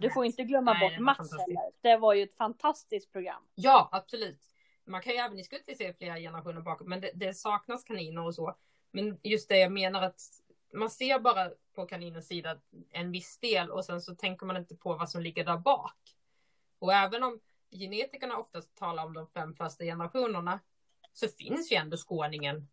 Du 0.00 0.10
får 0.10 0.24
inte 0.24 0.42
glömma 0.42 0.72
Nej, 0.72 0.90
bort 0.90 0.98
Mats 0.98 1.32
heller. 1.32 1.70
Det 1.80 1.96
var 1.96 2.14
ju 2.14 2.22
ett 2.22 2.34
fantastiskt 2.34 3.12
program. 3.12 3.42
Ja, 3.54 3.88
absolut. 3.92 4.40
Man 4.84 5.02
kan 5.02 5.12
ju 5.12 5.18
även 5.18 5.38
i 5.38 5.44
Skutti 5.44 5.74
se 5.74 5.92
flera 5.92 6.16
generationer 6.16 6.60
bakom, 6.60 6.88
men 6.88 7.00
det, 7.00 7.10
det, 7.14 7.34
saknas 7.34 7.84
kaniner 7.84 8.24
och 8.24 8.34
så. 8.34 8.56
Men 8.90 9.18
just 9.22 9.48
det 9.48 9.58
jag 9.58 9.72
menar 9.72 10.02
att 10.02 10.20
man 10.72 10.90
ser 10.90 11.18
bara 11.18 11.50
på 11.74 11.86
kaninens 11.86 12.28
sida 12.28 12.58
en 12.90 13.12
viss 13.12 13.38
del 13.38 13.70
och 13.70 13.84
sen 13.84 14.02
så 14.02 14.14
tänker 14.14 14.46
man 14.46 14.56
inte 14.56 14.76
på 14.76 14.94
vad 14.94 15.10
som 15.10 15.22
ligger 15.22 15.44
där 15.44 15.56
bak. 15.56 15.96
Och 16.78 16.92
även 16.92 17.22
om 17.22 17.40
genetikerna 17.70 18.36
oftast 18.36 18.76
talar 18.76 19.04
om 19.04 19.14
de 19.14 19.26
fem 19.26 19.54
första 19.54 19.84
generationerna 19.84 20.60
så 21.12 21.28
finns 21.28 21.72
ju 21.72 21.76
ändå 21.76 21.96
skåningen 21.96 22.68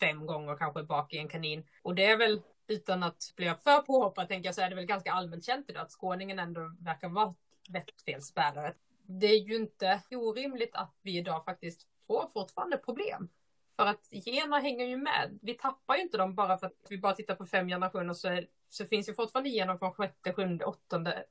fem 0.00 0.26
gånger 0.26 0.56
kanske 0.56 0.82
bak 0.82 1.12
i 1.12 1.18
en 1.18 1.28
kanin. 1.28 1.66
Och 1.82 1.94
det 1.94 2.04
är 2.04 2.16
väl 2.16 2.42
utan 2.68 3.02
att 3.02 3.32
bli 3.36 3.54
för 3.64 3.82
påhoppad 3.82 4.28
tänker 4.28 4.48
jag 4.48 4.54
så 4.54 4.60
är 4.60 4.70
det 4.70 4.76
väl 4.76 4.86
ganska 4.86 5.12
allmänt 5.12 5.44
känt 5.44 5.70
idag 5.70 5.82
att 5.82 5.92
skåningen 5.92 6.38
ändå 6.38 6.76
verkar 6.80 7.08
vara 7.08 7.34
vettfelsbärare. 7.68 8.74
Det 9.06 9.26
är 9.26 9.38
ju 9.38 9.56
inte 9.56 10.00
orimligt 10.10 10.74
att 10.74 10.94
vi 11.02 11.18
idag 11.18 11.44
faktiskt 11.44 11.86
får 12.06 12.28
fortfarande 12.32 12.76
problem. 12.76 13.28
För 13.76 13.86
att 13.86 14.08
gener 14.10 14.60
hänger 14.60 14.86
ju 14.86 14.96
med. 14.96 15.38
Vi 15.42 15.54
tappar 15.54 15.96
ju 15.96 16.02
inte 16.02 16.18
dem 16.18 16.34
bara 16.34 16.58
för 16.58 16.66
att 16.66 16.86
vi 16.88 16.98
bara 16.98 17.14
tittar 17.14 17.34
på 17.34 17.46
fem 17.46 17.68
generationer 17.68 18.14
så, 18.14 18.28
är, 18.28 18.46
så 18.68 18.86
finns 18.86 19.08
ju 19.08 19.14
fortfarande 19.14 19.50
gener 19.50 19.76
från 19.76 19.92
sjätte, 19.92 20.32
sjunde, 20.32 20.64
åttonde. 20.64 21.24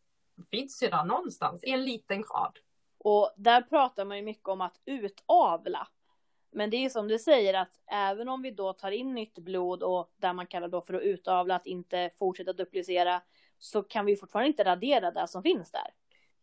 Finns 0.52 0.84
ju 0.84 0.88
där 0.88 1.04
någonstans 1.04 1.64
i 1.64 1.70
en 1.70 1.86
liten 1.86 2.22
grad. 2.22 2.60
Och 2.98 3.34
där 3.38 3.62
pratar 3.62 4.06
man 4.06 4.18
ju 4.18 4.24
mycket 4.24 4.48
om 4.48 4.62
att 4.62 4.82
utavla. 4.86 5.88
Men 6.58 6.70
det 6.70 6.86
är 6.86 6.90
som 6.90 7.08
du 7.08 7.20
säger 7.20 7.54
att 7.54 7.80
även 7.92 8.30
om 8.30 8.42
vi 8.42 8.52
då 8.52 8.74
tar 8.74 8.92
in 8.92 9.14
nytt 9.14 9.40
blod 9.40 9.84
och 9.84 10.14
där 10.18 10.34
man 10.34 10.48
kallar 10.48 10.68
då 10.68 10.82
för 10.82 10.94
att 10.94 11.02
utavla, 11.02 11.56
att 11.56 11.66
inte 11.66 12.10
fortsätta 12.20 12.54
duplicera, 12.54 13.22
så 13.60 13.84
kan 13.84 14.06
vi 14.06 14.16
fortfarande 14.16 14.48
inte 14.48 14.64
radera 14.64 15.12
det 15.12 15.28
som 15.28 15.44
finns 15.44 15.72
där. 15.72 15.94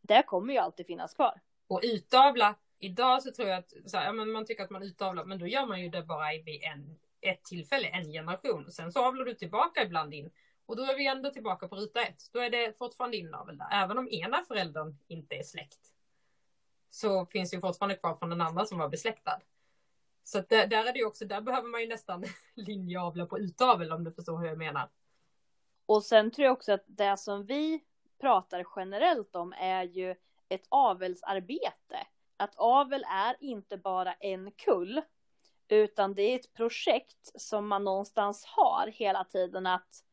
Det 0.01 0.23
kommer 0.23 0.53
ju 0.53 0.59
alltid 0.59 0.87
finnas 0.87 1.15
kvar. 1.15 1.41
Och 1.67 1.81
utavla, 1.83 2.55
idag 2.79 3.23
så 3.23 3.33
tror 3.33 3.49
jag 3.49 3.59
att 3.59 3.73
så 3.87 3.97
här, 3.97 4.07
ja, 4.07 4.13
men 4.13 4.33
man 4.33 4.47
tycker 4.47 4.65
att 4.65 4.71
man 4.71 4.83
utavlar, 4.83 5.25
men 5.25 5.39
då 5.39 5.47
gör 5.47 5.67
man 5.67 5.81
ju 5.81 5.89
det 5.89 6.03
bara 6.03 6.29
vid 6.45 6.63
en, 6.63 6.99
ett 7.21 7.45
tillfälle, 7.45 7.89
en 7.89 8.13
generation. 8.13 8.71
Sen 8.71 8.93
så 8.93 9.05
avlar 9.05 9.25
du 9.25 9.35
tillbaka 9.35 9.83
ibland 9.83 10.15
in. 10.15 10.31
Och 10.67 10.77
då 10.77 10.83
är 10.83 10.97
vi 10.97 11.07
ändå 11.07 11.31
tillbaka 11.31 11.69
på 11.69 11.77
ruta 11.77 12.03
ett. 12.03 12.23
Då 12.33 12.39
är 12.39 12.51
det 12.51 12.79
fortfarande 12.79 13.17
inavel 13.17 13.59
där. 13.59 13.69
Även 13.73 13.99
om 13.99 14.09
ena 14.09 14.43
föräldern 14.49 14.99
inte 15.07 15.35
är 15.35 15.43
släkt. 15.43 15.81
Så 16.91 17.27
finns 17.27 17.51
det 17.51 17.55
ju 17.55 17.61
fortfarande 17.61 17.97
kvar 17.97 18.17
från 18.17 18.31
den 18.31 18.41
andra 18.41 18.65
som 18.65 18.79
var 18.79 18.89
besläktad. 18.89 19.41
Så 20.25 20.39
att 20.39 20.49
där, 20.49 20.67
där 20.67 20.85
är 20.85 20.93
det 20.93 20.99
ju 20.99 21.07
också, 21.07 21.25
där 21.25 21.41
behöver 21.41 21.69
man 21.69 21.81
ju 21.81 21.87
nästan 21.87 22.25
linjeavla 22.55 23.27
på 23.27 23.39
utavel 23.39 23.93
om 23.93 24.05
du 24.05 24.13
förstår 24.13 24.39
hur 24.39 24.47
jag 24.47 24.59
menar. 24.59 24.89
Och 25.87 26.03
sen 26.03 26.31
tror 26.31 26.45
jag 26.45 26.53
också 26.53 26.73
att 26.73 26.85
det 26.87 27.17
som 27.17 27.47
vi 27.47 27.85
pratar 28.21 28.67
generellt 28.77 29.37
om 29.37 29.55
är 29.59 29.85
ju 29.85 30.15
ett 30.49 30.67
avelsarbete. 30.69 32.07
Att 32.37 32.55
avel 32.57 33.05
är 33.11 33.37
inte 33.41 33.77
bara 33.77 34.13
en 34.13 34.51
kull, 34.51 35.03
utan 35.69 36.15
det 36.15 36.23
är 36.23 36.37
ett 36.37 36.53
projekt 36.53 37.41
som 37.41 37.69
man 37.69 37.85
någonstans 37.85 38.45
har 38.47 38.87
hela 38.87 39.25
tiden 39.25 39.67
att 39.67 40.05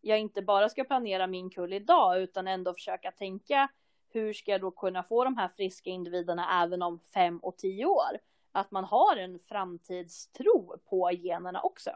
jag 0.00 0.18
inte 0.18 0.42
bara 0.42 0.68
ska 0.68 0.84
planera 0.84 1.26
min 1.26 1.50
kull 1.50 1.72
idag 1.72 2.20
utan 2.22 2.48
ändå 2.48 2.74
försöka 2.74 3.10
tänka 3.10 3.68
hur 4.08 4.32
ska 4.32 4.50
jag 4.50 4.60
då 4.60 4.70
kunna 4.70 5.02
få 5.02 5.24
de 5.24 5.36
här 5.36 5.48
friska 5.48 5.90
individerna 5.90 6.62
även 6.62 6.82
om 6.82 7.00
fem 7.00 7.38
och 7.38 7.58
tio 7.58 7.86
år? 7.86 8.18
Att 8.52 8.70
man 8.70 8.84
har 8.84 9.16
en 9.16 9.38
framtidstro 9.38 10.78
på 10.78 11.10
generna 11.12 11.60
också. 11.60 11.90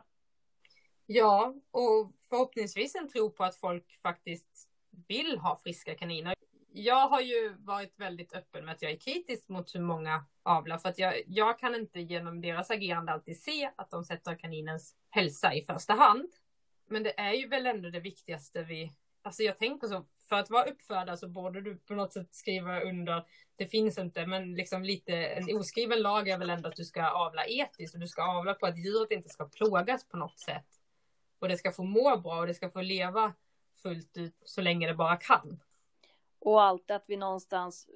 Ja, 1.07 1.55
och 1.71 2.13
förhoppningsvis 2.29 2.95
en 2.95 3.09
tro 3.09 3.31
på 3.31 3.45
att 3.45 3.57
folk 3.57 4.01
faktiskt 4.03 4.69
vill 5.09 5.39
ha 5.39 5.57
friska 5.57 5.95
kaniner. 5.95 6.35
Jag 6.73 7.09
har 7.09 7.21
ju 7.21 7.55
varit 7.59 7.99
väldigt 7.99 8.33
öppen 8.33 8.65
med 8.65 8.75
att 8.75 8.83
jag 8.83 8.93
är 8.93 8.97
kritisk 8.97 9.49
mot 9.49 9.75
hur 9.75 9.81
många 9.81 10.25
avlar 10.43 10.79
för 10.79 10.89
att 10.89 10.99
jag, 10.99 11.23
jag 11.27 11.59
kan 11.59 11.75
inte 11.75 12.01
genom 12.01 12.41
deras 12.41 12.71
agerande 12.71 13.13
alltid 13.13 13.43
se 13.43 13.71
att 13.77 13.91
de 13.91 14.05
sätter 14.05 14.39
kaninens 14.39 14.97
hälsa 15.11 15.55
i 15.55 15.63
första 15.63 15.93
hand. 15.93 16.29
Men 16.89 17.03
det 17.03 17.21
är 17.21 17.33
ju 17.33 17.49
väl 17.49 17.67
ändå 17.67 17.91
det 17.91 18.01
viktigaste 18.01 18.63
vi, 18.63 18.93
alltså 19.23 19.43
jag 19.43 19.59
tänker 19.59 19.89
så, 19.89 20.07
för 20.29 20.37
att 20.37 20.51
vara 20.51 20.71
uppfödare 20.71 21.17
så 21.17 21.29
borde 21.29 21.61
du 21.61 21.77
på 21.77 21.95
något 21.95 22.13
sätt 22.13 22.35
skriva 22.35 22.81
under, 22.81 23.25
det 23.57 23.67
finns 23.67 23.99
inte, 23.99 24.27
men 24.27 24.55
liksom 24.55 24.83
lite, 24.83 25.13
en 25.13 25.57
oskriven 25.57 26.03
lag 26.03 26.29
är 26.29 26.39
väl 26.39 26.51
ändå 26.51 26.69
att 26.69 26.77
du 26.77 26.85
ska 26.85 27.11
avla 27.11 27.47
etiskt 27.47 27.95
och 27.95 28.01
du 28.01 28.09
ska 28.09 28.23
avla 28.23 28.55
på 28.55 28.67
att 28.67 28.79
djuret 28.79 29.11
inte 29.11 29.29
ska 29.29 29.49
plågas 29.49 30.09
på 30.09 30.17
något 30.17 30.39
sätt. 30.39 30.67
Och 31.39 31.49
det 31.49 31.57
ska 31.57 31.73
få 31.73 31.83
må 31.83 32.17
bra 32.17 32.39
och 32.39 32.47
det 32.47 32.55
ska 32.55 32.71
få 32.71 32.81
leva 32.81 33.33
fullt 33.83 34.17
ut 34.17 34.35
så 34.45 34.61
länge 34.61 34.87
det 34.87 34.95
bara 34.95 35.17
kan. 35.17 35.61
Och 36.39 36.63
allt 36.63 36.91
att 36.91 37.05
vi 37.07 37.17
någonstans 37.17 37.89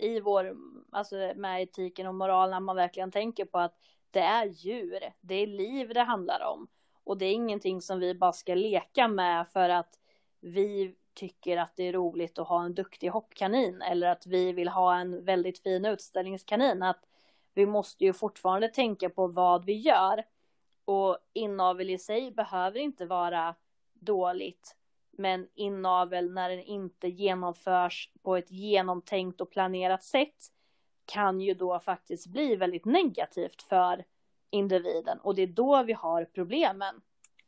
i 0.00 0.20
vår, 0.20 0.56
alltså 0.92 1.32
med 1.36 1.62
etiken 1.62 2.06
och 2.06 2.14
moralen, 2.14 2.50
när 2.50 2.60
man 2.60 2.76
verkligen 2.76 3.10
tänker 3.10 3.44
på 3.44 3.58
att 3.58 3.78
det 4.10 4.20
är 4.20 4.46
djur, 4.46 5.12
det 5.20 5.34
är 5.34 5.46
liv 5.46 5.88
det 5.94 6.02
handlar 6.02 6.44
om. 6.44 6.68
Och 7.04 7.18
det 7.18 7.26
är 7.26 7.32
ingenting 7.32 7.80
som 7.80 7.98
vi 7.98 8.14
bara 8.14 8.32
ska 8.32 8.54
leka 8.54 9.08
med 9.08 9.48
för 9.48 9.68
att 9.68 9.98
vi 10.40 10.94
tycker 11.18 11.56
att 11.56 11.76
det 11.76 11.82
är 11.82 11.92
roligt 11.92 12.38
att 12.38 12.48
ha 12.48 12.64
en 12.64 12.74
duktig 12.74 13.08
hoppkanin 13.08 13.82
eller 13.82 14.08
att 14.08 14.26
vi 14.26 14.52
vill 14.52 14.68
ha 14.68 14.96
en 14.96 15.24
väldigt 15.24 15.62
fin 15.62 15.84
utställningskanin. 15.84 16.82
Att 16.82 17.04
vi 17.54 17.66
måste 17.66 18.04
ju 18.04 18.12
fortfarande 18.12 18.68
tänka 18.68 19.10
på 19.10 19.26
vad 19.26 19.64
vi 19.64 19.72
gör. 19.72 20.24
Och 20.84 21.18
inavel 21.32 21.90
i 21.90 21.98
sig 21.98 22.30
behöver 22.30 22.80
inte 22.80 23.06
vara 23.06 23.54
dåligt. 23.92 24.76
Men 25.10 25.48
inavel 25.54 26.32
när 26.32 26.50
den 26.50 26.62
inte 26.62 27.08
genomförs 27.08 28.10
på 28.22 28.36
ett 28.36 28.50
genomtänkt 28.50 29.40
och 29.40 29.50
planerat 29.50 30.04
sätt 30.04 30.52
kan 31.04 31.40
ju 31.40 31.54
då 31.54 31.78
faktiskt 31.78 32.26
bli 32.26 32.56
väldigt 32.56 32.84
negativt 32.84 33.62
för 33.62 34.04
individen 34.50 35.18
och 35.20 35.34
det 35.34 35.42
är 35.42 35.46
då 35.46 35.82
vi 35.82 35.92
har 35.92 36.24
problemen. 36.24 37.00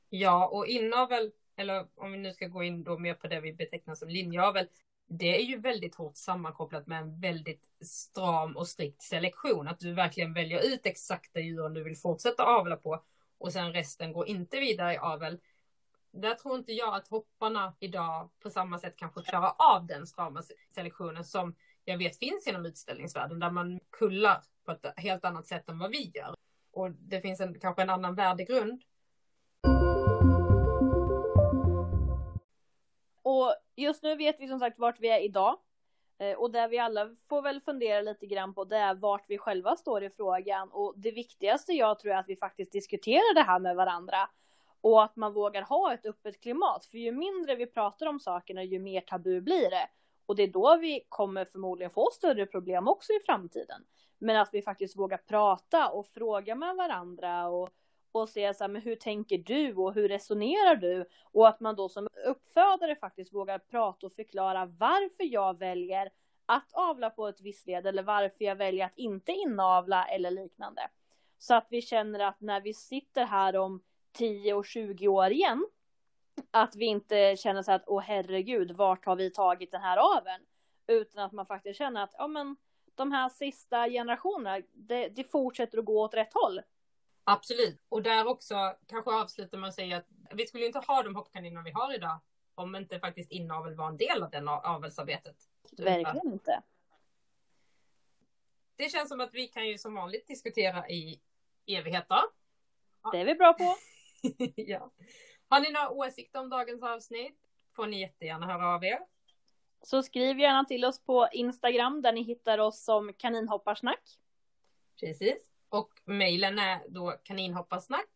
Ja, 0.09 0.49
och 0.49 0.67
inavel 0.67 1.31
eller 1.61 1.87
om 1.95 2.13
vi 2.13 2.19
nu 2.19 2.33
ska 2.33 2.47
gå 2.47 2.63
in 2.63 2.85
då 2.85 2.99
mer 2.99 3.15
på 3.15 3.27
det 3.27 3.41
vi 3.41 3.53
betecknar 3.53 3.95
som 3.95 4.09
linjeavel, 4.09 4.67
det 5.07 5.37
är 5.41 5.43
ju 5.45 5.59
väldigt 5.59 5.95
hårt 5.95 6.17
sammankopplat 6.17 6.87
med 6.87 6.99
en 6.99 7.21
väldigt 7.21 7.69
stram 7.81 8.57
och 8.57 8.69
strikt 8.69 9.03
selektion. 9.03 9.69
Att 9.69 9.81
du 9.81 9.93
verkligen 9.93 10.35
väljer 10.35 10.75
ut 10.75 10.87
exakta 10.87 11.41
djuren 11.41 11.75
du 11.75 11.83
vill 11.83 11.97
fortsätta 11.97 12.43
avla 12.43 12.77
på 12.77 13.05
och 13.39 13.53
sen 13.53 13.73
resten 13.73 14.13
går 14.13 14.29
inte 14.29 14.61
vidare 14.61 14.95
i 14.95 14.99
avel. 14.99 15.41
Där 16.13 16.35
tror 16.35 16.59
inte 16.59 16.73
jag 16.73 16.95
att 16.95 17.09
hopparna 17.09 17.75
idag 17.81 18.31
på 18.43 18.51
samma 18.51 18.79
sätt 18.79 18.97
kanske 18.97 19.23
klarar 19.23 19.53
av 19.59 19.87
den 19.87 20.07
strama 20.07 20.43
selektionen 20.75 21.25
som 21.25 21.55
jag 21.85 21.99
vet 21.99 22.19
finns 22.19 22.47
inom 22.47 22.67
utställningsvärlden 22.67 23.39
där 23.39 23.51
man 23.51 23.81
kullar 23.91 24.43
på 24.65 24.73
ett 24.73 24.87
helt 24.97 25.25
annat 25.25 25.47
sätt 25.47 25.69
än 25.69 25.79
vad 25.79 25.91
vi 25.91 26.13
gör. 26.15 26.35
Och 26.73 26.91
det 26.91 27.21
finns 27.21 27.41
en, 27.41 27.61
kanske 27.61 27.83
en 27.83 27.91
annan 27.91 28.15
värdegrund 28.15 28.83
Och 33.31 33.55
just 33.77 34.03
nu 34.03 34.17
vet 34.17 34.41
vi 34.41 34.49
som 34.49 34.59
sagt 34.59 34.79
vart 34.79 35.01
vi 35.01 35.09
är 35.09 35.21
idag. 35.21 35.57
Eh, 36.19 36.39
och 36.39 36.51
där 36.51 36.69
vi 36.69 36.79
alla 36.79 37.11
får 37.29 37.43
väl 37.43 37.61
fundera 37.61 38.01
lite 38.01 38.27
grann 38.27 38.55
på 38.55 38.65
det 38.65 38.77
är 38.77 38.95
vart 38.95 39.25
vi 39.29 39.39
själva 39.39 39.77
står 39.77 40.05
i 40.05 40.11
frågan. 40.11 40.71
Och 40.73 40.95
det 40.97 41.11
viktigaste 41.11 41.73
jag 41.73 41.99
tror 41.99 42.13
är 42.13 42.17
att 42.17 42.29
vi 42.29 42.37
faktiskt 42.37 42.73
diskuterar 42.73 43.35
det 43.35 43.43
här 43.43 43.59
med 43.59 43.77
varandra. 43.77 44.29
Och 44.81 45.03
att 45.05 45.17
man 45.17 45.33
vågar 45.33 45.63
ha 45.63 45.95
ett 45.95 46.07
öppet 46.07 46.41
klimat. 46.41 46.85
För 46.85 46.99
ju 46.99 47.13
mindre 47.13 47.55
vi 47.55 47.67
pratar 47.67 48.07
om 48.07 48.21
sakerna, 48.21 48.63
ju 48.63 48.79
mer 48.79 49.01
tabu 49.01 49.41
blir 49.41 49.71
det. 49.71 49.89
Och 50.27 50.37
det 50.37 50.43
är 50.43 50.53
då 50.53 50.77
vi 50.77 51.07
kommer 51.09 51.45
förmodligen 51.45 51.91
få 51.91 52.11
större 52.13 52.47
problem 52.47 52.89
också 52.89 53.13
i 53.13 53.21
framtiden. 53.27 53.85
Men 54.19 54.37
att 54.37 54.49
vi 54.53 54.63
faktiskt 54.63 54.97
vågar 54.97 55.19
prata 55.19 55.91
och 55.91 56.07
fråga 56.07 56.55
med 56.55 56.77
varandra 56.77 57.49
och, 57.49 57.71
och 58.13 58.29
se 58.29 58.55
så 58.55 58.65
här, 58.65 58.69
men 58.69 58.83
hur 58.83 58.97
tänker 58.97 59.39
du 59.39 59.75
och 59.75 59.95
hur 59.95 60.09
resonerar 60.09 60.77
du? 60.77 61.05
Och 61.33 61.49
att 61.49 61.61
man 61.61 61.77
då 61.77 61.89
som 61.89 62.09
uppfödare 62.27 62.97
faktiskt 62.97 63.33
vågar 63.33 63.59
prata 63.59 64.07
och 64.07 64.13
förklara 64.13 64.67
varför 64.67 65.25
jag 65.25 65.59
väljer 65.59 66.11
att 66.47 66.73
avla 66.73 67.11
på 67.11 67.29
ett 67.29 67.41
visst 67.41 67.67
led 67.67 67.87
eller 67.87 68.03
varför 68.03 68.45
jag 68.45 68.57
väljer 68.57 68.87
att 68.87 68.99
inte 68.99 69.33
inavla 69.33 70.07
eller 70.07 70.31
liknande. 70.31 70.83
Så 71.39 71.55
att 71.55 71.67
vi 71.71 71.83
känner 71.83 72.21
att 72.21 72.41
när 72.41 72.61
vi 72.61 72.75
sitter 72.75 73.25
här 73.25 73.57
om 73.57 73.83
10 74.13 74.55
och 74.55 74.67
20 74.67 75.09
år 75.09 75.31
igen, 75.31 75.67
att 76.51 76.77
vi 76.77 76.85
inte 76.85 77.37
känner 77.37 77.63
så 77.63 77.73
att 77.73 77.85
åh 77.87 78.03
herregud, 78.03 78.71
vart 78.71 79.07
har 79.07 79.17
vi 79.17 79.31
tagit 79.31 79.71
den 79.71 79.81
här 79.81 80.17
aveln? 80.17 80.43
Utan 80.87 81.25
att 81.25 81.33
man 81.33 81.47
faktiskt 81.47 81.79
känner 81.79 82.03
att 82.03 82.15
ja 82.19 82.27
men 82.27 82.57
de 82.95 83.13
här 83.13 83.29
sista 83.29 83.89
generationerna, 83.89 84.61
det, 84.73 85.09
det 85.09 85.25
fortsätter 85.25 85.79
att 85.79 85.85
gå 85.85 86.03
åt 86.03 86.15
rätt 86.15 86.35
håll. 86.35 86.61
Absolut. 87.25 87.85
Och 87.89 88.03
där 88.03 88.27
också 88.27 88.77
kanske 88.87 89.11
avslutar 89.11 89.59
man 89.59 89.73
säga 89.73 89.97
att 89.97 90.07
vi 90.35 90.47
skulle 90.47 90.67
inte 90.67 90.79
ha 90.79 91.03
de 91.03 91.17
hoppkaniner 91.17 91.63
vi 91.63 91.71
har 91.71 91.95
idag 91.95 92.21
om 92.55 92.77
inte 92.77 93.01
faktiskt 93.01 93.31
inavel 93.31 93.75
var 93.75 93.89
en 93.89 93.97
del 93.97 94.23
av 94.23 94.31
det 94.31 94.51
avelsarbetet. 94.51 95.37
Verkligen 95.79 96.33
inte. 96.33 96.63
Det 98.77 98.89
känns 98.89 99.09
som 99.09 99.21
att 99.21 99.35
vi 99.35 99.49
kan 99.49 99.69
ju 99.69 99.79
som 99.79 99.95
vanligt 99.95 100.27
diskutera 100.27 100.89
i 100.89 101.21
evigheter. 101.67 102.21
Det 103.13 103.19
är 103.19 103.25
vi 103.25 103.35
bra 103.35 103.53
på. 103.53 103.77
ja. 104.57 104.91
Har 105.49 105.61
ni 105.61 105.71
några 105.71 105.91
åsikter 105.91 106.41
om 106.41 106.49
dagens 106.49 106.83
avsnitt 106.83 107.39
får 107.77 107.87
ni 107.87 108.01
jättegärna 108.01 108.47
höra 108.47 108.75
av 108.75 108.85
er. 108.85 108.99
Så 109.83 110.03
skriv 110.03 110.39
gärna 110.39 110.65
till 110.65 110.85
oss 110.85 111.05
på 111.05 111.29
Instagram 111.33 112.03
där 112.03 112.13
ni 112.13 112.23
hittar 112.23 112.59
oss 112.59 112.85
som 112.85 113.13
kaninhopparsnack. 113.13 114.19
Precis. 115.01 115.51
Och 115.71 115.91
mejlen 116.05 116.59
är 116.59 116.89
då 116.89 117.11
kaninhopparsnack 117.23 118.07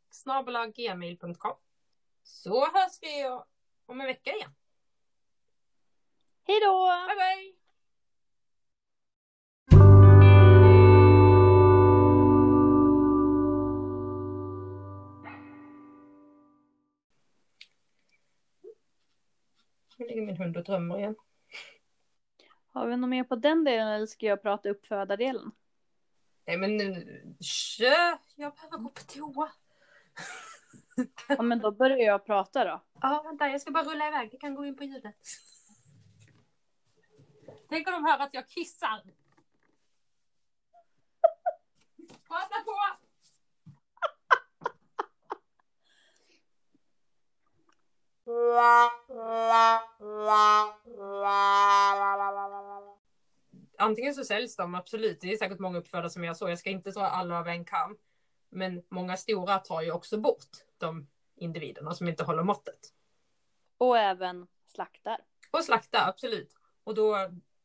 gmail.com. 0.74 1.57
Så 2.22 2.61
hörs 2.61 2.98
vi 3.02 3.24
om 3.86 4.00
en 4.00 4.07
vecka 4.07 4.32
igen. 4.32 4.55
Hej 6.46 6.61
då! 6.61 6.86
Bye 7.09 7.16
bye! 7.16 7.55
Nu 19.98 20.07
ligger 20.07 20.22
min 20.22 20.36
hund 20.36 20.57
och 20.57 20.64
drömmer 20.64 20.98
igen. 20.98 21.16
Har 22.66 22.86
vi 22.86 22.96
något 22.96 23.11
mer 23.11 23.24
på 23.24 23.36
den 23.36 23.64
delen 23.64 23.88
eller 23.88 24.07
ska 24.07 24.26
jag 24.26 24.42
prata 24.42 24.68
uppfödardelen? 24.68 25.52
Nej 26.47 26.57
men 26.57 26.76
nu, 26.76 27.36
kö, 27.78 28.18
jag 28.34 28.55
behöver 28.55 28.78
gå 28.78 28.88
på 28.90 29.01
toa. 29.01 29.53
Ja 31.28 31.42
men 31.42 31.59
då 31.59 31.70
börjar 31.72 31.99
jag 31.99 32.26
prata 32.26 32.64
då. 32.64 32.82
Ja 33.01 33.22
vänta 33.24 33.49
jag 33.49 33.61
ska 33.61 33.70
bara 33.70 33.84
rulla 33.84 34.09
iväg, 34.09 34.30
det 34.30 34.36
kan 34.36 34.55
gå 34.55 34.64
in 34.64 34.76
på 34.76 34.84
ljudet. 34.84 35.16
Tänk 37.68 37.88
om 37.88 37.92
de 37.92 38.05
hör 38.05 38.18
att 38.18 38.34
jag 38.34 38.49
kissar. 38.49 39.03
Prata 42.28 42.61
på! 42.64 42.74
Antingen 53.79 54.14
så 54.14 54.25
säljs 54.25 54.57
de 54.57 54.75
absolut, 54.75 55.20
det 55.20 55.33
är 55.33 55.37
säkert 55.37 55.59
många 55.59 55.79
uppfödare 55.79 56.11
som 56.11 56.25
gör 56.25 56.35
så. 56.35 56.49
Jag 56.49 56.59
ska 56.59 56.70
inte 56.70 56.91
dra 56.91 57.01
alla 57.01 57.39
över 57.39 57.51
en 57.51 57.64
kam. 57.64 57.97
Men 58.51 58.83
många 58.89 59.16
stora 59.16 59.59
tar 59.59 59.83
ju 59.83 59.93
också 59.93 60.18
bort 60.18 60.51
de 60.79 61.07
individerna 61.37 61.95
som 61.95 62.09
inte 62.09 62.25
håller 62.25 62.43
måttet. 62.43 62.79
Och 63.79 63.99
även 63.99 64.47
slaktar. 64.66 65.20
Och 65.51 65.64
slaktar, 65.64 66.09
absolut. 66.09 66.57
Och 66.85 66.95
då, 66.95 67.16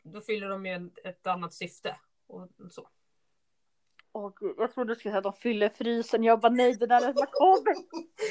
då 0.04 0.22
fyller 0.22 0.50
de 0.50 0.66
ju 0.66 0.90
ett 1.04 1.28
annat 1.28 1.54
syfte. 1.54 1.96
Och 2.28 2.50
så. 2.72 2.90
Åh 4.12 4.34
gud, 4.36 4.56
jag 4.58 4.74
trodde 4.74 4.92
du 4.92 5.00
skulle 5.00 5.12
säga 5.12 5.18
att 5.18 5.24
de 5.24 5.34
fyller 5.34 5.70
frysen. 5.70 6.24
Jag 6.24 6.40
bara 6.40 6.52
nej, 6.52 6.76
det 6.76 6.88
där 6.88 7.02
är 7.02 7.14
makabert. 7.14 7.90